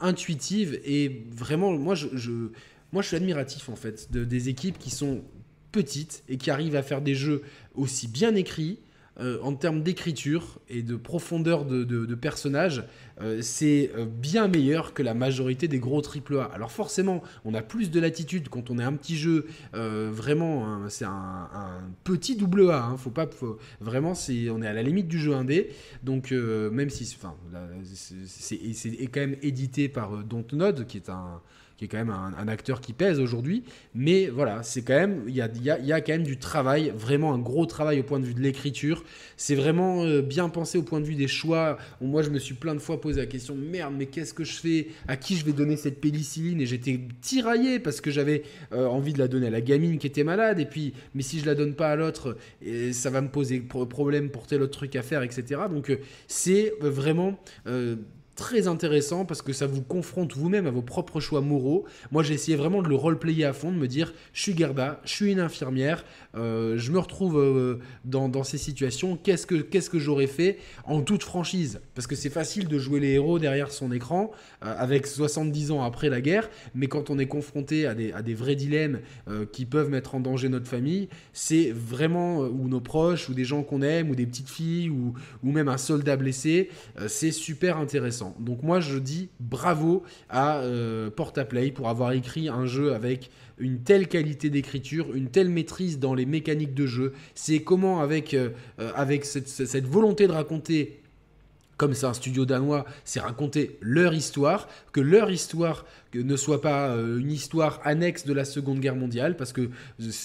intuitives 0.00 0.80
et 0.84 1.22
vraiment, 1.30 1.72
moi 1.72 1.94
je, 1.94 2.08
suis 3.02 3.16
admiratif 3.16 3.68
en 3.68 3.76
fait 3.76 4.10
de, 4.10 4.24
des 4.24 4.48
équipes 4.48 4.78
qui 4.78 4.90
sont 4.90 5.22
petites 5.72 6.24
et 6.28 6.36
qui 6.36 6.50
arrivent 6.50 6.76
à 6.76 6.82
faire 6.82 7.00
des 7.00 7.14
jeux 7.14 7.42
aussi 7.74 8.08
bien 8.08 8.34
écrits. 8.34 8.78
Euh, 9.20 9.38
en 9.42 9.52
termes 9.54 9.82
d'écriture 9.82 10.60
et 10.68 10.82
de 10.82 10.94
profondeur 10.94 11.64
de, 11.64 12.14
personnages, 12.14 12.84
euh, 13.20 13.42
c'est 13.42 13.90
euh, 13.96 14.04
bien 14.06 14.46
meilleur 14.46 14.94
que 14.94 15.02
la 15.02 15.12
majorité 15.12 15.66
des 15.66 15.80
gros 15.80 16.00
AAA. 16.00 16.44
Alors 16.54 16.70
forcément, 16.70 17.24
on 17.44 17.52
a 17.54 17.60
plus 17.60 17.90
de 17.90 17.98
latitude 17.98 18.48
quand 18.48 18.70
on 18.70 18.78
est 18.78 18.84
un 18.84 18.92
petit 18.92 19.16
jeu, 19.16 19.46
vraiment, 19.72 20.88
c'est 20.88 21.04
un, 21.04 21.48
petit 22.04 22.36
double 22.36 22.70
A. 22.70 22.84
Hein, 22.84 22.96
faut 22.96 23.10
pas, 23.10 23.28
vraiment, 23.80 24.12
on 24.12 24.62
est 24.62 24.66
à 24.66 24.72
la 24.72 24.82
limite 24.82 25.08
du 25.08 25.18
jeu 25.18 25.34
indé. 25.34 25.70
Donc 26.04 26.30
même 26.30 26.90
si, 26.90 27.18
c'est, 28.24 29.06
quand 29.12 29.20
même 29.20 29.36
édité 29.42 29.88
par 29.88 30.22
Dontnod, 30.24 30.86
qui 30.86 30.96
est 30.98 31.10
un 31.10 31.40
qui 31.78 31.84
est 31.84 31.88
quand 31.88 31.98
même 31.98 32.10
un, 32.10 32.48
acteur 32.48 32.80
qui 32.80 32.92
pèse 32.92 33.20
aujourd'hui. 33.20 33.62
Mais 33.94 34.26
voilà, 34.26 34.64
c'est 34.64 34.82
quand 34.82 34.96
même, 34.96 35.22
il 35.28 35.34
y 35.34 35.40
a, 35.40 35.46
y, 35.46 35.86
y 35.86 35.92
a, 35.92 36.00
quand 36.00 36.12
même 36.12 36.24
du 36.24 36.36
travail, 36.36 36.92
vraiment 36.96 37.32
un 37.32 37.38
gros 37.38 37.66
travail 37.66 38.00
au 38.00 38.02
point 38.02 38.18
de 38.18 38.24
vue 38.24 38.34
de 38.34 38.40
l'écriture. 38.40 39.04
C'est 39.36 39.54
vraiment 39.54 40.04
euh, 40.04 40.20
bien 40.20 40.48
pensé 40.48 40.76
au 40.76 40.82
point 40.82 41.00
de 41.00 41.04
vue 41.04 41.14
des 41.14 41.28
choix. 41.28 41.78
Moi, 42.00 42.22
je 42.22 42.30
me 42.30 42.40
suis 42.40 42.54
plein 42.54 42.74
de 42.74 42.80
fois 42.80 43.00
posé 43.00 43.20
la 43.20 43.26
question 43.26 43.54
merde, 43.54 43.94
mais 43.96 44.06
qu'est-ce 44.06 44.34
que 44.34 44.42
je 44.42 44.54
fais? 44.54 44.88
À 45.06 45.16
qui 45.16 45.36
je 45.36 45.44
vais 45.44 45.52
donner 45.52 45.76
cette 45.76 46.00
pénicilline 46.00 46.60
Et 46.60 46.66
j'étais 46.66 47.00
tiraillé 47.20 47.78
parce 47.78 48.00
que 48.00 48.10
j'avais 48.10 48.42
euh, 48.72 48.86
envie 48.86 49.12
de 49.12 49.20
la 49.20 49.28
donner 49.28 49.46
à 49.46 49.50
la 49.50 49.60
gamine 49.60 49.98
qui 49.98 50.08
était 50.08 50.24
malade. 50.24 50.58
Et 50.58 50.66
puis, 50.66 50.94
mais 51.14 51.22
si 51.22 51.38
je 51.38 51.46
la 51.46 51.54
donne 51.54 51.74
pas 51.74 51.92
à 51.92 51.96
l'autre, 51.96 52.36
ça 52.92 53.10
va 53.10 53.20
me 53.20 53.28
poser 53.28 53.60
problème 53.60 54.30
pour 54.30 54.48
tel 54.48 54.62
autre 54.62 54.78
truc 54.78 54.96
à 54.96 55.02
faire, 55.02 55.22
etc. 55.22 55.60
Donc, 55.70 55.90
euh, 55.90 55.98
c'est 56.26 56.72
vraiment 56.80 57.38
très 58.38 58.68
intéressant 58.68 59.24
parce 59.24 59.42
que 59.42 59.52
ça 59.52 59.66
vous 59.66 59.82
confronte 59.82 60.36
vous-même 60.36 60.68
à 60.68 60.70
vos 60.70 60.80
propres 60.80 61.18
choix 61.18 61.40
moraux. 61.40 61.84
Moi, 62.12 62.22
j'ai 62.22 62.34
essayé 62.34 62.56
vraiment 62.56 62.82
de 62.82 62.88
le 62.88 62.94
roleplayer 62.94 63.44
à 63.44 63.52
fond, 63.52 63.72
de 63.72 63.76
me 63.76 63.88
dire 63.88 64.14
je 64.32 64.40
suis 64.40 64.56
Gerda, 64.56 65.00
je 65.04 65.10
suis 65.10 65.32
une 65.32 65.40
infirmière, 65.40 66.04
euh, 66.36 66.78
je 66.78 66.92
me 66.92 67.00
retrouve 67.00 67.36
euh, 67.36 67.80
dans, 68.04 68.44
ces 68.44 68.56
situations, 68.56 69.16
qu'est-ce 69.16 69.44
que, 69.44 69.56
qu'est-ce 69.56 69.90
que 69.90 69.98
j'aurais 69.98 70.28
fait 70.28 70.58
en 70.84 71.02
toute 71.02 71.24
franchise? 71.24 71.80
Parce 71.96 72.06
que 72.06 72.14
c'est 72.14 72.30
facile 72.30 72.68
de 72.68 72.78
jouer 72.78 73.00
les 73.00 73.14
héros 73.14 73.40
derrière 73.40 73.72
son 73.72 73.90
écran 73.90 74.30
euh, 74.64 74.72
avec 74.78 75.08
70 75.08 75.72
ans 75.72 75.82
après 75.82 76.08
la 76.08 76.20
guerre, 76.20 76.48
mais 76.76 76.86
quand 76.86 77.10
on 77.10 77.18
est 77.18 77.26
confronté 77.26 77.86
à 77.88 77.94
des, 77.96 78.12
à 78.12 78.22
des 78.22 78.34
vrais 78.34 78.54
dilemmes 78.54 79.00
qui 79.52 79.64
peuvent 79.66 79.90
mettre 79.90 80.14
en 80.14 80.20
danger 80.20 80.48
notre 80.48 80.68
famille, 80.68 81.08
c'est 81.32 81.72
vraiment, 81.72 82.38
ou 82.38 82.68
nos 82.68 82.80
proches, 82.80 83.28
ou 83.28 83.34
des 83.34 83.44
gens 83.44 83.62
qu'on 83.62 83.82
aime, 83.82 84.10
ou 84.10 84.14
des 84.14 84.26
petites 84.26 84.48
filles, 84.48 84.90
ou, 84.90 85.14
ou 85.42 85.50
même 85.50 85.68
un 85.68 85.76
soldat 85.76 86.16
blessé, 86.16 86.70
c'est 87.08 87.32
super 87.32 87.78
intéressant. 87.78 88.27
Donc 88.38 88.62
moi 88.62 88.80
je 88.80 88.98
dis 88.98 89.28
bravo 89.40 90.02
à 90.28 90.58
euh, 90.58 91.10
Portaplay 91.10 91.70
pour 91.70 91.88
avoir 91.88 92.12
écrit 92.12 92.48
un 92.48 92.66
jeu 92.66 92.94
avec 92.94 93.30
une 93.58 93.80
telle 93.80 94.08
qualité 94.08 94.50
d'écriture, 94.50 95.14
une 95.14 95.28
telle 95.28 95.48
maîtrise 95.48 95.98
dans 95.98 96.14
les 96.14 96.26
mécaniques 96.26 96.74
de 96.74 96.86
jeu. 96.86 97.12
C'est 97.34 97.60
comment 97.60 98.00
avec, 98.00 98.34
euh, 98.34 98.50
euh, 98.80 98.90
avec 98.94 99.24
cette, 99.24 99.86
volonté 99.86 100.26
de 100.26 100.32
raconter 100.32 101.00
comme 101.76 101.94
c'est 101.94 102.06
un 102.06 102.14
studio 102.14 102.44
danois, 102.44 102.84
c'est 103.04 103.20
raconter 103.20 103.78
leur 103.80 104.12
histoire, 104.12 104.68
que 104.90 105.00
leur 105.00 105.30
histoire 105.30 105.86
ne 106.14 106.36
soit 106.36 106.60
pas 106.60 106.88
euh, 106.88 107.18
une 107.18 107.30
histoire 107.30 107.80
annexe 107.84 108.24
de 108.24 108.32
la 108.32 108.44
Seconde 108.44 108.80
Guerre 108.80 108.96
mondiale, 108.96 109.36
parce 109.36 109.52
que 109.52 109.70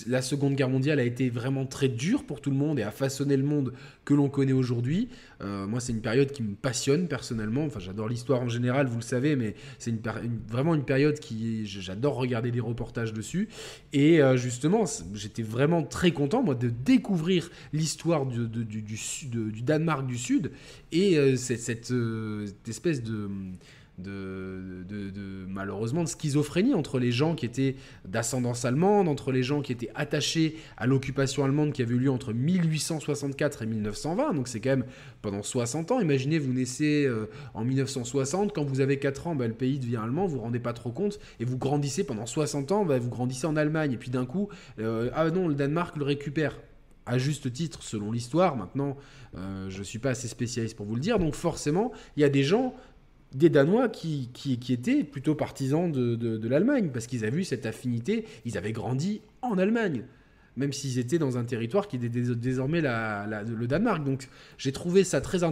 la 0.08 0.22
Seconde 0.22 0.56
Guerre 0.56 0.69
mondiale 0.69 1.00
a 1.00 1.04
été 1.04 1.30
vraiment 1.30 1.65
très 1.65 1.89
dure 1.89 2.24
pour 2.24 2.41
tout 2.41 2.50
le 2.50 2.56
monde 2.56 2.80
et 2.80 2.84
a 2.84 2.91
façonné 2.91 3.36
le 3.36 3.43
monde 3.43 3.74
que 4.06 4.13
l'on 4.13 4.30
connaît 4.30 4.54
aujourd'hui. 4.54 5.10
Euh, 5.41 5.67
moi, 5.67 5.80
c'est 5.80 5.91
une 5.91 6.02
période 6.02 6.32
qui 6.32 6.43
me 6.43 6.56
passionne 6.56 7.08
personnellement. 7.08 7.65
Enfin, 7.65 7.80
j'adore 7.80 8.08
l'histoire 8.08 8.41
en 8.41 8.50
général, 8.50 8.88
vous 8.88 8.98
le 8.98 9.04
savez, 9.04 9.36
mais 9.36 9.56
c'est 9.78 9.91
une, 9.91 10.00
vraiment 10.48 10.74
une 10.74 10.86
période 10.86 11.19
qui 11.19 11.65
j'adore 11.65 12.15
regarder 12.15 12.52
des 12.52 12.62
reportages 12.62 13.13
dessus. 13.13 13.50
Et 13.91 14.22
euh, 14.22 14.38
justement, 14.38 14.86
j'étais 15.13 15.43
vraiment 15.43 15.84
très 15.84 16.12
content 16.12 16.43
moi 16.43 16.56
de 16.56 16.69
découvrir 16.69 17.50
l'histoire 17.74 18.26
du, 18.26 18.48
Danemark 19.63 20.06
du 20.06 20.17
Sud 20.17 20.52
et 20.91 21.36
cette 21.38 21.93
espèce 22.67 23.04
de 23.04 23.30
de, 24.00 25.46
malheureusement 25.48 26.04
de 26.04 26.10
schizophrénie 26.10 26.74
entre 26.74 27.00
les 27.00 27.12
gens 27.12 27.36
qui 27.36 27.46
étaient 27.46 27.76
d'ascendance 28.06 28.66
allemande, 28.66 29.08
entre 29.08 29.32
les 29.32 29.44
gens 29.44 29.62
qui 29.62 29.72
étaient 29.72 29.92
attachés 29.96 30.58
à 30.78 30.88
l'occupation 30.88 31.44
allemande 31.44 31.74
qui 31.74 31.82
avait 31.82 31.94
eu 31.94 32.00
lieu 32.00 32.12
entre 32.12 32.34
1864 32.34 33.62
et 33.62 33.66
1920. 33.66 34.34
Donc 34.34 34.48
c'est 34.48 34.60
quand 34.60 34.72
même 34.72 34.86
pendant 35.22 35.44
60 35.44 35.92
ans. 35.92 36.00
Imaginez, 36.00 36.40
vous 36.40 36.54
naissez 36.54 37.06
euh, 37.06 37.30
en 37.54 37.64
1960, 37.64 38.54
quand 38.54 38.64
vous 38.64 38.80
avez 38.80 38.98
4 38.98 39.28
ans, 39.28 39.36
bah, 39.36 39.48
le 39.48 39.54
pays 39.54 39.80
devient 39.80 39.98
allemand, 39.98 40.26
vous 40.26 40.38
vous 40.38 40.42
rendez 40.42 40.60
pas 40.60 40.74
trop 40.74 40.92
compte, 40.92 41.20
et 41.40 41.46
vous 41.46 41.58
grandissez 41.58 42.04
pendant 42.04 42.26
60 42.26 42.72
ans, 42.72 42.86
bah, 42.86 42.98
vous 42.98 43.10
grandissez 43.10 43.48
en 43.48 43.56
Allemagne, 43.56 43.94
et 43.94 43.98
puis 43.98 44.10
d'un 44.10 44.26
coup, 44.26 44.50
euh, 44.80 45.10
ah 45.14 45.30
non, 45.30 45.48
le 45.48 45.56
Danemark 45.56 45.96
le 45.98 46.04
récupère 46.04 46.58
à 47.06 47.18
juste 47.18 47.52
titre 47.52 47.84
selon 47.84 48.12
l'histoire. 48.12 48.56
Maintenant, 48.56 48.98
euh, 49.36 49.70
je 49.70 49.80
ne 49.80 49.84
suis 49.84 50.00
pas 50.00 50.12
assez 50.12 50.28
spécialiste 50.28 50.76
pour 50.76 50.86
vous 50.86 50.96
le 50.96 51.02
dire. 51.02 51.20
Donc 51.20 51.36
forcément, 51.36 51.92
il 52.16 52.22
y 52.22 52.24
a 52.24 52.30
des 52.30 52.44
gens 52.44 52.74
des 53.34 53.50
Danois 53.50 53.89
qui, 53.89 54.30
qui, 54.34 54.74
étaient 54.74 55.04
plutôt 55.04 55.36
partisans 55.36 55.91
de, 55.91 56.15
de 56.15 56.48
l'Allemagne, 56.48 56.89
parce 56.93 57.08
qu'ils 57.08 57.26
avaient 57.26 57.38
vu 57.38 57.43
cette 57.43 57.65
affinité, 57.65 58.26
ils 58.46 58.58
avaient 58.58 58.72
grandi 58.72 59.22
en 59.41 59.58
Allemagne 59.58 60.04
même 60.58 60.74
s'ils 60.74 61.00
étaient 61.00 61.20
dans 61.20 61.38
un 61.38 61.44
territoire 61.44 61.88
qui 61.88 61.96
était 61.96 62.10
désormais 62.10 62.82
le 62.82 63.66
Danemark. 63.66 64.04
Donc 64.04 64.28
j'ai 64.58 64.72
trouvé 64.72 65.04
ça 65.04 65.22
très 65.22 65.44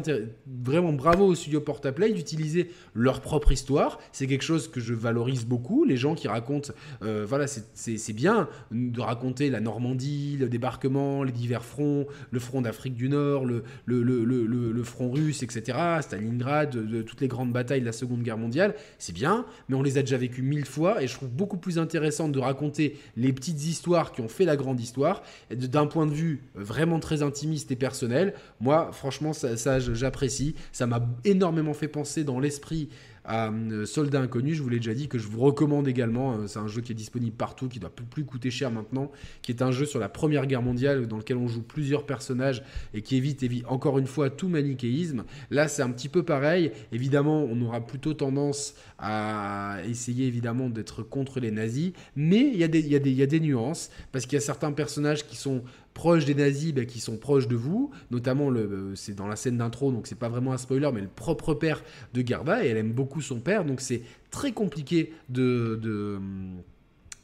vraiment 0.63 0.93
bravo 0.93 1.25
au 1.25 1.35
studio 1.35 1.59
Portaplay 1.61 2.11
d'utiliser 2.13 2.71
leur 2.93 3.21
propre 3.21 3.51
histoire. 3.51 3.99
C'est 4.11 4.27
quelque 4.27 4.43
chose 4.43 4.69
que 4.69 4.79
je 4.79 4.93
valorise 4.93 5.45
beaucoup. 5.45 5.83
Les 5.83 5.97
gens 5.97 6.15
qui 6.15 6.27
racontent, 6.27 6.73
euh, 7.03 7.25
voilà, 7.27 7.47
c'est 7.47 8.13
bien 8.13 8.47
de 8.71 9.01
raconter 9.01 9.49
la 9.49 9.59
Normandie, 9.59 10.37
le 10.39 10.49
débarquement, 10.49 11.23
les 11.23 11.31
divers 11.31 11.65
fronts, 11.65 12.05
le 12.29 12.39
front 12.39 12.61
d'Afrique 12.61 12.95
du 12.95 13.09
Nord, 13.09 13.45
le, 13.45 14.83
front 14.83 15.11
russe, 15.11 15.43
etc., 15.43 15.77
Stalingrad, 16.01 17.05
toutes 17.05 17.21
les 17.21 17.27
grandes 17.27 17.51
batailles 17.51 17.81
de 17.81 17.85
la 17.85 17.91
Seconde 17.91 18.23
Guerre 18.23 18.37
mondiale. 18.37 18.75
C'est 18.99 19.13
bien, 19.13 19.45
mais 19.69 19.75
on 19.75 19.81
les 19.81 19.97
a 19.97 20.01
déjà 20.01 20.17
vécues 20.17 20.41
mille 20.41 20.65
fois 20.65 21.01
et 21.01 21.07
je 21.07 21.15
trouve 21.15 21.29
beaucoup 21.29 21.57
plus 21.57 21.79
intéressant 21.79 22.29
de 22.29 22.39
raconter 22.39 22.97
les 23.15 23.33
petites 23.33 23.63
histoires 23.65 24.11
qui 24.11 24.21
ont 24.21 24.27
fait 24.27 24.45
la 24.45 24.55
grande 24.55 24.79
histoire 24.79 24.90
D'un 25.49 25.87
point 25.87 26.05
de 26.05 26.11
vue 26.11 26.43
vraiment 26.55 26.99
très 26.99 27.23
intimiste 27.23 27.71
et 27.71 27.75
personnel, 27.75 28.33
moi, 28.59 28.91
franchement, 28.91 29.33
ça, 29.33 29.79
j'apprécie. 29.79 30.55
Ça 30.71 30.87
m'a 30.87 31.05
énormément 31.25 31.73
fait 31.73 31.87
penser 31.87 32.23
dans 32.23 32.39
l'esprit 32.39 32.89
euh, 33.29 33.85
Soldat 33.85 34.21
Inconnu, 34.21 34.55
je 34.55 34.63
vous 34.63 34.69
l'ai 34.69 34.77
déjà 34.77 34.93
dit, 34.93 35.07
que 35.07 35.17
je 35.17 35.27
vous 35.27 35.39
recommande 35.39 35.87
également. 35.87 36.33
Euh, 36.33 36.47
c'est 36.47 36.59
un 36.59 36.67
jeu 36.67 36.81
qui 36.81 36.91
est 36.91 36.95
disponible 36.95 37.35
partout, 37.35 37.67
qui 37.67 37.79
doit 37.79 37.91
plus 37.91 38.25
coûter 38.25 38.49
cher 38.51 38.71
maintenant, 38.71 39.11
qui 39.41 39.51
est 39.51 39.61
un 39.61 39.71
jeu 39.71 39.85
sur 39.85 39.99
la 39.99 40.09
Première 40.09 40.47
Guerre 40.47 40.61
mondiale 40.61 41.07
dans 41.07 41.17
lequel 41.17 41.37
on 41.37 41.47
joue 41.47 41.61
plusieurs 41.61 42.05
personnages 42.05 42.63
et 42.93 43.01
qui 43.01 43.17
évite, 43.17 43.45
encore 43.67 43.99
une 43.99 44.07
fois 44.07 44.29
tout 44.29 44.47
manichéisme. 44.47 45.23
Là, 45.49 45.67
c'est 45.67 45.81
un 45.81 45.91
petit 45.91 46.09
peu 46.09 46.23
pareil. 46.23 46.71
Évidemment, 46.91 47.43
on 47.43 47.61
aura 47.61 47.85
plutôt 47.85 48.13
tendance 48.13 48.75
à 48.97 49.77
essayer 49.87 50.27
évidemment 50.27 50.69
d'être 50.69 51.03
contre 51.03 51.39
les 51.39 51.51
nazis, 51.51 51.91
mais 52.15 52.51
il 52.53 52.57
y, 52.57 52.63
a 52.63 52.67
des 53.27 53.39
nuances 53.39 53.89
parce 54.11 54.25
qu'il 54.25 54.33
y 54.33 54.37
a 54.37 54.45
certains 54.45 54.71
personnages 54.71 55.25
qui 55.25 55.35
sont 55.35 55.63
proches 55.93 56.25
des 56.25 56.35
nazis 56.35 56.73
bah, 56.73 56.85
qui 56.85 56.99
sont 56.99 57.17
proches 57.17 57.47
de 57.47 57.55
vous, 57.55 57.91
notamment 58.11 58.51
euh, 58.51 58.93
c'est 58.95 59.15
dans 59.15 59.27
la 59.27 59.35
scène 59.35 59.57
d'intro, 59.57 59.91
donc 59.91 60.07
c'est 60.07 60.17
pas 60.17 60.29
vraiment 60.29 60.53
un 60.53 60.57
spoiler, 60.57 60.89
mais 60.93 61.01
le 61.01 61.07
propre 61.07 61.53
père 61.53 61.83
de 62.13 62.21
Garda, 62.21 62.63
et 62.63 62.69
elle 62.69 62.77
aime 62.77 62.93
beaucoup 62.93 63.21
son 63.21 63.39
père, 63.39 63.65
donc 63.65 63.81
c'est 63.81 64.01
très 64.29 64.51
compliqué 64.51 65.13
de 65.29 65.79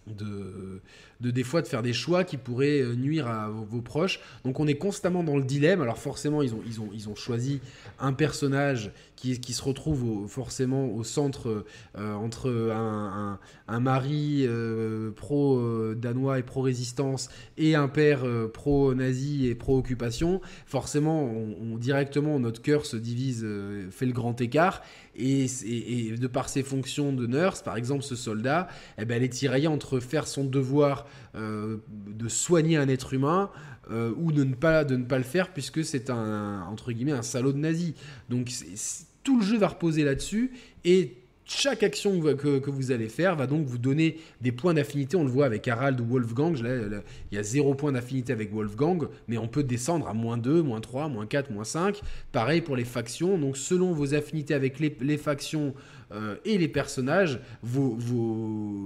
de, 0.08 0.82
de, 1.22 1.32
des 1.32 1.44
fois 1.44 1.62
de 1.62 1.68
faire 1.68 1.82
des 1.82 1.94
choix 1.94 2.24
qui 2.24 2.38
pourraient 2.38 2.82
euh, 2.82 2.96
nuire 2.96 3.28
à 3.28 3.50
vos, 3.50 3.82
proches. 3.82 4.20
Donc 4.44 4.60
on 4.60 4.68
est 4.68 4.76
constamment 4.76 5.24
dans 5.24 5.38
le 5.38 5.44
dilemme. 5.44 5.82
Alors 5.82 5.98
forcément, 5.98 6.42
ils 6.42 6.54
ont, 6.54 6.62
ils 6.66 6.82
ont, 6.82 6.90
ils 6.94 7.10
ont 7.10 7.16
choisi 7.16 7.62
un 8.00 8.14
personnage 8.14 8.92
qui, 9.16 9.40
qui 9.40 9.54
se 9.54 9.64
retrouve 9.64 10.28
forcément 10.28 10.88
au 10.88 11.04
centre 11.04 11.66
euh, 11.98 12.14
entre 12.14 12.52
un, 12.72 13.40
un, 13.68 13.80
mari 13.80 14.46
euh, 14.46 15.12
pro-danois 15.12 16.40
et 16.40 16.44
pro-résistance 16.44 17.30
et 17.58 17.76
un 17.76 17.88
père 17.88 18.26
pro-nazi 18.54 19.48
et 19.48 19.56
pro-occupation. 19.56 20.42
Forcément, 20.66 21.34
directement, 21.78 22.40
notre 22.40 22.62
cœur 22.62 22.86
se 22.86 22.98
divise, 22.98 23.46
fait 23.92 24.06
le 24.06 24.14
grand 24.14 24.40
écart. 24.42 24.82
Et, 25.16 25.48
et, 25.66 26.16
de 26.16 26.28
par 26.28 26.48
ses 26.48 26.62
fonctions 26.62 27.12
de 27.12 27.26
nurse, 27.26 27.64
par 27.64 27.76
exemple, 27.76 28.04
ce 28.04 28.16
soldat, 28.16 28.68
eh 29.00 29.06
ben, 29.06 29.16
elle 29.16 29.24
est 29.24 29.30
tiraillée 29.30 29.68
entre 29.68 30.00
faire 30.00 30.28
son 30.28 30.44
devoir 30.44 31.07
euh, 31.36 31.78
de 31.90 32.28
soigner 32.28 32.78
un 32.78 32.88
être 32.88 33.14
humain 33.14 33.50
euh, 33.92 34.12
ou 34.18 34.32
de 34.32 34.44
ne, 34.44 34.54
pas, 34.54 34.84
de 34.84 34.96
ne 34.96 35.06
pas 35.06 35.18
le 35.18 35.24
faire 35.24 35.54
puisque 35.54 35.84
c'est 35.84 36.10
un, 36.10 36.64
entre 36.64 36.92
guillemets, 36.92 37.12
un 37.12 37.22
salaud 37.22 37.54
de 37.54 37.58
nazi. 37.58 37.96
Donc 38.30 38.52
tout 39.24 39.40
le 39.40 39.46
jeu 39.46 39.58
va 39.58 39.70
reposer 39.70 40.04
là-dessus 40.04 40.52
et 40.86 41.18
chaque 41.50 41.82
action 41.82 42.20
que, 42.20 42.70
vous 42.70 42.92
allez 42.92 43.08
faire 43.08 43.36
va 43.36 43.48
donc 43.48 43.66
vous 43.66 43.78
donner 43.78 44.18
des 44.42 44.52
points 44.52 44.74
d'affinité. 44.74 45.16
On 45.16 45.24
le 45.24 45.30
voit 45.30 45.46
avec 45.46 45.68
Harald 45.68 46.00
ou 46.02 46.06
Wolfgang. 46.06 46.58
il 46.58 47.36
y 47.36 47.38
a 47.38 47.44
zéro 47.44 47.74
point 47.74 47.94
d'affinité 47.94 48.34
avec 48.34 48.54
Wolfgang, 48.54 49.08
mais 49.28 49.38
on 49.38 49.48
peut 49.48 49.64
descendre 49.64 50.08
à 50.10 50.14
moins 50.14 50.38
2, 50.38 50.62
moins 50.62 50.82
3, 50.82 51.08
moins 51.08 51.26
4, 51.26 51.52
moins 51.52 51.64
5. 51.64 52.02
Pareil 52.34 52.62
pour 52.62 52.76
les 52.76 52.84
factions. 52.84 53.38
Donc, 53.38 53.56
selon 53.56 53.94
vos 53.94 54.14
affinités 54.14 54.54
avec 54.54 54.80
les, 54.80 55.18
factions 55.18 55.74
euh, 56.12 56.36
et 56.46 56.58
les 56.58 56.68
personnages, 56.68 57.40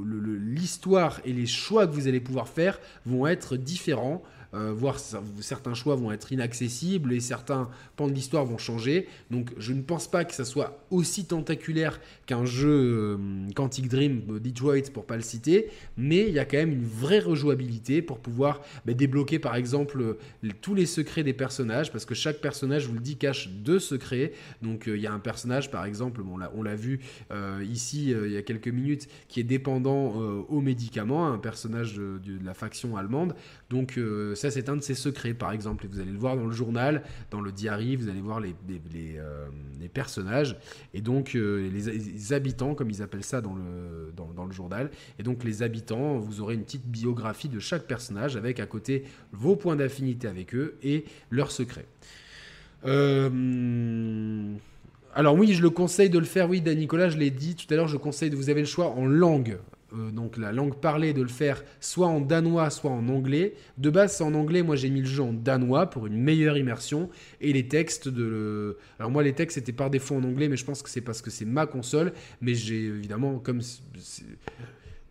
l'histoire 0.08 1.22
et 1.26 1.34
les 1.34 1.46
choix 1.46 1.88
que 1.88 1.94
vous 1.94 2.08
allez 2.08 2.20
pouvoir 2.20 2.48
faire 2.48 2.80
vont 3.06 3.28
être 3.28 3.58
différents. 3.58 4.24
Euh, 4.54 4.74
voire 4.74 5.00
certains 5.40 5.74
choix 5.74 5.96
vont 5.96 6.12
être 6.12 6.32
inaccessibles 6.34 7.14
et 7.14 7.22
certains 7.22 7.70
pans 7.96 8.08
de 8.08 8.14
l'histoire 8.14 8.46
vont 8.46 8.58
changer. 8.58 9.08
Donc 9.30 9.52
je 9.58 9.72
ne 9.72 9.82
pense 9.82 10.10
pas 10.10 10.26
que 10.26 10.34
ça 10.34 10.44
soit 10.44 10.86
aussi 10.92 11.26
tentaculaire 11.26 12.00
qu'un 12.26 12.44
jeu 12.44 12.70
euh, 12.70 13.18
Quantic 13.56 13.88
Dream 13.88 14.24
euh, 14.30 14.40
Detroit 14.40 14.92
pour 14.94 15.06
pas 15.06 15.16
le 15.16 15.22
citer, 15.22 15.70
mais 15.96 16.28
il 16.28 16.34
y 16.34 16.40
a 16.40 16.46
quand 16.46 16.58
même 16.58 16.74
une 16.74 16.86
vraie 16.86 17.20
rejouabilité 17.20 18.02
pour 18.02 18.20
pouvoir 18.20 18.62
bah, 18.86 18.94
débloquer 18.94 19.40
par 19.40 19.56
exemple 19.56 20.18
tous 20.62 20.76
les 20.76 20.86
secrets 20.86 21.24
des 21.24 21.34
personnages 21.34 21.92
parce 21.92 22.06
que 22.06 22.16
chaque 22.16 22.42
personnage, 22.42 22.84
je 22.84 22.88
vous 22.90 22.96
le 22.96 23.00
dis, 23.00 23.16
cache 23.16 23.50
deux 23.50 23.80
secrets. 23.80 24.34
Donc 24.62 24.84
il 24.88 25.00
y 25.00 25.08
a 25.08 25.14
un 25.14 25.20
personnage 25.20 25.72
par 25.72 25.86
exemple, 25.86 26.22
on 26.22 26.64
l'a 26.64 26.76
vu 26.76 27.00
ici 27.64 28.12
il 28.12 28.32
y 28.32 28.38
a 28.38 28.42
quelques 28.42 28.68
minutes, 28.68 29.08
qui 29.28 29.40
est 29.40 29.44
dépendant 29.44 30.14
aux 30.50 30.62
médicaments, 30.62 31.28
un 31.28 31.38
personnage 31.38 31.96
de, 31.96 32.20
de, 32.24 32.44
la 32.44 32.54
faction 32.54 32.98
allemande. 32.98 33.36
Donc 33.70 33.98
ça, 34.42 34.50
c'est 34.52 34.70
un 34.70 34.76
de 34.76 34.82
ses 34.82 34.96
secrets, 34.96 35.34
par 35.34 35.52
exemple. 35.52 35.86
Et 35.86 35.88
vous 35.88 36.00
allez 36.00 36.12
le 36.12 36.18
voir 36.18 36.36
dans 36.36 36.46
le 36.46 36.52
journal, 36.52 37.04
dans 37.30 37.42
le 37.42 37.52
diary, 37.52 37.96
vous 37.96 38.10
allez 38.10 38.22
voir 38.22 38.40
les, 38.40 38.56
euh, 39.18 39.48
personnages 39.94 40.58
et 40.94 41.02
donc 41.02 41.36
euh, 41.36 41.70
les, 41.70 42.34
habitants, 42.34 42.76
comme 42.76 42.90
ils 42.90 43.02
appellent 43.02 43.24
ça 43.24 43.42
dans 43.42 43.54
le, 43.54 44.12
dans, 44.16 44.46
le 44.46 44.52
journal. 44.52 44.90
Et 45.20 45.24
donc, 45.24 45.44
les 45.44 45.64
habitants, 45.64 46.18
vous 46.18 46.42
aurez 46.42 46.56
une 46.56 46.64
petite 46.64 46.88
biographie 46.88 47.50
de 47.50 47.60
chaque 47.60 47.84
personnage 47.84 48.36
avec 48.36 48.60
à 48.60 48.66
côté 48.66 49.04
vos 49.32 49.56
points 49.56 49.76
d'affinité 49.76 50.28
avec 50.28 50.56
eux 50.56 50.76
et 50.82 51.06
leurs 51.30 51.52
secrets. 51.52 51.86
Euh, 52.86 54.56
alors 55.14 55.36
oui, 55.36 55.54
je 55.54 55.62
le 55.62 55.70
conseille 55.70 56.10
de 56.10 56.18
le 56.18 56.26
faire. 56.26 56.50
Oui, 56.50 56.62
Dan 56.62 56.78
Nicolas, 56.78 57.10
je 57.10 57.18
l'ai 57.18 57.32
dit 57.32 57.56
tout 57.56 57.72
à 57.72 57.76
l'heure, 57.78 57.88
je 57.88 57.98
conseille 57.98 58.30
de 58.30 58.36
vous 58.36 58.50
avez 58.50 58.62
le 58.62 58.68
choix 58.68 58.88
en 58.88 59.06
langue. 59.06 59.58
Euh, 59.94 60.12
donc 60.12 60.38
la 60.38 60.52
langue 60.52 60.76
parlée, 60.76 61.14
de 61.14 61.22
le 61.22 61.28
faire 61.28 61.64
soit 61.80 62.08
en 62.08 62.20
danois, 62.20 62.70
soit 62.70 62.92
en 62.92 63.08
anglais. 63.10 63.56
De 63.78 63.90
base, 63.90 64.16
c'est 64.16 64.24
en 64.24 64.34
anglais. 64.34 64.64
Moi, 64.64 64.76
j'ai 64.76 64.90
mis 64.90 65.02
le 65.02 65.08
jeu 65.08 65.24
en 65.24 65.34
danois 65.34 65.90
pour 65.90 66.08
une 66.08 66.18
meilleure 66.18 66.58
immersion. 66.58 67.10
Et 67.40 67.54
les 67.54 67.68
textes 67.68 68.08
de. 68.08 68.78
Alors, 69.00 69.12
moi, 69.12 69.24
les 69.24 69.34
textes 69.34 69.58
étaient 69.58 69.72
par 69.72 69.90
défaut 69.90 70.16
en 70.16 70.24
anglais, 70.24 70.50
mais 70.50 70.58
je 70.58 70.66
pense 70.66 70.82
que 70.82 70.90
c'est 70.90 71.02
parce 71.02 71.22
que 71.22 71.30
c'est 71.30 71.46
ma 71.46 71.66
console. 71.66 72.14
Mais 72.42 72.54
j'ai 72.54 72.86
évidemment, 72.86 73.40
comme. 73.40 73.62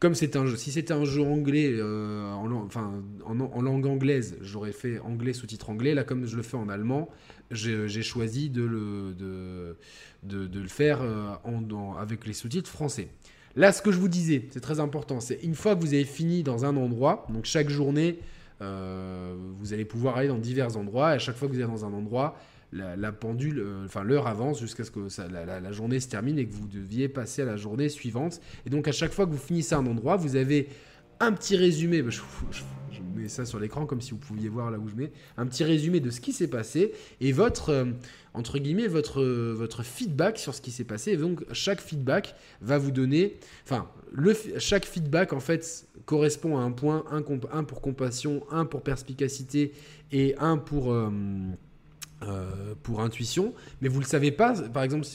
Comme 0.00 0.14
c'est 0.14 0.34
un 0.34 0.46
jeu, 0.46 0.56
si 0.56 0.72
c'était 0.72 0.94
un 0.94 1.04
jeu 1.04 1.20
anglais, 1.20 1.68
euh, 1.74 2.32
en, 2.32 2.50
enfin, 2.52 3.02
en, 3.22 3.60
langue 3.60 3.84
anglaise, 3.84 4.38
j'aurais 4.40 4.72
fait 4.72 4.98
anglais 5.00 5.34
sous-titre 5.34 5.68
anglais. 5.68 5.92
Là, 5.92 6.04
comme 6.04 6.26
je 6.26 6.36
le 6.36 6.42
fais 6.42 6.56
en 6.56 6.70
allemand, 6.70 7.10
j'ai 7.50 8.02
choisi 8.02 8.48
de 8.48 8.62
le, 8.62 9.12
de, 10.22 10.46
de, 10.46 10.58
le 10.58 10.68
faire 10.68 11.02
euh, 11.02 11.34
en, 11.44 11.96
avec 11.96 12.26
les 12.26 12.32
sous-titres 12.32 12.70
français. 12.70 13.08
Là, 13.56 13.72
ce 13.72 13.82
que 13.82 13.90
je 13.90 13.98
vous 13.98 14.08
disais, 14.08 14.48
c'est 14.50 14.60
très 14.60 14.80
important, 14.80 15.20
c'est 15.20 15.40
une 15.42 15.54
fois 15.54 15.74
que 15.74 15.80
vous 15.80 15.94
avez 15.94 16.04
fini 16.04 16.42
dans 16.42 16.64
un 16.64 16.76
endroit, 16.76 17.26
donc 17.30 17.44
chaque 17.44 17.68
journée, 17.68 18.18
euh, 18.62 19.34
vous 19.58 19.72
allez 19.72 19.84
pouvoir 19.84 20.16
aller 20.16 20.28
dans 20.28 20.38
divers 20.38 20.76
endroits, 20.76 21.12
et 21.12 21.14
à 21.14 21.18
chaque 21.18 21.36
fois 21.36 21.48
que 21.48 21.54
vous 21.54 21.60
êtes 21.60 21.66
dans 21.66 21.84
un 21.84 21.92
endroit, 21.92 22.36
la, 22.72 23.12
pendule, 23.12 23.58
euh, 23.58 23.84
enfin 23.84 24.04
l'heure 24.04 24.26
avance 24.26 24.60
jusqu'à 24.60 24.84
ce 24.84 24.90
que 24.90 25.00
la, 25.32 25.72
journée 25.72 26.00
se 26.00 26.08
termine 26.08 26.38
et 26.38 26.46
que 26.46 26.52
vous 26.52 26.68
deviez 26.68 27.08
passer 27.08 27.42
à 27.42 27.44
la 27.44 27.56
journée 27.56 27.88
suivante. 27.88 28.40
Et 28.66 28.70
donc 28.70 28.86
à 28.88 28.92
chaque 28.92 29.12
fois 29.12 29.26
que 29.26 29.32
vous 29.32 29.38
finissez 29.38 29.74
un 29.74 29.86
endroit, 29.86 30.16
vous 30.16 30.36
avez 30.36 30.68
un 31.18 31.32
petit 31.32 31.56
résumé. 31.56 32.02
Bah, 32.02 32.10
je, 32.10 32.20
mets 33.16 33.28
ça 33.28 33.44
sur 33.44 33.58
l'écran 33.58 33.86
comme 33.86 34.00
si 34.00 34.12
vous 34.12 34.18
pouviez 34.18 34.48
voir 34.48 34.70
là 34.70 34.78
où 34.78 34.88
je 34.88 34.94
mets. 34.94 35.10
Un 35.36 35.46
petit 35.46 35.64
résumé 35.64 36.00
de 36.00 36.10
ce 36.10 36.20
qui 36.20 36.32
s'est 36.32 36.48
passé 36.48 36.92
et 37.20 37.32
votre 37.32 37.70
euh, 37.70 37.86
entre 38.34 38.58
guillemets, 38.58 38.86
votre, 38.86 39.22
votre 39.22 39.82
feedback 39.82 40.38
sur 40.38 40.54
ce 40.54 40.60
qui 40.60 40.70
s'est 40.70 40.84
passé. 40.84 41.12
Et 41.12 41.16
donc, 41.16 41.44
chaque 41.52 41.80
feedback 41.80 42.34
va 42.60 42.78
vous 42.78 42.90
donner. 42.90 43.38
Enfin, 43.64 43.88
le, 44.12 44.36
chaque 44.58 44.84
feedback, 44.84 45.32
en 45.32 45.40
fait, 45.40 45.86
correspond 46.06 46.58
à 46.58 46.60
un 46.60 46.70
point 46.70 47.04
un, 47.10 47.22
un 47.52 47.64
pour 47.64 47.80
compassion, 47.80 48.44
un 48.50 48.64
pour 48.64 48.82
perspicacité 48.82 49.72
et 50.12 50.34
un 50.38 50.56
pour. 50.56 50.92
Euh, 50.92 51.10
euh, 52.22 52.74
pour 52.82 53.00
intuition, 53.00 53.54
mais 53.80 53.88
vous 53.88 53.96
ne 53.96 54.04
le 54.04 54.06
savez 54.06 54.30
pas. 54.30 54.52
Par 54.68 54.82
exemple, 54.82 55.06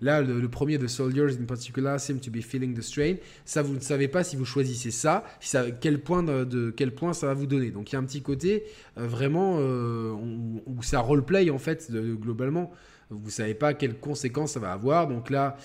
là, 0.00 0.22
le, 0.22 0.48
premier 0.48 0.78
de 0.78 0.86
Soldiers 0.86 1.36
in 1.40 1.44
particular 1.44 1.98
seem 1.98 2.20
to 2.20 2.30
be 2.30 2.40
feeling 2.40 2.72
the 2.72 2.82
strain. 2.82 3.16
Ça, 3.44 3.62
vous 3.62 3.74
ne 3.74 3.80
savez 3.80 4.06
pas 4.06 4.22
si 4.22 4.36
vous 4.36 4.44
choisissez 4.44 4.92
ça, 4.92 5.24
quel, 5.80 6.00
point 6.00 6.22
de, 6.22 6.70
quel 6.70 6.94
point 6.94 7.14
ça 7.14 7.26
va 7.26 7.34
vous 7.34 7.48
donner. 7.48 7.72
Donc 7.72 7.90
il 7.90 7.94
y 7.94 7.96
a 7.96 7.98
un 7.98 8.04
petit 8.04 8.22
côté 8.22 8.62
euh, 8.96 9.08
vraiment 9.08 9.56
euh, 9.58 10.12
où, 10.12 10.82
ça 10.84 11.00
roleplay 11.00 11.50
en 11.50 11.58
fait, 11.58 11.90
globalement. 11.90 12.70
Vous 13.10 13.26
ne 13.26 13.30
savez 13.30 13.54
pas 13.54 13.74
quelles 13.74 13.98
conséquences 13.98 14.52
ça 14.52 14.60
va 14.60 14.72
avoir. 14.72 15.08
Donc 15.08 15.30
là, 15.30 15.56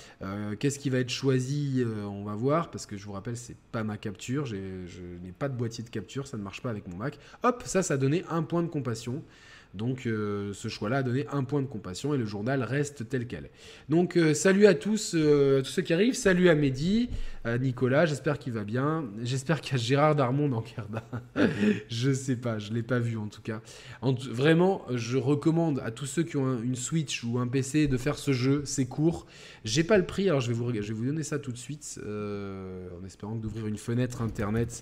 qu'est-ce 0.59 0.79
qui 0.79 0.89
va 0.89 0.97
être 0.97 1.11
choisi 1.11 1.81
On 2.05 2.23
va 2.23 2.33
voir, 2.33 2.71
parce 2.71 2.87
que 2.87 2.97
je 2.97 3.05
vous 3.05 3.13
rappelle, 3.13 3.37
c'est 3.37 3.55
pas 3.71 3.83
ma 3.83 3.97
capture. 3.97 4.47
Je 4.47 4.55
n'ai 4.55 5.31
pas 5.31 5.47
de 5.47 5.55
boîtier 5.55 5.83
de 5.83 5.89
capture, 5.89 6.27
ça 6.27 6.37
ne 6.37 6.41
marche 6.41 6.61
pas 6.61 6.71
avec 6.71 6.87
mon 6.87 6.97
Mac. 6.97 7.19
Hop, 7.43 7.61
ça, 7.65 7.83
ça 7.83 7.93
a 7.93 7.97
donné 7.97 8.25
un 8.29 8.41
point 8.41 8.63
de 8.63 8.67
compassion. 8.67 9.23
Donc 9.73 10.05
euh, 10.05 10.53
ce 10.53 10.67
choix-là 10.67 10.97
a 10.97 11.03
donné 11.03 11.25
un 11.31 11.43
point 11.43 11.61
de 11.61 11.67
compassion 11.67 12.13
et 12.13 12.17
le 12.17 12.25
journal 12.25 12.63
reste 12.63 13.07
tel 13.09 13.27
quel. 13.27 13.49
Donc 13.89 14.17
euh, 14.17 14.33
salut 14.33 14.65
à 14.65 14.73
tous, 14.73 15.13
euh, 15.15 15.61
tous 15.61 15.69
ceux 15.69 15.81
qui 15.81 15.93
arrivent, 15.93 16.15
salut 16.15 16.49
à 16.49 16.55
Mehdi, 16.55 17.09
à 17.43 17.57
Nicolas, 17.57 18.05
j'espère 18.05 18.39
qu'il 18.39 18.53
va 18.53 18.63
bien. 18.63 19.05
J'espère 19.21 19.61
qu'il 19.61 19.73
y 19.73 19.75
a 19.75 19.77
Gérard 19.77 20.15
Darmon 20.15 20.49
dans 20.49 20.61
Kerda. 20.61 21.03
je 21.89 22.11
sais 22.11 22.35
pas, 22.35 22.59
je 22.59 22.73
l'ai 22.73 22.83
pas 22.83 22.99
vu 22.99 23.17
en 23.17 23.27
tout 23.27 23.41
cas. 23.41 23.61
vraiment, 24.01 24.85
je 24.93 25.17
recommande 25.17 25.81
à 25.83 25.91
tous 25.91 26.05
ceux 26.05 26.23
qui 26.23 26.37
ont 26.37 26.61
une 26.61 26.75
Switch 26.75 27.23
ou 27.23 27.39
un 27.39 27.47
PC 27.47 27.87
de 27.87 27.97
faire 27.97 28.17
ce 28.17 28.31
jeu, 28.31 28.63
c'est 28.65 28.85
court. 28.85 29.27
J'ai 29.63 29.83
pas 29.83 29.97
le 29.97 30.05
prix, 30.05 30.29
alors 30.29 30.41
je 30.41 30.47
vais 30.47 30.53
vous, 30.53 30.73
je 30.73 30.79
vais 30.79 30.93
vous 30.93 31.05
donner 31.05 31.23
ça 31.23 31.39
tout 31.39 31.51
de 31.51 31.57
suite, 31.57 31.99
en 32.03 33.05
espérant 33.05 33.35
que 33.35 33.41
d'ouvrir 33.41 33.67
une 33.67 33.77
fenêtre 33.77 34.21
internet 34.21 34.81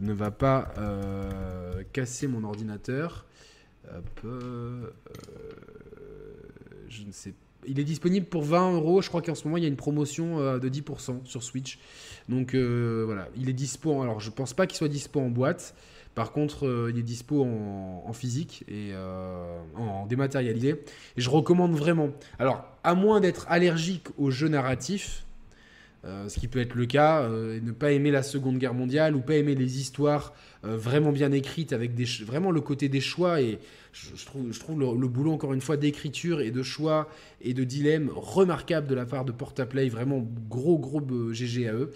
ne 0.00 0.12
va 0.12 0.30
pas 0.30 0.72
casser 1.92 2.26
mon 2.26 2.44
ordinateur. 2.44 3.26
Euh, 4.24 4.90
je 6.88 7.02
ne 7.04 7.12
sais 7.12 7.34
Il 7.66 7.78
est 7.78 7.84
disponible 7.84 8.26
pour 8.26 8.42
20 8.42 8.74
euros. 8.74 9.02
Je 9.02 9.08
crois 9.08 9.22
qu'en 9.22 9.34
ce 9.34 9.44
moment, 9.44 9.56
il 9.56 9.62
y 9.62 9.66
a 9.66 9.68
une 9.68 9.76
promotion 9.76 10.38
euh, 10.40 10.58
de 10.58 10.68
10% 10.68 11.24
sur 11.24 11.42
Switch. 11.42 11.78
Donc 12.28 12.54
euh, 12.54 13.02
voilà, 13.06 13.28
il 13.36 13.48
est 13.48 13.54
dispo. 13.54 14.02
Alors, 14.02 14.20
je 14.20 14.30
pense 14.30 14.54
pas 14.54 14.66
qu'il 14.66 14.76
soit 14.76 14.88
dispo 14.88 15.20
en 15.20 15.30
boîte. 15.30 15.74
Par 16.14 16.30
contre, 16.30 16.90
il 16.92 16.96
est 16.96 17.02
dispo 17.02 17.42
en, 17.42 18.12
physique 18.12 18.64
et 18.68 18.92
en 19.74 20.06
dématérialisé. 20.06 20.84
Et 21.16 21.20
je 21.20 21.28
recommande 21.28 21.74
vraiment. 21.74 22.10
Alors, 22.38 22.64
à 22.84 22.94
moins 22.94 23.18
d'être 23.18 23.46
allergique 23.48 24.06
aux 24.16 24.30
jeux 24.30 24.46
narratifs, 24.46 25.24
euh, 26.06 26.28
ce 26.28 26.38
qui 26.38 26.48
peut 26.48 26.60
être 26.60 26.74
le 26.74 26.84
cas, 26.84 27.22
euh, 27.22 27.58
ne 27.62 27.72
pas 27.72 27.92
aimer 27.92 28.10
la 28.10 28.22
Seconde 28.22 28.58
Guerre 28.58 28.74
mondiale 28.74 29.16
ou 29.16 29.20
pas 29.20 29.36
aimer 29.36 29.54
les 29.54 29.78
histoires 29.80 30.34
euh, 30.64 30.76
vraiment 30.76 31.12
bien 31.12 31.32
écrites 31.32 31.72
avec 31.72 31.92
vraiment 32.24 32.50
le 32.50 32.60
côté 32.60 32.90
des 32.90 33.00
choix 33.00 33.40
et 33.40 33.58
je, 33.92 34.24
trouve, 34.26 34.52
je 34.52 34.60
trouve 34.60 34.80
le, 34.80 35.08
boulot 35.08 35.32
encore 35.32 35.54
une 35.54 35.62
fois 35.62 35.78
d'écriture 35.78 36.42
et 36.42 36.50
de 36.50 36.62
choix 36.62 37.08
et 37.40 37.54
de 37.54 37.64
dilemme 37.64 38.10
remarquable 38.14 38.86
de 38.86 38.94
la 38.94 39.06
part 39.06 39.24
de 39.24 39.32
Portaplay, 39.32 39.88
vraiment 39.88 40.26
gros 40.50 40.78
gros 40.78 41.00
GG 41.32 41.68
à 41.68 41.72
eux. 41.72 41.92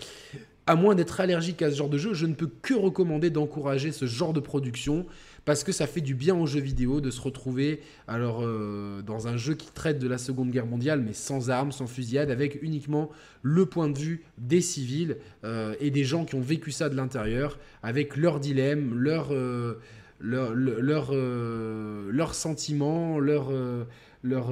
À 0.68 0.76
moins 0.76 0.94
d'être 0.94 1.18
allergique 1.18 1.62
à 1.62 1.70
ce 1.70 1.76
genre 1.76 1.88
de 1.88 1.96
jeu, 1.96 2.12
je 2.12 2.26
ne 2.26 2.34
peux 2.34 2.50
que 2.60 2.74
recommander 2.74 3.30
d'encourager 3.30 3.90
ce 3.90 4.04
genre 4.04 4.34
de 4.34 4.40
production 4.40 5.06
parce 5.46 5.64
que 5.64 5.72
ça 5.72 5.86
fait 5.86 6.02
du 6.02 6.14
bien 6.14 6.36
aux 6.36 6.44
jeux 6.44 6.60
vidéo 6.60 7.00
de 7.00 7.10
se 7.10 7.22
retrouver 7.22 7.80
alors 8.06 8.42
euh, 8.42 9.00
dans 9.00 9.28
un 9.28 9.38
jeu 9.38 9.54
qui 9.54 9.72
traite 9.72 9.98
de 9.98 10.06
la 10.06 10.18
Seconde 10.18 10.50
Guerre 10.50 10.66
mondiale 10.66 11.00
mais 11.00 11.14
sans 11.14 11.48
armes, 11.48 11.72
sans 11.72 11.86
fusillade, 11.86 12.30
avec 12.30 12.62
uniquement 12.62 13.08
le 13.40 13.64
point 13.64 13.88
de 13.88 13.96
vue 13.96 14.24
des 14.36 14.60
civils 14.60 15.16
euh, 15.42 15.74
et 15.80 15.90
des 15.90 16.04
gens 16.04 16.26
qui 16.26 16.34
ont 16.34 16.42
vécu 16.42 16.70
ça 16.70 16.90
de 16.90 16.96
l'intérieur, 16.96 17.58
avec 17.82 18.18
leurs 18.18 18.38
dilemmes, 18.38 18.92
leurs 18.94 19.32
euh, 19.32 19.78
sentiments, 22.34 23.18
leurs 23.18 23.50
leur, 24.22 24.50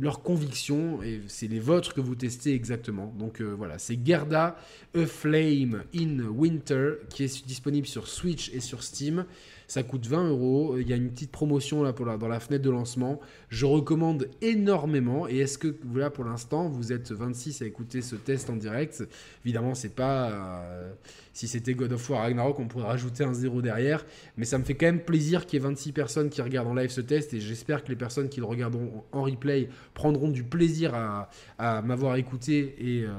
leur 0.00 0.22
conviction, 0.22 1.02
et 1.02 1.20
c'est 1.28 1.48
les 1.48 1.60
vôtres 1.60 1.94
que 1.94 2.00
vous 2.00 2.14
testez 2.14 2.54
exactement. 2.54 3.14
Donc 3.18 3.40
voilà, 3.40 3.78
c'est 3.78 3.98
Gerda 4.04 4.56
A 4.94 5.06
Flame 5.06 5.84
in 5.94 6.20
Winter 6.28 6.94
qui 7.08 7.24
est 7.24 7.46
disponible 7.46 7.86
sur 7.86 8.08
Switch 8.08 8.50
et 8.52 8.60
sur 8.60 8.82
Steam. 8.82 9.24
Ça 9.68 9.82
coûte 9.82 10.06
20 10.06 10.30
euros. 10.30 10.78
Il 10.78 10.88
y 10.88 10.94
a 10.94 10.96
une 10.96 11.10
petite 11.10 11.30
promotion 11.30 11.82
là 11.82 11.92
pour 11.92 12.06
dans 12.06 12.28
la 12.28 12.40
fenêtre 12.40 12.64
de 12.64 12.70
lancement. 12.70 13.20
Je 13.50 13.66
recommande 13.66 14.28
énormément. 14.40 15.28
Et 15.28 15.38
est-ce 15.38 15.58
que 15.58 15.76
là 15.94 16.08
pour 16.08 16.24
l'instant 16.24 16.70
vous 16.70 16.90
êtes 16.90 17.12
26 17.12 17.60
à 17.60 17.66
écouter 17.66 18.00
ce 18.00 18.16
test 18.16 18.48
en 18.48 18.56
direct? 18.56 19.04
Évidemment, 19.44 19.74
c'est 19.74 19.94
pas 19.94 20.30
euh, 20.30 20.90
si 21.34 21.46
c'était 21.46 21.74
God 21.74 21.92
of 21.92 22.08
War 22.08 22.22
Ragnarok, 22.22 22.58
on 22.58 22.66
pourrait 22.66 22.86
rajouter 22.86 23.24
un 23.24 23.34
zéro 23.34 23.60
derrière. 23.60 24.06
Mais 24.38 24.46
ça 24.46 24.56
me 24.56 24.64
fait 24.64 24.74
quand 24.74 24.86
même 24.86 25.04
plaisir 25.04 25.44
qu'il 25.44 25.60
y 25.60 25.62
ait 25.62 25.68
26 25.68 25.92
personnes 25.92 26.30
qui 26.30 26.40
regardent 26.40 26.68
en 26.68 26.74
live 26.74 26.90
ce 26.90 27.02
test. 27.02 27.34
Et 27.34 27.40
j'espère 27.40 27.84
que 27.84 27.90
les 27.90 27.96
personnes 27.96 28.30
qui 28.30 28.40
le 28.40 28.46
regarderont 28.46 29.04
en 29.12 29.22
replay 29.22 29.68
prendront 29.92 30.28
du 30.28 30.44
plaisir 30.44 30.94
à, 30.94 31.82
m'avoir 31.82 32.16
écouté 32.16 32.74
et 32.78 33.04
euh, 33.04 33.10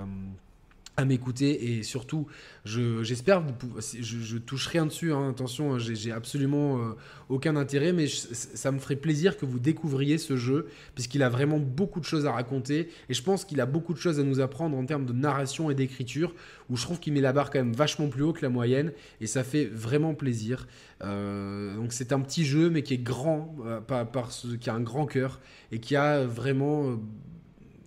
à 1.00 1.06
m'écouter 1.06 1.72
et 1.72 1.84
surtout 1.84 2.28
j'espère 2.66 3.42
je, 3.80 4.20
je, 4.20 4.38
touche 4.38 4.68
rien 4.68 4.86
dessus 4.86 5.14
hein, 5.14 5.30
attention 5.30 5.74
hein, 5.74 5.80
j'ai 5.80 6.12
absolument 6.12 6.78
euh, 6.78 6.92
aucun 7.30 7.56
intérêt 7.56 7.94
mais 7.94 8.08
ça 8.08 8.72
me 8.72 8.80
ferait 8.80 8.98
plaisir 8.98 9.38
que 9.38 9.46
vous 9.46 9.60
découvriez 9.60 10.18
ce 10.18 10.36
jeu 10.36 10.68
puisqu'il 10.96 11.24
a 11.24 11.30
vraiment 11.30 11.58
beaucoup 11.58 12.02
de 12.02 12.06
choses 12.06 12.26
à 12.26 12.34
raconter 12.34 12.90
et 13.08 13.14
je 13.14 13.24
pense 13.24 13.46
qu'il 13.46 13.62
a 13.62 13.66
beaucoup 13.66 13.94
de 13.94 14.00
choses 14.00 14.20
à 14.20 14.24
nous 14.24 14.42
apprendre 14.42 14.78
en 14.78 14.86
termes 14.86 15.06
de 15.06 15.14
narration 15.14 15.72
et 15.72 15.76
d'écriture 15.76 16.36
où 16.70 16.76
je 16.76 16.84
trouve 16.84 17.00
qu'il 17.00 17.14
met 17.14 17.22
la 17.22 17.32
barre 17.32 17.50
quand 17.50 17.60
même 17.60 17.74
vachement 17.74 18.10
plus 18.10 18.24
haut 18.24 18.34
que 18.34 18.42
la 18.42 18.50
moyenne 18.50 18.92
et 19.22 19.28
ça 19.28 19.44
fait 19.44 19.66
vraiment 19.66 20.14
plaisir. 20.14 20.68
Euh, 21.02 21.76
donc 21.78 21.94
c'est 21.94 22.12
un 22.12 22.20
petit 22.20 22.44
jeu 22.44 22.70
mais 22.70 22.84
qui 22.84 22.96
est 22.96 22.98
grand 22.98 23.56
euh, 23.66 23.80
par, 23.80 24.30
qui 24.60 24.70
a 24.70 24.74
un 24.74 24.82
grand 24.82 25.06
cœur 25.06 25.40
et 25.72 25.80
qui 25.80 25.96
a 25.96 26.26
vraiment 26.26 27.00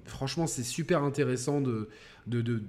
franchement 0.06 0.46
c'est 0.46 0.62
super 0.62 1.02
intéressant 1.02 1.60
de 1.60 1.88
de, 2.26 2.40
de, 2.40 2.62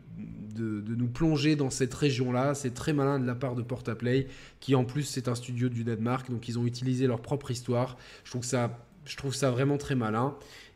de, 0.55 0.95
nous 0.95 1.07
plonger 1.07 1.55
dans 1.55 1.69
cette 1.69 1.93
région-là. 1.93 2.53
C'est 2.55 2.73
très 2.73 2.93
malin 2.93 3.19
de 3.19 3.25
la 3.25 3.35
part 3.35 3.55
de 3.55 3.61
Portaplay, 3.61 4.27
qui 4.59 4.75
en 4.75 4.83
plus 4.83 5.03
c'est 5.03 5.27
un 5.27 5.35
studio 5.35 5.69
du 5.69 5.83
Danemark, 5.83 6.29
donc 6.29 6.47
ils 6.47 6.57
ont 6.59 6.65
utilisé 6.65 7.07
leur 7.07 7.21
propre 7.21 7.51
histoire. 7.51 7.97
Je 8.23 8.31
trouve 8.31 8.43
ça, 8.43 8.79
je 9.05 9.15
trouve 9.15 9.33
ça 9.33 9.51
vraiment 9.51 9.77
très 9.77 9.95
malin. 9.95 10.35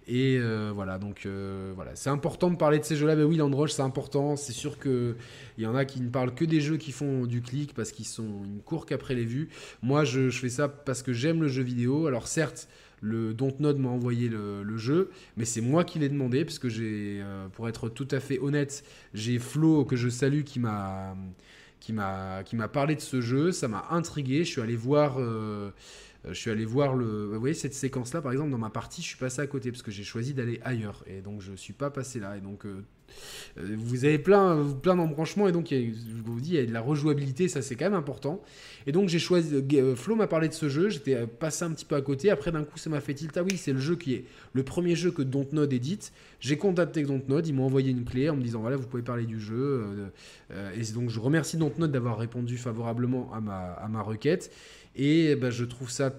Et 0.09 0.37
euh, 0.39 0.71
voilà, 0.73 0.99
donc 0.99 1.25
euh, 1.25 1.73
voilà, 1.75 1.91
c'est 1.95 2.09
important 2.09 2.49
de 2.49 2.55
parler 2.55 2.79
de 2.79 2.85
ces 2.85 2.95
jeux-là. 2.95 3.17
Mais 3.17 3.23
oui, 3.23 3.35
Landroche, 3.35 3.73
c'est 3.73 3.81
important. 3.81 4.37
C'est 4.37 4.53
sûr 4.53 4.79
qu'il 4.79 5.15
y 5.57 5.65
en 5.65 5.75
a 5.75 5.83
qui 5.83 5.99
ne 5.99 6.09
parlent 6.09 6.33
que 6.33 6.45
des 6.45 6.61
jeux 6.61 6.77
qui 6.77 6.93
font 6.93 7.25
du 7.25 7.41
clic 7.41 7.73
parce 7.73 7.91
qu'ils 7.91 8.05
sont 8.05 8.45
une 8.45 8.61
courque 8.61 8.89
qu'après 8.89 9.15
les 9.15 9.25
vues. 9.25 9.49
Moi, 9.81 10.05
je, 10.05 10.29
je, 10.29 10.39
fais 10.39 10.49
ça 10.49 10.69
parce 10.69 11.03
que 11.03 11.11
j'aime 11.11 11.41
le 11.41 11.49
jeu 11.49 11.61
vidéo. 11.61 12.07
Alors 12.07 12.27
certes, 12.27 12.69
le 13.01 13.33
Dontnod 13.33 13.77
m'a 13.77 13.89
envoyé 13.89 14.29
le, 14.29 14.77
jeu, 14.77 15.09
mais 15.37 15.45
c'est 15.45 15.61
moi 15.61 15.83
qui 15.83 15.99
l'ai 15.99 16.09
demandé, 16.09 16.45
parce 16.45 16.59
que 16.59 16.69
j'ai, 16.69 17.19
euh, 17.21 17.47
pour 17.49 17.67
être 17.67 17.89
tout 17.89 18.07
à 18.11 18.19
fait 18.19 18.39
honnête, 18.39 18.83
j'ai 19.13 19.39
Flo, 19.39 19.85
que 19.85 19.95
je 19.95 20.09
salue, 20.09 20.43
qui 20.43 20.59
m'a, 20.59 21.15
qui 21.79 21.93
m'a, 21.93 22.43
qui 22.43 22.55
m'a 22.55 22.67
parlé 22.67 22.95
de 22.95 23.01
ce 23.01 23.21
jeu, 23.21 23.51
ça 23.51 23.67
m'a 23.67 23.87
intrigué, 23.91 24.43
je 24.43 24.51
suis 24.51 24.61
allé 24.61 24.75
voir... 24.75 25.15
Euh, 25.19 25.71
je 26.29 26.33
suis 26.33 26.51
allé 26.51 26.65
voir 26.65 26.93
le. 26.93 27.25
Vous 27.25 27.39
voyez, 27.39 27.53
cette 27.53 27.73
séquence-là, 27.73 28.21
par 28.21 28.31
exemple, 28.31 28.51
dans 28.51 28.57
ma 28.57 28.69
partie, 28.69 29.01
je 29.01 29.07
suis 29.07 29.17
passé 29.17 29.41
à 29.41 29.47
côté 29.47 29.71
parce 29.71 29.81
que 29.81 29.91
j'ai 29.91 30.03
choisi 30.03 30.33
d'aller 30.33 30.59
ailleurs. 30.63 31.03
Et 31.07 31.21
donc, 31.21 31.41
je 31.41 31.51
ne 31.51 31.55
suis 31.55 31.73
pas 31.73 31.89
passé 31.89 32.19
là. 32.19 32.35
Et 32.37 32.41
donc, 32.41 32.65
euh, 32.65 32.69
euh, 32.69 32.81
vous 33.57 34.05
avez 34.05 34.19
plein, 34.19 34.65
plein 34.81 34.95
d'embranchements 34.95 35.47
et 35.47 35.51
donc 35.51 35.67
je 35.69 36.21
vous 36.23 36.39
dis, 36.39 36.51
il 36.51 36.55
y 36.55 36.59
a 36.59 36.65
de 36.65 36.73
la 36.73 36.81
rejouabilité, 36.81 37.47
ça 37.47 37.61
c'est 37.61 37.75
quand 37.75 37.85
même 37.85 37.93
important. 37.93 38.41
Et 38.85 38.91
donc 38.91 39.09
j'ai 39.09 39.19
choisi, 39.19 39.53
euh, 39.73 39.95
Flo 39.95 40.15
m'a 40.15 40.27
parlé 40.27 40.47
de 40.47 40.53
ce 40.53 40.69
jeu, 40.69 40.89
j'étais 40.89 41.15
euh, 41.15 41.25
passé 41.25 41.65
un 41.65 41.71
petit 41.71 41.85
peu 41.85 41.95
à 41.95 42.01
côté, 42.01 42.29
après 42.29 42.51
d'un 42.51 42.63
coup 42.63 42.77
ça 42.77 42.89
m'a 42.89 43.01
fait 43.01 43.13
tilt, 43.13 43.35
ah 43.37 43.43
oui 43.43 43.57
c'est 43.57 43.73
le 43.73 43.79
jeu 43.79 43.95
qui 43.95 44.13
est 44.13 44.25
le 44.53 44.63
premier 44.63 44.95
jeu 44.95 45.11
que 45.11 45.21
Dontnod 45.21 45.71
édite. 45.73 46.13
J'ai 46.39 46.57
contacté 46.57 47.03
Dontnod, 47.03 47.47
ils 47.47 47.53
m'ont 47.53 47.65
envoyé 47.65 47.91
une 47.91 48.05
clé 48.05 48.29
en 48.29 48.35
me 48.35 48.43
disant 48.43 48.61
voilà 48.61 48.77
vous 48.77 48.87
pouvez 48.87 49.03
parler 49.03 49.25
du 49.25 49.39
jeu. 49.39 49.85
et 50.51 50.93
donc 50.93 51.09
je 51.09 51.19
remercie 51.19 51.57
Dontnod 51.57 51.91
d'avoir 51.91 52.17
répondu 52.17 52.57
favorablement 52.57 53.31
à 53.33 53.41
ma, 53.41 54.01
requête. 54.01 54.51
Et 54.95 55.35
bah, 55.35 55.49
je 55.49 55.65
trouve 55.65 55.89
ça 55.89 56.13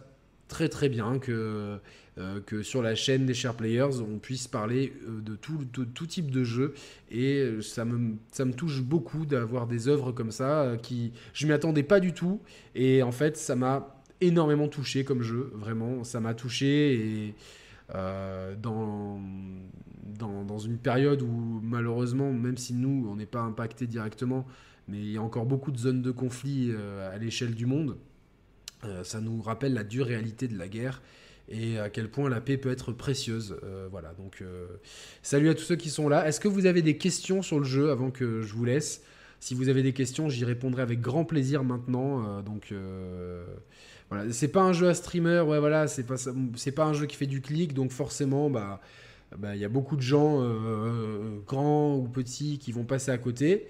très 0.49 0.69
très 0.69 0.89
bien 0.89 1.19
que 1.19 1.79
euh, 2.19 2.41
que 2.41 2.63
sur 2.65 2.83
la 2.83 2.97
chaîne 2.97 3.27
des 3.27 3.35
Share 3.35 3.55
Players, 3.55 4.01
on 4.01 4.19
puisse 4.19 4.49
parler 4.49 4.93
euh, 5.07 5.21
de 5.21 5.37
tout, 5.37 6.07
type 6.07 6.33
de 6.33 6.43
jeu. 6.43 6.75
Et 7.13 7.37
euh, 7.39 7.63
ça 7.63 7.85
me, 7.85 8.17
touche 8.53 8.83
beaucoup 8.83 9.25
d'avoir 9.25 9.69
des 9.69 9.87
œuvres 9.87 10.11
comme 10.11 10.33
ça 10.33 10.73
qui 10.83 11.13
je 11.33 11.47
m'y 11.47 11.53
attendais 11.53 11.85
pas 11.85 12.01
du 12.01 12.13
tout. 12.13 12.41
Et 12.75 13.05
en 13.05 13.13
fait, 13.13 13.37
ça 13.37 13.55
m'a 13.55 14.03
énormément 14.21 14.67
touché 14.67 15.05
comme 15.05 15.23
jeu, 15.23 15.53
vraiment. 15.55 16.03
Ça 16.03 16.19
m'a 16.19 16.35
touché 16.35 16.95
et 16.95 17.35
dans, 18.61 19.21
une 20.59 20.79
période 20.79 21.23
où 21.23 21.61
malheureusement, 21.63 22.33
même 22.33 22.57
si 22.57 22.75
nous, 22.75 23.07
on 23.09 23.15
n'est 23.15 23.27
pas 23.27 23.41
impacté 23.41 23.87
directement, 23.87 24.45
mais 24.89 24.99
il 24.99 25.13
y 25.13 25.17
a 25.19 25.23
encore 25.23 25.47
beaucoup 25.47 25.71
de 25.71 25.79
zones 25.79 26.03
de 26.03 26.11
conflit 26.11 26.73
à 27.13 27.17
l'échelle 27.19 27.55
du 27.55 27.65
monde, 27.65 27.97
ça 29.05 29.21
nous 29.21 29.41
rappelle 29.41 29.75
la 29.75 29.85
dure 29.85 30.07
réalité 30.07 30.49
de 30.49 30.59
la 30.59 30.69
guerre 30.69 31.01
et 31.51 31.79
à 31.79 31.89
quel 31.89 32.11
point 32.11 32.29
la 32.29 32.41
paix 32.41 32.57
peut 32.57 32.71
être 32.71 32.93
précieuse. 32.93 33.57
Euh, 33.65 33.89
voilà, 33.91 34.13
donc 34.15 34.39
euh, 34.43 34.67
salut 35.23 35.49
à 35.49 35.55
tous 35.55 35.65
ceux 35.65 35.77
qui 35.77 35.91
sont 35.91 36.09
là. 36.09 36.27
Est-ce 36.27 36.41
que 36.41 36.49
vous 36.49 36.67
avez 36.67 36.83
des 36.83 36.97
questions 36.97 37.43
sur 37.43 37.59
le 37.59 37.65
jeu 37.65 37.91
avant 37.91 38.11
que 38.11 38.43
je 38.43 38.55
vous 38.55 38.65
laisse? 38.65 39.03
Si 39.41 39.55
vous 39.55 39.69
avez 39.69 39.83
des 39.83 39.93
questions, 39.93 40.29
j'y 40.29 40.45
répondrai 40.45 40.83
avec 40.83 41.01
grand 41.01 41.25
plaisir 41.25 41.65
maintenant. 41.65 42.25
Euh, 42.25 42.43
donc 42.43 42.73
voilà, 44.11 44.33
c'est 44.33 44.49
pas 44.49 44.63
un 44.63 44.73
jeu 44.73 44.89
à 44.89 44.95
streamer, 44.95 45.41
ouais 45.41 45.59
voilà, 45.61 45.87
c'est 45.87 46.05
pas 46.05 46.17
c'est 46.57 46.73
pas 46.73 46.85
un 46.85 46.95
jeu 46.95 47.07
qui 47.07 47.17
fait 47.17 47.27
du 47.27 47.43
clic, 47.43 47.75
donc 47.75 47.93
forcément 47.93 48.49
bah, 48.49 48.81
bah 49.37 49.55
il 49.55 49.61
y 49.61 49.67
a 49.67 49.69
beaucoup 49.69 49.97
de 49.97 50.03
gens 50.03 50.43
grands 51.47 51.95
ou 51.97 52.09
petits 52.09 52.59
qui 52.59 52.73
vont 52.73 52.85
passer 52.85 53.11
à 53.11 53.19
côté 53.19 53.69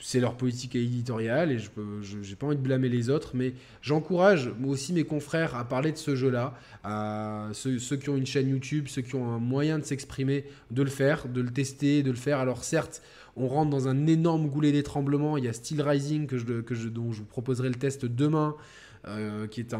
c'est 0.00 0.20
leur 0.20 0.36
politique 0.36 0.74
éditoriale 0.74 1.52
et 1.52 1.58
je 1.58 1.68
n'ai 2.16 2.34
pas 2.36 2.46
envie 2.46 2.56
de 2.56 2.62
blâmer 2.62 2.88
les 2.88 3.10
autres, 3.10 3.32
mais 3.34 3.54
j'encourage 3.80 4.50
aussi 4.66 4.92
mes 4.92 5.04
confrères 5.04 5.54
à 5.54 5.64
parler 5.66 5.92
de 5.92 5.96
ce 5.96 6.16
jeu-là, 6.16 6.54
à 6.82 7.48
ceux, 7.52 7.78
qui 7.78 8.08
ont 8.10 8.16
une 8.16 8.26
chaîne 8.26 8.48
YouTube, 8.48 8.86
ceux 8.88 9.02
qui 9.02 9.14
ont 9.14 9.32
un 9.32 9.38
moyen 9.38 9.78
de 9.78 9.84
s'exprimer, 9.84 10.44
de 10.70 10.82
le 10.82 10.90
faire, 10.90 11.28
de 11.28 11.40
le 11.40 11.50
tester, 11.50 12.02
de 12.02 12.10
le 12.10 12.16
faire. 12.16 12.38
Alors 12.38 12.64
certes, 12.64 13.02
on 13.36 13.48
rentre 13.48 13.70
dans 13.70 13.88
un 13.88 14.06
énorme 14.06 14.48
goulet 14.48 14.72
d'étranglement. 14.72 15.36
Il 15.36 15.44
y 15.44 15.48
a 15.48 15.52
Steel 15.52 15.82
Rising 15.82 16.26
dont 16.26 17.12
je 17.12 17.18
vous 17.18 17.24
proposerai 17.24 17.68
le 17.68 17.74
test 17.76 18.04
demain. 18.04 18.56
Euh, 19.06 19.46
qui 19.48 19.60
est 19.60 19.76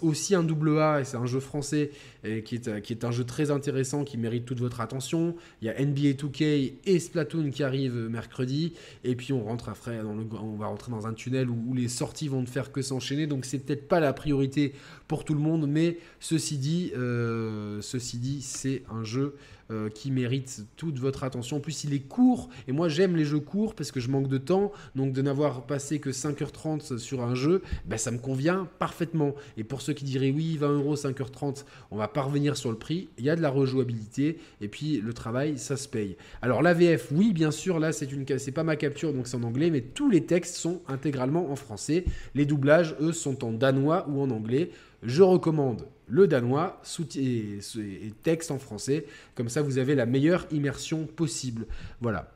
aussi 0.00 0.34
un 0.36 0.44
double 0.44 0.78
A, 0.78 1.00
et 1.00 1.04
c'est 1.04 1.16
un 1.16 1.26
jeu 1.26 1.40
français, 1.40 1.90
et 2.22 2.44
qui 2.44 2.54
est, 2.54 3.04
un 3.04 3.10
jeu 3.10 3.24
très 3.24 3.50
intéressant, 3.50 4.04
qui 4.04 4.16
mérite 4.16 4.44
toute 4.44 4.60
votre 4.60 4.80
attention. 4.80 5.34
Il 5.60 5.66
y 5.66 5.70
a 5.70 5.84
NBA 5.84 6.12
2K 6.12 6.74
et 6.84 6.98
Splatoon 7.00 7.50
qui 7.50 7.64
arrivent 7.64 8.08
mercredi, 8.08 8.74
et 9.02 9.16
puis 9.16 9.32
on 9.32 9.42
rentre 9.42 9.70
après, 9.70 10.00
on 10.00 10.56
va 10.56 10.66
rentrer 10.66 10.92
dans 10.92 11.08
un 11.08 11.14
tunnel 11.14 11.50
où, 11.50 11.74
les 11.74 11.88
sorties 11.88 12.28
vont 12.28 12.42
ne 12.42 12.46
faire 12.46 12.70
que 12.70 12.80
s'enchaîner, 12.80 13.26
donc 13.26 13.44
c'est 13.44 13.58
peut-être 13.58 13.88
pas 13.88 13.98
la 13.98 14.12
priorité 14.12 14.72
pour 15.08 15.24
tout 15.24 15.34
le 15.34 15.40
monde, 15.40 15.68
mais 15.68 15.98
ceci 16.20 16.56
dit, 16.56 16.92
euh, 16.96 17.80
ceci 17.80 18.18
dit, 18.18 18.40
c'est 18.40 18.82
un 18.88 19.02
jeu 19.02 19.34
euh, 19.70 19.88
qui 19.88 20.10
mérite 20.10 20.64
toute 20.76 20.98
votre 20.98 21.24
attention. 21.24 21.58
En 21.58 21.60
plus, 21.60 21.84
il 21.84 21.94
est 21.94 22.00
court, 22.00 22.48
et 22.66 22.72
moi 22.72 22.88
j'aime 22.88 23.16
les 23.16 23.24
jeux 23.24 23.40
courts 23.40 23.74
parce 23.74 23.92
que 23.92 24.00
je 24.00 24.08
manque 24.08 24.28
de 24.28 24.38
temps, 24.38 24.72
donc 24.94 25.12
de 25.12 25.22
n'avoir 25.22 25.66
passé 25.66 25.98
que 26.00 26.10
5h30 26.10 26.98
sur 26.98 27.22
un 27.22 27.34
jeu, 27.34 27.62
ben, 27.86 27.96
ça 27.96 28.10
me 28.10 28.18
convient 28.18 28.68
parfaitement. 28.78 29.34
Et 29.56 29.64
pour 29.64 29.82
ceux 29.82 29.92
qui 29.92 30.04
diraient 30.04 30.30
oui, 30.30 30.56
20 30.56 30.72
euros, 30.72 30.96
5h30, 30.96 31.64
on 31.90 31.96
va 31.96 32.08
pas 32.08 32.22
revenir 32.22 32.56
sur 32.56 32.70
le 32.70 32.78
prix, 32.78 33.08
il 33.18 33.24
y 33.24 33.30
a 33.30 33.36
de 33.36 33.42
la 33.42 33.50
rejouabilité, 33.50 34.38
et 34.60 34.68
puis 34.68 35.00
le 35.00 35.12
travail, 35.12 35.58
ça 35.58 35.76
se 35.76 35.88
paye. 35.88 36.16
Alors 36.42 36.62
la 36.62 36.74
VF, 36.74 37.08
oui, 37.12 37.32
bien 37.32 37.50
sûr, 37.50 37.78
là 37.78 37.92
c'est 37.92 38.10
une 38.12 38.24
c'est 38.38 38.52
pas 38.52 38.64
ma 38.64 38.76
capture, 38.76 39.12
donc 39.12 39.26
c'est 39.26 39.36
en 39.36 39.42
anglais, 39.42 39.70
mais 39.70 39.80
tous 39.80 40.08
les 40.08 40.24
textes 40.24 40.56
sont 40.56 40.82
intégralement 40.88 41.50
en 41.50 41.56
français. 41.56 42.04
Les 42.34 42.46
doublages, 42.46 42.94
eux, 43.00 43.12
sont 43.12 43.44
en 43.44 43.52
danois 43.52 44.06
ou 44.08 44.20
en 44.20 44.30
anglais. 44.30 44.70
Je 45.02 45.22
recommande 45.22 45.86
le 46.06 46.26
danois 46.26 46.82
et, 47.16 47.58
et 47.78 48.12
texte 48.22 48.50
en 48.50 48.58
français. 48.58 49.06
Comme 49.34 49.48
ça, 49.48 49.62
vous 49.62 49.78
avez 49.78 49.94
la 49.94 50.06
meilleure 50.06 50.46
immersion 50.50 51.06
possible. 51.06 51.66
Voilà. 52.00 52.32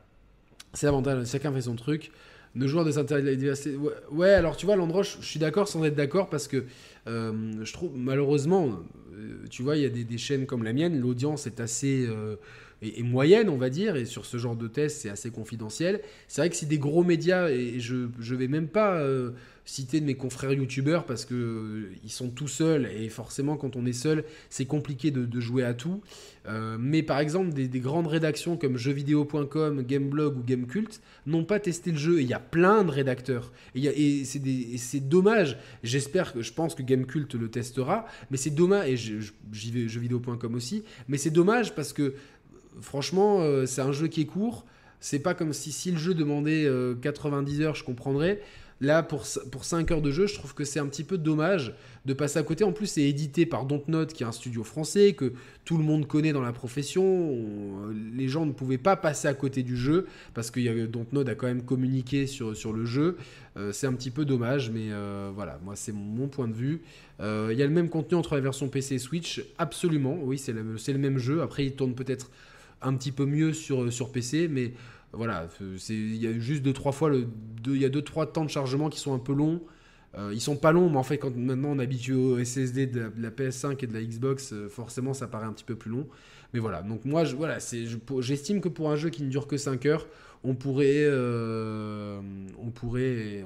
C'est 0.73 0.85
l'avantage, 0.85 1.27
chacun 1.27 1.51
fait 1.51 1.61
son 1.61 1.75
truc. 1.75 2.11
Nos 2.55 2.67
joueurs 2.67 2.85
de 2.85 2.91
s'intéresser. 2.91 3.77
Ouais, 4.11 4.29
alors 4.29 4.55
tu 4.55 4.65
vois, 4.65 4.77
Landroche, 4.77 5.17
je 5.19 5.25
suis 5.25 5.39
d'accord 5.39 5.67
sans 5.67 5.83
être 5.83 5.95
d'accord 5.95 6.29
parce 6.29 6.47
que 6.47 6.63
euh, 7.07 7.33
je 7.63 7.73
trouve, 7.73 7.91
malheureusement, 7.97 8.79
euh, 9.13 9.43
tu 9.49 9.61
vois, 9.61 9.75
il 9.75 9.83
y 9.83 9.85
a 9.85 9.89
des, 9.89 10.17
chaînes 10.17 10.45
comme 10.45 10.63
la 10.63 10.71
mienne, 10.71 10.99
l'audience 10.99 11.47
est 11.47 11.59
assez. 11.59 12.05
Euh, 12.07 12.37
et, 12.81 13.03
moyenne, 13.03 13.49
on 13.49 13.57
va 13.57 13.69
dire, 13.69 13.95
et 13.95 14.05
sur 14.05 14.25
ce 14.25 14.37
genre 14.37 14.55
de 14.55 14.67
test, 14.67 15.01
c'est 15.01 15.09
assez 15.09 15.31
confidentiel. 15.31 16.01
C'est 16.27 16.41
vrai 16.41 16.49
que 16.49 16.55
c'est 16.55 16.65
des 16.65 16.77
gros 16.77 17.03
médias, 17.03 17.49
et 17.49 17.79
je 17.79 17.95
ne 17.95 18.35
vais 18.35 18.47
même 18.47 18.67
pas 18.67 19.01
citer 19.65 19.99
de 19.99 20.05
mes 20.05 20.13
confrères 20.13 20.53
youtubeurs 20.53 21.05
parce 21.05 21.25
que 21.25 21.33
euh, 21.33 21.95
ils 22.03 22.11
sont 22.11 22.29
tout 22.29 22.47
seuls 22.47 22.87
et 22.95 23.09
forcément 23.09 23.57
quand 23.57 23.75
on 23.75 23.85
est 23.87 23.93
seul 23.93 24.23
c'est 24.49 24.65
compliqué 24.65 25.09
de, 25.09 25.39
jouer 25.39 25.63
à 25.63 25.73
tout. 25.73 26.01
Euh, 26.47 26.77
mais 26.79 27.01
par 27.01 27.19
exemple 27.19 27.51
des, 27.51 27.67
grandes 27.79 28.07
rédactions 28.07 28.57
comme 28.57 28.77
jeuxvideo.com 28.77 29.81
gameblog 29.81 30.37
ou 30.37 30.43
gamecult 30.43 31.01
n'ont 31.25 31.43
pas 31.43 31.59
testé 31.59 31.91
le 31.91 31.97
jeu. 31.97 32.19
Et 32.19 32.21
il 32.21 32.27
y 32.27 32.33
a 32.33 32.39
plein 32.39 32.83
de 32.83 32.91
rédacteurs. 32.91 33.51
Et, 33.73 34.23
c'est 34.23 35.09
dommage. 35.09 35.57
J'espère 35.83 36.33
que 36.33 36.41
je 36.41 36.53
pense 36.53 36.75
que 36.75 36.83
gamecult 36.83 37.33
le 37.33 37.49
testera. 37.49 38.05
Mais 38.29 38.37
c'est 38.37 38.51
dommage 38.51 38.89
et 38.89 38.97
j'y 38.97 39.71
vais 39.71 39.87
jeuxvideo.com 39.87 40.53
aussi. 40.53 40.83
Mais 41.07 41.17
c'est 41.17 41.31
dommage 41.31 41.73
parce 41.73 41.91
que 41.91 42.13
franchement 42.81 43.39
euh, 43.41 43.65
c'est 43.65 43.81
un 43.81 43.91
jeu 43.91 44.07
qui 44.07 44.21
est 44.21 44.25
court. 44.25 44.65
C'est 44.99 45.19
pas 45.19 45.33
comme 45.33 45.53
si, 45.53 45.71
si 45.71 45.91
le 45.91 45.97
jeu 45.97 46.13
demandait 46.13 46.67
90 47.01 47.61
heures 47.61 47.75
je 47.75 47.83
comprendrais 47.83 48.41
Là, 48.81 49.03
pour, 49.03 49.25
pour 49.51 49.63
5 49.63 49.89
heures 49.91 50.01
de 50.01 50.11
jeu, 50.11 50.27
je 50.27 50.33
trouve 50.33 50.53
que 50.53 50.65
c'est 50.65 50.79
un 50.79 50.87
petit 50.87 51.05
peu 51.05 51.17
dommage 51.17 51.73
de 52.05 52.13
passer 52.13 52.39
à 52.39 52.43
côté. 52.43 52.65
En 52.65 52.73
plus, 52.73 52.87
c'est 52.87 53.03
édité 53.03 53.45
par 53.45 53.65
Dontnod, 53.65 54.11
qui 54.11 54.23
est 54.23 54.25
un 54.25 54.33
studio 54.33 54.63
français, 54.65 55.13
que 55.13 55.31
tout 55.63 55.77
le 55.77 55.83
monde 55.83 56.07
connaît 56.07 56.33
dans 56.33 56.41
la 56.41 56.51
profession. 56.51 57.33
les 58.13 58.27
gens 58.27 58.45
ne 58.45 58.51
pouvaient 58.51 58.77
pas 58.77 58.97
passer 58.97 59.29
à 59.29 59.33
côté 59.33 59.63
du 59.63 59.77
jeu, 59.77 60.07
parce 60.33 60.51
que 60.51 60.85
Dontnod 60.87 61.27
a 61.29 61.35
quand 61.35 61.47
même 61.47 61.63
communiqué 61.63 62.27
sur, 62.27 62.55
sur 62.55 62.73
le 62.73 62.83
jeu. 62.83 63.17
Euh, 63.55 63.71
c'est 63.71 63.87
un 63.87 63.93
petit 63.93 64.11
peu 64.11 64.25
dommage, 64.25 64.69
mais 64.69 64.91
euh, 64.91 65.31
voilà, 65.33 65.57
moi, 65.63 65.77
c'est 65.77 65.93
mon, 65.93 66.27
point 66.27 66.49
de 66.49 66.53
vue. 66.53 66.81
Euh, 67.21 67.49
il 67.53 67.57
y 67.57 67.63
a 67.63 67.65
le 67.65 67.71
même 67.71 67.89
contenu 67.89 68.17
entre 68.17 68.35
la 68.35 68.41
version 68.41 68.67
PC 68.67 68.95
et 68.95 68.99
Switch, 68.99 69.41
absolument. 69.57 70.17
Oui, 70.21 70.37
c'est 70.37 70.53
le, 70.53 70.99
même 70.99 71.17
jeu. 71.17 71.41
Après, 71.41 71.65
il 71.65 71.75
tourne 71.75 71.95
peut-être 71.95 72.29
un 72.81 72.93
petit 72.95 73.13
peu 73.13 73.25
mieux 73.25 73.53
sur 73.53 74.11
PC, 74.11 74.49
mais 74.49 74.73
voilà, 75.15 75.47
il 75.89 76.15
y 76.15 76.27
a 76.27 76.39
juste 76.39 76.61
deux 76.63 76.73
trois 76.73 76.91
fois 76.91 77.09
le, 77.09 77.27
il 77.65 77.77
y 77.77 77.85
a 77.85 77.89
deux 77.89 78.01
trois 78.01 78.31
temps 78.31 78.45
de 78.45 78.49
chargement 78.49 78.89
qui 78.89 78.99
sont 78.99 79.13
un 79.13 79.19
peu 79.19 79.33
longs. 79.33 79.61
Euh, 80.17 80.31
ils 80.33 80.39
sont 80.39 80.55
pas 80.55 80.71
longs, 80.71 80.89
mais 80.89 80.97
en 80.97 81.03
fait, 81.03 81.17
quand 81.17 81.35
maintenant 81.35 81.69
on 81.69 81.79
est 81.79 81.83
habitué 81.83 82.13
au 82.13 82.41
SSD 82.43 82.87
de 82.87 83.11
la, 83.17 83.29
PS5 83.29 83.83
et 83.83 83.87
de 83.87 83.93
la 83.93 84.01
Xbox, 84.01 84.53
euh, 84.53 84.69
forcément 84.69 85.13
ça 85.13 85.27
paraît 85.27 85.45
un 85.45 85.51
petit 85.51 85.65
peu 85.65 85.75
plus 85.75 85.91
long. 85.91 86.07
Mais 86.53 86.59
voilà, 86.59 86.81
donc 86.81 87.03
moi, 87.03 87.23
voilà, 87.25 87.57
j'estime 88.19 88.61
que 88.61 88.69
pour 88.69 88.91
un 88.91 88.95
jeu 88.95 89.09
qui 89.09 89.23
ne 89.23 89.29
dure 89.29 89.45
que 89.45 89.57
5 89.57 89.85
heures, 89.87 90.07
on 90.45 90.55
pourrait, 90.55 91.03
euh, 91.03 92.21
on 92.57 92.69
pourrait, 92.69 93.43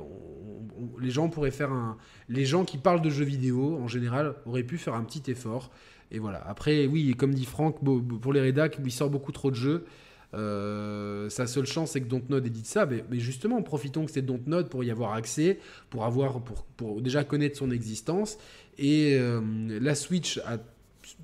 les 1.00 1.10
gens 1.10 1.30
pourraient 1.30 1.50
faire 1.50 1.72
un, 1.72 1.98
les 2.28 2.46
gens 2.46 2.66
qui 2.66 2.78
parlent 2.78 3.02
de 3.02 3.10
jeux 3.10 3.26
vidéo 3.26 3.78
en 3.78 3.88
général 3.88 4.36
auraient 4.46 4.64
pu 4.64 4.78
faire 4.78 4.94
un 4.94 5.04
petit 5.04 5.32
effort. 5.32 5.72
Et 6.12 6.20
voilà. 6.20 6.44
Après, 6.48 6.86
oui, 6.86 7.16
comme 7.18 7.34
dit 7.34 7.46
Franck, 7.46 7.78
pour 8.22 8.34
les 8.34 8.42
rédacs, 8.42 8.78
il 8.84 8.92
sort 8.92 9.10
beaucoup 9.10 9.32
trop 9.32 9.50
de 9.50 9.56
jeux. 9.56 9.86
Euh, 10.34 11.30
sa 11.30 11.48
seule 11.48 11.66
chance, 11.66 11.92
c'est 11.92 12.02
que 12.02 12.08
Dontnod 12.08 12.46
édite 12.46 12.66
ça. 12.66 12.86
Mais, 12.86 13.20
justement, 13.20 13.62
profitons 13.62 14.06
que 14.06 14.12
c'est 14.12 14.22
Dontnod 14.22 14.70
pour 14.70 14.84
y 14.84 14.92
avoir 14.92 15.14
accès, 15.14 15.60
pour, 15.90 16.06
avoir, 16.06 16.42
pour, 16.78 17.02
déjà 17.02 17.24
connaître 17.24 17.58
son 17.58 17.72
existence. 17.72 18.38
Et 18.78 19.16
euh, 19.18 19.42
la 19.82 19.96
Switch 19.96 20.40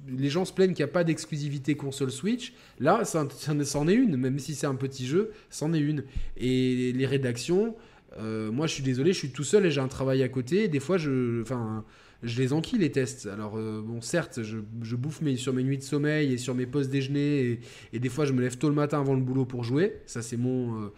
les 0.08 0.30
gens 0.30 0.46
se 0.46 0.54
plaignent 0.54 0.74
qu'il 0.74 0.84
n'y 0.84 0.90
a 0.90 0.94
pas 0.94 1.04
d'exclusivité 1.04 1.76
console 1.76 2.12
Switch. 2.12 2.54
Là, 2.80 3.04
c'en 3.06 3.88
est 3.88 3.94
une, 3.94 4.18
même 4.18 4.40
si 4.40 4.56
c'est 4.56 4.68
un 4.68 4.76
petit 4.76 5.06
jeu, 5.06 5.32
c'en 5.50 5.74
est 5.74 5.80
une. 5.80 6.04
Et 6.38 6.92
les 6.94 7.06
rédactions, 7.06 7.76
euh, 8.18 8.52
moi 8.52 8.68
je 8.68 8.74
suis 8.74 8.84
désolé, 8.84 9.14
je 9.14 9.20
suis 9.20 9.32
tout 9.32 9.44
seul 9.44 9.66
et 9.66 9.72
j'ai 9.72 9.82
un 9.82 9.88
travail 9.88 10.24
à 10.24 10.30
côté. 10.30 10.68
Des 10.68 10.80
fois, 10.80 10.98
je, 10.98 11.42
enfin, 11.42 11.84
je 12.24 12.42
les 12.42 12.54
enquille 12.54 12.80
les 12.80 12.92
tests. 12.92 13.28
Alors, 13.28 13.58
euh, 13.58 13.82
bon, 13.82 14.02
certes, 14.02 14.42
je, 14.42 14.96
bouffe 14.96 15.22
mes, 15.22 15.36
sur 15.36 15.54
mes 15.54 15.64
nuits 15.64 15.78
de 15.78 15.84
sommeil 15.84 16.34
et 16.34 16.38
sur 16.38 16.56
mes 16.56 16.66
postes 16.66 16.90
déjeuner, 16.90 17.60
et, 17.94 18.00
des 18.00 18.10
fois, 18.10 18.26
je 18.26 18.34
me 18.34 18.42
lève 18.42 18.58
tôt 18.58 18.70
le 18.70 18.76
matin 18.76 19.00
avant 19.00 19.14
le 19.14 19.22
boulot 19.22 19.46
pour 19.46 19.64
jouer. 19.64 20.02
Ça, 20.06 20.22
c'est 20.22 20.38
mon, 20.38 20.90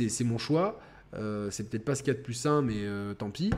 euh, 0.00 0.08
mon 0.24 0.38
choix. 0.38 0.80
Euh, 1.14 1.50
c'est 1.50 1.68
peut-être 1.68 1.84
pas 1.84 1.94
ce 1.94 2.02
qu'il 2.02 2.12
y 2.12 2.16
a 2.16 2.18
de 2.18 2.22
plus 2.22 2.34
sain, 2.34 2.62
mais 2.62 2.84
tant 3.18 3.30
pis. 3.30 3.50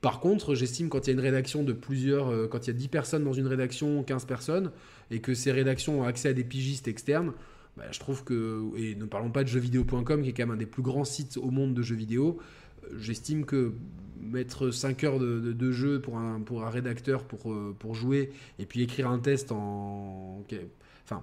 Par 0.00 0.20
contre, 0.20 0.54
j'estime 0.54 0.90
quand 0.90 1.06
il 1.06 1.10
y 1.10 1.10
a 1.10 1.14
une 1.14 1.24
rédaction 1.24 1.62
de 1.62 1.72
plusieurs, 1.72 2.48
quand 2.50 2.66
il 2.66 2.68
y 2.68 2.70
a 2.70 2.76
10 2.78 2.88
personnes 2.88 3.24
dans 3.24 3.32
une 3.32 3.46
rédaction, 3.46 4.02
15 4.02 4.26
personnes, 4.26 4.70
et 5.10 5.20
que 5.20 5.34
ces 5.34 5.50
rédactions 5.50 6.00
ont 6.00 6.04
accès 6.04 6.28
à 6.28 6.32
des 6.34 6.44
pigistes 6.44 6.88
externes, 6.88 7.32
bah, 7.76 7.84
je 7.90 7.98
trouve 7.98 8.22
que, 8.22 8.62
et 8.76 8.94
ne 8.94 9.04
parlons 9.04 9.30
pas 9.30 9.42
de 9.42 9.48
jeuxvideo.com, 9.48 10.22
qui 10.22 10.28
est 10.28 10.32
quand 10.32 10.44
même 10.44 10.52
un 10.52 10.58
des 10.58 10.66
plus 10.66 10.82
grands 10.82 11.04
sites 11.04 11.36
au 11.36 11.50
monde 11.50 11.74
de 11.74 11.82
jeux 11.82 11.96
vidéo, 11.96 12.38
j'estime 12.96 13.44
que 13.44 13.72
mettre 14.24 14.70
5 14.70 15.04
heures 15.04 15.18
de, 15.18 15.72
jeu 15.72 16.00
pour 16.00 16.18
un, 16.18 16.40
pour 16.40 16.64
un 16.64 16.70
rédacteur 16.70 17.24
pour, 17.24 17.52
euh, 17.52 17.74
pour 17.78 17.94
jouer 17.94 18.32
et 18.58 18.66
puis 18.66 18.82
écrire 18.82 19.08
un 19.08 19.18
test 19.18 19.52
en. 19.52 20.42
Enfin. 21.04 21.22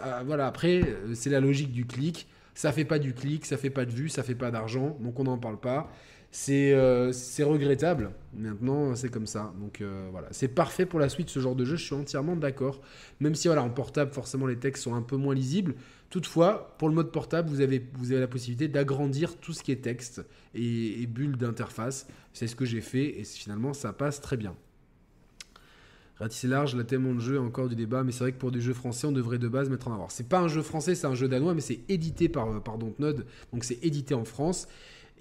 Ah, 0.00 0.22
voilà, 0.24 0.46
après, 0.46 0.82
euh, 0.82 1.14
c'est 1.14 1.30
la 1.30 1.40
logique 1.40 1.72
du 1.72 1.84
clic. 1.84 2.26
Ça 2.54 2.72
fait 2.72 2.84
pas 2.84 2.98
du 2.98 3.14
clic, 3.14 3.46
ça 3.46 3.56
fait 3.56 3.70
pas 3.70 3.84
de 3.84 3.90
vue, 3.90 4.08
ça 4.08 4.22
fait 4.22 4.34
pas 4.34 4.50
d'argent, 4.50 4.96
donc 5.00 5.18
on 5.18 5.24
n'en 5.24 5.38
parle 5.38 5.58
pas. 5.58 5.90
C'est 6.32 6.72
euh, 6.72 7.12
regrettable. 7.40 8.12
Maintenant, 8.34 8.94
c'est 8.94 9.08
comme 9.08 9.26
ça. 9.26 9.52
Donc 9.60 9.82
voilà, 10.12 10.28
c'est 10.30 10.48
parfait 10.48 10.86
pour 10.86 11.00
la 11.00 11.08
suite 11.08 11.28
ce 11.28 11.40
genre 11.40 11.56
de 11.56 11.64
jeu. 11.64 11.76
Je 11.76 11.84
suis 11.84 11.94
entièrement 11.94 12.36
d'accord. 12.36 12.80
Même 13.18 13.34
si 13.34 13.48
voilà, 13.48 13.62
en 13.64 13.70
portable, 13.70 14.12
forcément, 14.12 14.46
les 14.46 14.56
textes 14.56 14.84
sont 14.84 14.94
un 14.94 15.02
peu 15.02 15.16
moins 15.16 15.34
lisibles. 15.34 15.74
Toutefois, 16.10 16.74
pour 16.78 16.88
le 16.88 16.94
mode 16.94 17.12
portable, 17.12 17.48
vous 17.48 17.60
avez, 17.60 17.80
vous 17.94 18.10
avez 18.10 18.20
la 18.20 18.26
possibilité 18.26 18.66
d'agrandir 18.66 19.36
tout 19.36 19.52
ce 19.52 19.62
qui 19.62 19.70
est 19.70 19.76
texte 19.76 20.26
et, 20.54 21.06
bulles 21.06 21.36
d'interface. 21.36 22.08
C'est 22.32 22.48
ce 22.48 22.56
que 22.56 22.64
j'ai 22.64 22.80
fait 22.80 23.20
et 23.20 23.24
finalement 23.24 23.72
ça 23.72 23.92
passe 23.92 24.20
très 24.20 24.36
bien. 24.36 24.56
Ratisser 26.18 26.48
large, 26.48 26.74
la 26.74 26.84
thème 26.84 27.14
de 27.14 27.20
jeu, 27.20 27.40
encore 27.40 27.68
du 27.68 27.76
débat, 27.76 28.02
mais 28.02 28.12
c'est 28.12 28.24
vrai 28.24 28.32
que 28.32 28.38
pour 28.38 28.50
des 28.50 28.60
jeux 28.60 28.74
français, 28.74 29.06
on 29.06 29.12
devrait 29.12 29.38
de 29.38 29.48
base 29.48 29.70
mettre 29.70 29.88
en 29.88 29.94
avant. 29.94 30.08
C'est 30.10 30.28
pas 30.28 30.40
un 30.40 30.48
jeu 30.48 30.60
français, 30.60 30.94
c'est 30.94 31.06
un 31.06 31.14
jeu 31.14 31.28
danois, 31.28 31.54
mais 31.54 31.62
c'est 31.62 31.80
édité 31.88 32.28
par, 32.28 32.62
par 32.62 32.76
Dontnod, 32.76 33.24
donc 33.52 33.64
c'est 33.64 33.82
édité 33.82 34.12
en 34.12 34.24
France. 34.24 34.68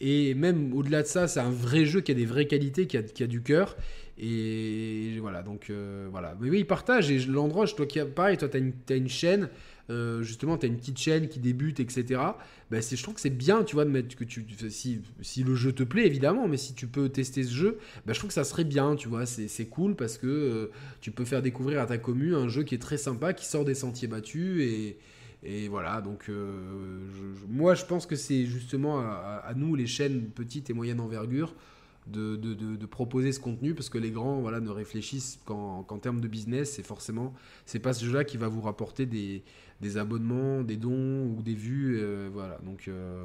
Et 0.01 0.33
même 0.33 0.73
au-delà 0.73 1.03
de 1.03 1.07
ça, 1.07 1.27
c'est 1.27 1.39
un 1.39 1.51
vrai 1.51 1.85
jeu 1.85 2.01
qui 2.01 2.11
a 2.11 2.15
des 2.15 2.25
vraies 2.25 2.47
qualités, 2.47 2.87
qui 2.87 2.97
a, 2.97 3.03
qui 3.03 3.23
a 3.23 3.27
du 3.27 3.41
cœur. 3.41 3.77
Et 4.17 5.17
voilà, 5.21 5.43
donc 5.43 5.69
euh, 5.69 6.07
voilà. 6.11 6.35
Mais 6.39 6.49
oui, 6.49 6.59
il 6.59 6.67
partage. 6.67 7.11
Et 7.11 7.19
l'endroit, 7.19 7.65
toi 7.67 7.85
qui 7.85 7.99
pareil, 8.01 8.37
toi, 8.37 8.49
tu 8.49 8.57
as, 8.93 8.95
une 8.95 9.09
chaîne. 9.09 9.49
Euh, 9.89 10.21
justement, 10.21 10.57
tu 10.57 10.65
as 10.65 10.69
une 10.69 10.77
petite 10.77 10.99
chaîne 10.99 11.27
qui 11.27 11.39
débute, 11.39 11.79
etc. 11.79 12.21
Bah, 12.69 12.79
je 12.79 13.01
trouve 13.01 13.15
que 13.15 13.21
c'est 13.21 13.29
bien, 13.29 13.63
tu 13.63 13.75
vois, 13.75 13.85
de 13.85 13.89
mettre 13.89 14.15
que 14.15 14.23
tu. 14.23 14.45
Si, 14.69 15.01
si, 15.21 15.43
le 15.43 15.55
jeu 15.55 15.71
te 15.71 15.83
plaît, 15.83 16.05
évidemment, 16.05 16.47
mais 16.47 16.57
si 16.57 16.75
tu 16.75 16.87
peux 16.87 17.09
tester 17.09 17.43
ce 17.43 17.53
jeu, 17.53 17.79
bah, 18.05 18.13
je 18.13 18.19
trouve 18.19 18.29
que 18.29 18.33
ça 18.35 18.43
serait 18.43 18.63
bien, 18.63 18.95
tu 18.95 19.07
vois. 19.07 19.25
C'est 19.25 19.65
cool 19.65 19.95
parce 19.95 20.17
que 20.17 20.27
euh, 20.27 20.71
tu 21.01 21.11
peux 21.11 21.25
faire 21.25 21.41
découvrir 21.41 21.81
à 21.81 21.85
ta 21.87 21.97
commune 21.97 22.33
un 22.33 22.47
jeu 22.47 22.63
qui 22.63 22.75
est 22.75 22.79
très 22.79 22.97
sympa, 22.97 23.33
qui 23.33 23.45
sort 23.45 23.65
des 23.65 23.75
sentiers 23.75 24.07
battus 24.07 24.61
et. 24.61 24.97
Et 25.41 25.69
voilà, 25.69 26.01
donc 26.01 26.25
euh, 26.27 27.07
moi 27.47 27.73
je 27.73 27.85
pense 27.85 28.05
que 28.05 28.17
c'est 28.17 28.45
justement 28.45 28.99
à, 28.99 29.53
nous, 29.55 29.73
les 29.73 29.87
chaînes 29.87 30.25
petites 30.31 30.69
et 30.69 30.73
moyennes 30.73 30.99
envergure, 30.99 31.55
de, 32.07 32.85
proposer 32.85 33.31
ce 33.31 33.39
contenu 33.39 33.73
parce 33.73 33.89
que 33.89 33.97
les 33.97 34.11
grands 34.11 34.39
voilà, 34.41 34.59
ne 34.59 34.69
réfléchissent 34.69 35.39
qu'en 35.45 35.83
termes 36.01 36.21
de 36.21 36.27
business 36.27 36.79
et 36.79 36.83
forcément 36.83 37.33
c'est 37.65 37.79
pas 37.79 37.93
ce 37.93 38.05
jeu-là 38.05 38.23
qui 38.23 38.37
va 38.37 38.47
vous 38.47 38.61
rapporter 38.61 39.05
des, 39.05 39.43
abonnements, 39.97 40.61
des 40.61 40.77
dons 40.77 41.25
ou 41.25 41.41
des 41.41 41.55
vues. 41.55 41.99
Euh, 41.99 42.29
voilà, 42.31 42.59
donc 42.65 42.87
euh, 42.87 43.23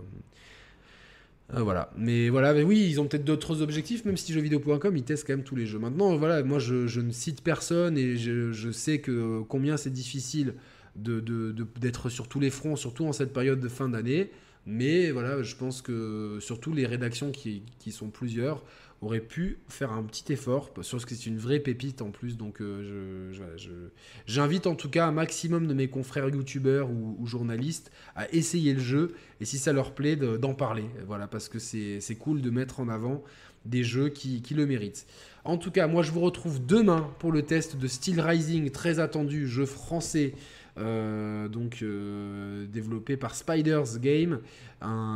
euh, 1.53 1.61
voilà. 1.63 1.91
Mais 1.97 2.29
voilà, 2.29 2.55
oui, 2.65 2.87
ils 2.89 3.01
ont 3.01 3.07
peut-être 3.07 3.25
d'autres 3.25 3.63
objectifs, 3.63 4.05
même 4.05 4.17
si 4.17 4.33
jeuxvideo.com, 4.33 4.97
ils 4.97 5.03
testent 5.03 5.27
quand 5.27 5.35
même 5.35 5.45
tous 5.45 5.57
les 5.57 5.67
jeux. 5.67 5.79
Maintenant, 5.79 6.17
voilà, 6.17 6.43
moi 6.43 6.59
je, 6.59 7.01
ne 7.01 7.11
cite 7.11 7.43
personne 7.43 7.99
et 7.99 8.17
je, 8.17 8.71
sais 8.73 8.99
que 8.99 9.43
combien 9.43 9.77
c'est 9.77 9.93
difficile 9.93 10.55
d'être 10.97 12.09
sur 12.09 12.29
tous 12.29 12.41
les 12.41 12.51
fronts, 12.51 12.77
surtout 12.77 13.05
en 13.07 13.13
cette 13.13 13.33
période 13.33 13.61
de 13.61 13.69
fin 13.69 13.89
d'année. 13.89 14.31
Mais 14.67 15.11
voilà, 15.11 15.43
je 15.43 15.57
pense 15.57 15.83
que 15.83 16.39
surtout 16.41 16.73
les 16.73 16.87
rédactions 16.87 17.31
qui, 17.31 17.65
qui 17.79 17.93
sont 17.93 18.09
plusieurs 18.09 18.65
auraient 19.05 19.21
pu 19.21 19.59
faire 19.69 19.93
un 19.93 20.03
petit 20.03 20.33
effort, 20.33 20.73
parce 20.73 21.05
que 21.05 21.15
c'est 21.15 21.27
une 21.27 21.39
vraie 21.39 21.61
pépite 21.61 22.03
en 22.03 22.11
plus. 22.11 22.37
Donc 22.37 22.61
euh, 22.61 23.33
j'invite 24.27 24.67
en 24.67 24.75
tout 24.75 24.89
cas 24.89 25.07
un 25.07 25.13
maximum 25.13 25.67
de 25.67 25.75
mes 25.75 25.89
confrères 25.89 26.29
youtubeurs 26.29 26.91
ou, 26.91 27.27
journalistes 27.27 27.91
à 28.17 28.31
essayer 28.33 28.75
le 28.75 28.81
jeu 28.81 29.15
et 29.41 29.45
si 29.45 29.59
ça 29.59 29.73
leur 29.73 29.95
plaît 29.95 30.17
d'en 30.17 30.55
parler. 30.55 30.85
Voilà, 31.07 31.27
parce 31.27 31.49
que 31.49 31.59
c'est, 31.59 32.17
cool 32.19 32.41
de 32.41 32.51
mettre 32.51 32.81
en 32.81 32.89
avant 32.89 33.23
des 33.65 33.83
jeux 33.83 34.09
qui, 34.09 34.43
le 34.55 34.67
méritent. 34.67 35.07
En 35.45 35.59
tout 35.59 35.71
cas, 35.71 35.87
moi 35.87 36.03
je 36.03 36.11
vous 36.11 36.21
retrouve 36.21 36.65
demain 36.65 37.11
pour 37.19 37.33
le 37.33 37.43
test 37.43 37.77
de 37.77 37.87
Steel 37.87 38.21
Rising, 38.21 38.71
très 38.71 38.99
attendu, 38.99 39.49
jeu 39.49 39.67
français. 39.67 40.35
Euh, 40.77 41.47
donc 41.47 41.83
euh, 41.83 42.67
développé 42.67 43.17
par 43.17 43.35
Spiders 43.35 43.99
Game. 44.01 44.41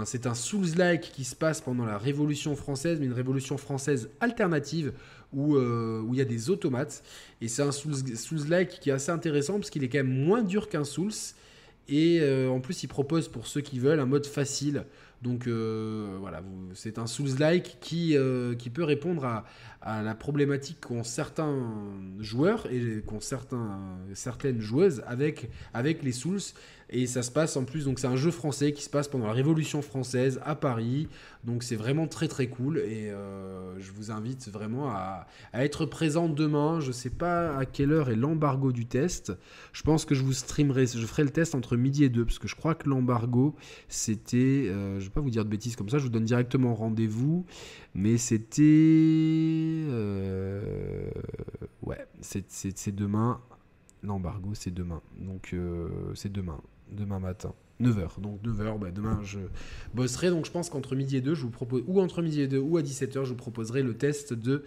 C'est 0.06 0.26
un 0.26 0.34
Souls-like 0.34 1.12
qui 1.12 1.24
se 1.24 1.36
passe 1.36 1.60
pendant 1.60 1.84
la 1.84 1.98
Révolution 1.98 2.56
française, 2.56 2.98
mais 3.00 3.06
une 3.06 3.12
Révolution 3.12 3.58
française 3.58 4.08
alternative 4.20 4.92
où, 5.34 5.56
euh, 5.56 6.00
où 6.00 6.14
il 6.14 6.18
y 6.18 6.22
a 6.22 6.24
des 6.24 6.48
automates. 6.48 7.02
Et 7.42 7.48
c'est 7.48 7.62
un 7.62 7.72
Souls-like 7.72 8.80
qui 8.80 8.88
est 8.88 8.94
assez 8.94 9.10
intéressant 9.10 9.54
parce 9.54 9.68
qu'il 9.68 9.84
est 9.84 9.90
quand 9.90 9.98
même 9.98 10.24
moins 10.24 10.42
dur 10.42 10.68
qu'un 10.68 10.84
Souls. 10.84 11.12
Et 11.90 12.22
en 12.48 12.60
plus, 12.60 12.82
il 12.82 12.88
propose 12.88 13.28
pour 13.28 13.46
ceux 13.46 13.60
qui 13.62 13.78
veulent 13.78 14.00
un 14.00 14.06
mode 14.06 14.26
facile 14.26 14.84
donc 15.22 15.46
euh, 15.48 16.16
voilà, 16.20 16.42
c'est 16.74 16.98
un 16.98 17.06
Souls-like 17.06 17.78
qui, 17.80 18.16
euh, 18.16 18.54
qui 18.54 18.70
peut 18.70 18.84
répondre 18.84 19.24
à, 19.24 19.44
la 20.02 20.14
problématique 20.14 20.80
qu'ont 20.80 21.04
certains 21.04 21.56
joueurs 22.18 22.66
et 22.70 23.02
qu'ont 23.06 23.20
certaines 23.20 24.60
joueuses 24.60 25.02
avec 25.06 26.02
les 26.02 26.12
Souls. 26.12 26.40
Et 26.90 27.06
ça 27.06 27.22
se 27.22 27.30
passe 27.30 27.56
en 27.56 27.64
plus, 27.64 27.84
donc 27.84 27.98
c'est 27.98 28.06
un 28.06 28.16
jeu 28.16 28.30
français 28.30 28.72
qui 28.72 28.82
se 28.82 28.88
passe 28.88 29.08
pendant 29.08 29.26
la 29.26 29.32
Révolution 29.32 29.82
française 29.82 30.40
à 30.44 30.54
Paris. 30.54 31.08
Donc 31.44 31.62
c'est 31.62 31.76
vraiment 31.76 32.06
très 32.06 32.28
très 32.28 32.48
cool. 32.48 32.78
Et 32.78 33.10
euh, 33.10 33.78
je 33.78 33.92
vous 33.92 34.10
invite 34.10 34.48
vraiment 34.48 34.88
à, 34.90 35.26
être 35.52 35.84
présent 35.84 36.28
demain. 36.28 36.80
Je 36.80 36.92
sais 36.92 37.10
pas 37.10 37.56
à 37.56 37.66
quelle 37.66 37.92
heure 37.92 38.10
est 38.10 38.16
l'embargo 38.16 38.72
du 38.72 38.86
test. 38.86 39.32
Je 39.72 39.82
pense 39.82 40.04
que 40.04 40.14
je 40.14 40.22
vous 40.22 40.32
streamerai, 40.32 40.86
je 40.86 41.06
ferai 41.06 41.24
le 41.24 41.30
test 41.30 41.54
entre 41.54 41.76
midi 41.76 42.04
et 42.04 42.08
deux, 42.08 42.24
parce 42.24 42.38
que 42.38 42.48
je 42.48 42.56
crois 42.56 42.74
que 42.74 42.88
l'embargo 42.88 43.54
c'était, 43.88 44.66
euh, 44.68 44.98
je 44.98 45.04
vais 45.04 45.10
pas 45.10 45.20
vous 45.20 45.30
dire 45.30 45.44
de 45.44 45.50
bêtises 45.50 45.76
comme 45.76 45.88
ça, 45.88 45.98
je 45.98 46.04
vous 46.04 46.08
donne 46.08 46.24
directement 46.24 46.74
rendez-vous. 46.74 47.44
Mais 47.94 48.16
c'était. 48.16 48.62
Euh, 49.90 51.10
ouais, 51.82 52.06
c'est 52.20 52.94
demain. 52.94 53.40
L'embargo, 54.02 54.50
c'est 54.54 54.72
demain. 54.72 55.02
Donc, 55.18 55.50
euh, 55.52 55.88
c'est 56.14 56.30
demain. 56.30 56.60
Demain 56.92 57.18
matin. 57.18 57.54
9h. 57.80 58.20
Donc 58.20 58.42
9h, 58.42 58.78
bah, 58.78 58.90
demain 58.90 59.20
je 59.22 59.38
bosserai. 59.94 60.30
Donc 60.30 60.46
je 60.46 60.50
pense 60.50 60.68
qu'entre 60.68 60.96
midi 60.96 61.16
et 61.16 61.20
2, 61.20 61.34
je 61.34 61.42
vous 61.42 61.50
propose, 61.50 61.82
ou 61.86 62.00
entre 62.00 62.22
midi 62.22 62.40
et 62.40 62.48
2 62.48 62.58
ou 62.58 62.76
à 62.76 62.82
17h, 62.82 63.24
je 63.24 63.30
vous 63.30 63.36
proposerai 63.36 63.82
le 63.82 63.94
test 63.94 64.32
de 64.32 64.64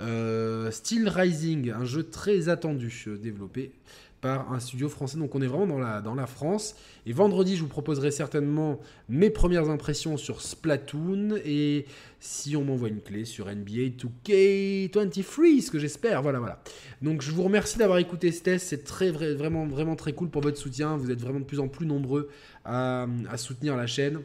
euh, 0.00 0.70
Steel 0.70 1.08
Rising, 1.08 1.70
un 1.70 1.84
jeu 1.84 2.02
très 2.02 2.48
attendu 2.48 3.06
développé 3.20 3.72
par 4.20 4.52
un 4.52 4.60
studio 4.60 4.88
français. 4.88 5.18
Donc 5.18 5.34
on 5.34 5.42
est 5.42 5.46
vraiment 5.46 5.66
dans 5.66 5.78
la, 5.78 6.00
dans 6.00 6.14
la 6.14 6.26
France. 6.26 6.74
Et 7.06 7.12
vendredi, 7.12 7.56
je 7.56 7.62
vous 7.62 7.68
proposerai 7.68 8.10
certainement 8.10 8.80
mes 9.08 9.30
premières 9.30 9.70
impressions 9.70 10.16
sur 10.16 10.40
Splatoon. 10.40 11.36
Et 11.44 11.86
si 12.20 12.56
on 12.56 12.64
m'envoie 12.64 12.88
une 12.88 13.00
clé 13.00 13.24
sur 13.24 13.46
NBA 13.46 13.94
2K23, 14.26 15.60
ce 15.60 15.70
que 15.70 15.78
j'espère. 15.78 16.22
Voilà, 16.22 16.38
voilà. 16.38 16.62
Donc 17.00 17.22
je 17.22 17.30
vous 17.30 17.42
remercie 17.42 17.78
d'avoir 17.78 17.98
écouté 17.98 18.32
ce 18.32 18.42
test. 18.42 18.68
C'est 18.68 18.84
très, 18.84 19.10
vraiment, 19.10 19.66
vraiment 19.66 19.96
très 19.96 20.12
cool 20.12 20.30
pour 20.30 20.42
votre 20.42 20.58
soutien. 20.58 20.96
Vous 20.96 21.10
êtes 21.10 21.20
vraiment 21.20 21.40
de 21.40 21.44
plus 21.44 21.60
en 21.60 21.68
plus 21.68 21.86
nombreux 21.86 22.28
à, 22.64 23.06
soutenir 23.36 23.76
la 23.76 23.86
chaîne. 23.86 24.20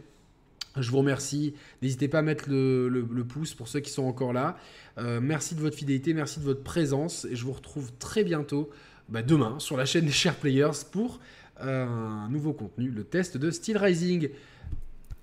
Je 0.75 0.89
vous 0.89 0.97
remercie. 0.97 1.53
N'hésitez 1.83 2.07
pas 2.07 2.19
à 2.19 2.21
mettre 2.23 2.45
le, 2.49 3.25
pouce 3.29 3.53
pour 3.53 3.67
ceux 3.67 3.79
qui 3.79 3.91
sont 3.91 4.05
encore 4.05 4.33
là. 4.33 4.57
Euh, 4.97 5.19
merci 5.21 5.53
de 5.53 5.59
votre 5.59 5.75
fidélité, 5.75 6.15
merci 6.15 6.39
de 6.39 6.45
votre 6.45 6.63
présence. 6.63 7.25
Et 7.25 7.35
je 7.35 7.45
vous 7.45 7.53
retrouve 7.53 7.91
très 7.99 8.23
bientôt 8.23 8.71
bah, 9.09 9.21
demain 9.21 9.59
sur 9.59 9.77
la 9.77 9.85
chaîne 9.85 10.05
des 10.05 10.11
Share 10.11 10.35
Players 10.35 10.85
pour 10.91 11.19
euh, 11.61 11.85
un 11.85 12.29
nouveau 12.29 12.53
contenu, 12.53 12.89
le 12.89 13.03
test 13.03 13.37
de 13.37 13.51
Steel 13.51 13.77
Rising. 13.77 14.29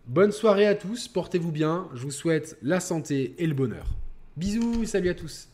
Bonne 0.07 0.33
soirée 0.33 0.67
à 0.67 0.75
tous, 0.75 1.09
portez-vous 1.09 1.53
bien, 1.53 1.89
je 1.95 2.03
vous 2.03 2.11
souhaite 2.11 2.57
la 2.63 2.81
santé 2.81 3.35
et 3.39 3.47
le 3.47 3.55
bonheur. 3.55 3.87
Bisous, 4.37 4.85
salut 4.87 5.11
à 5.11 5.15
tous 5.15 5.50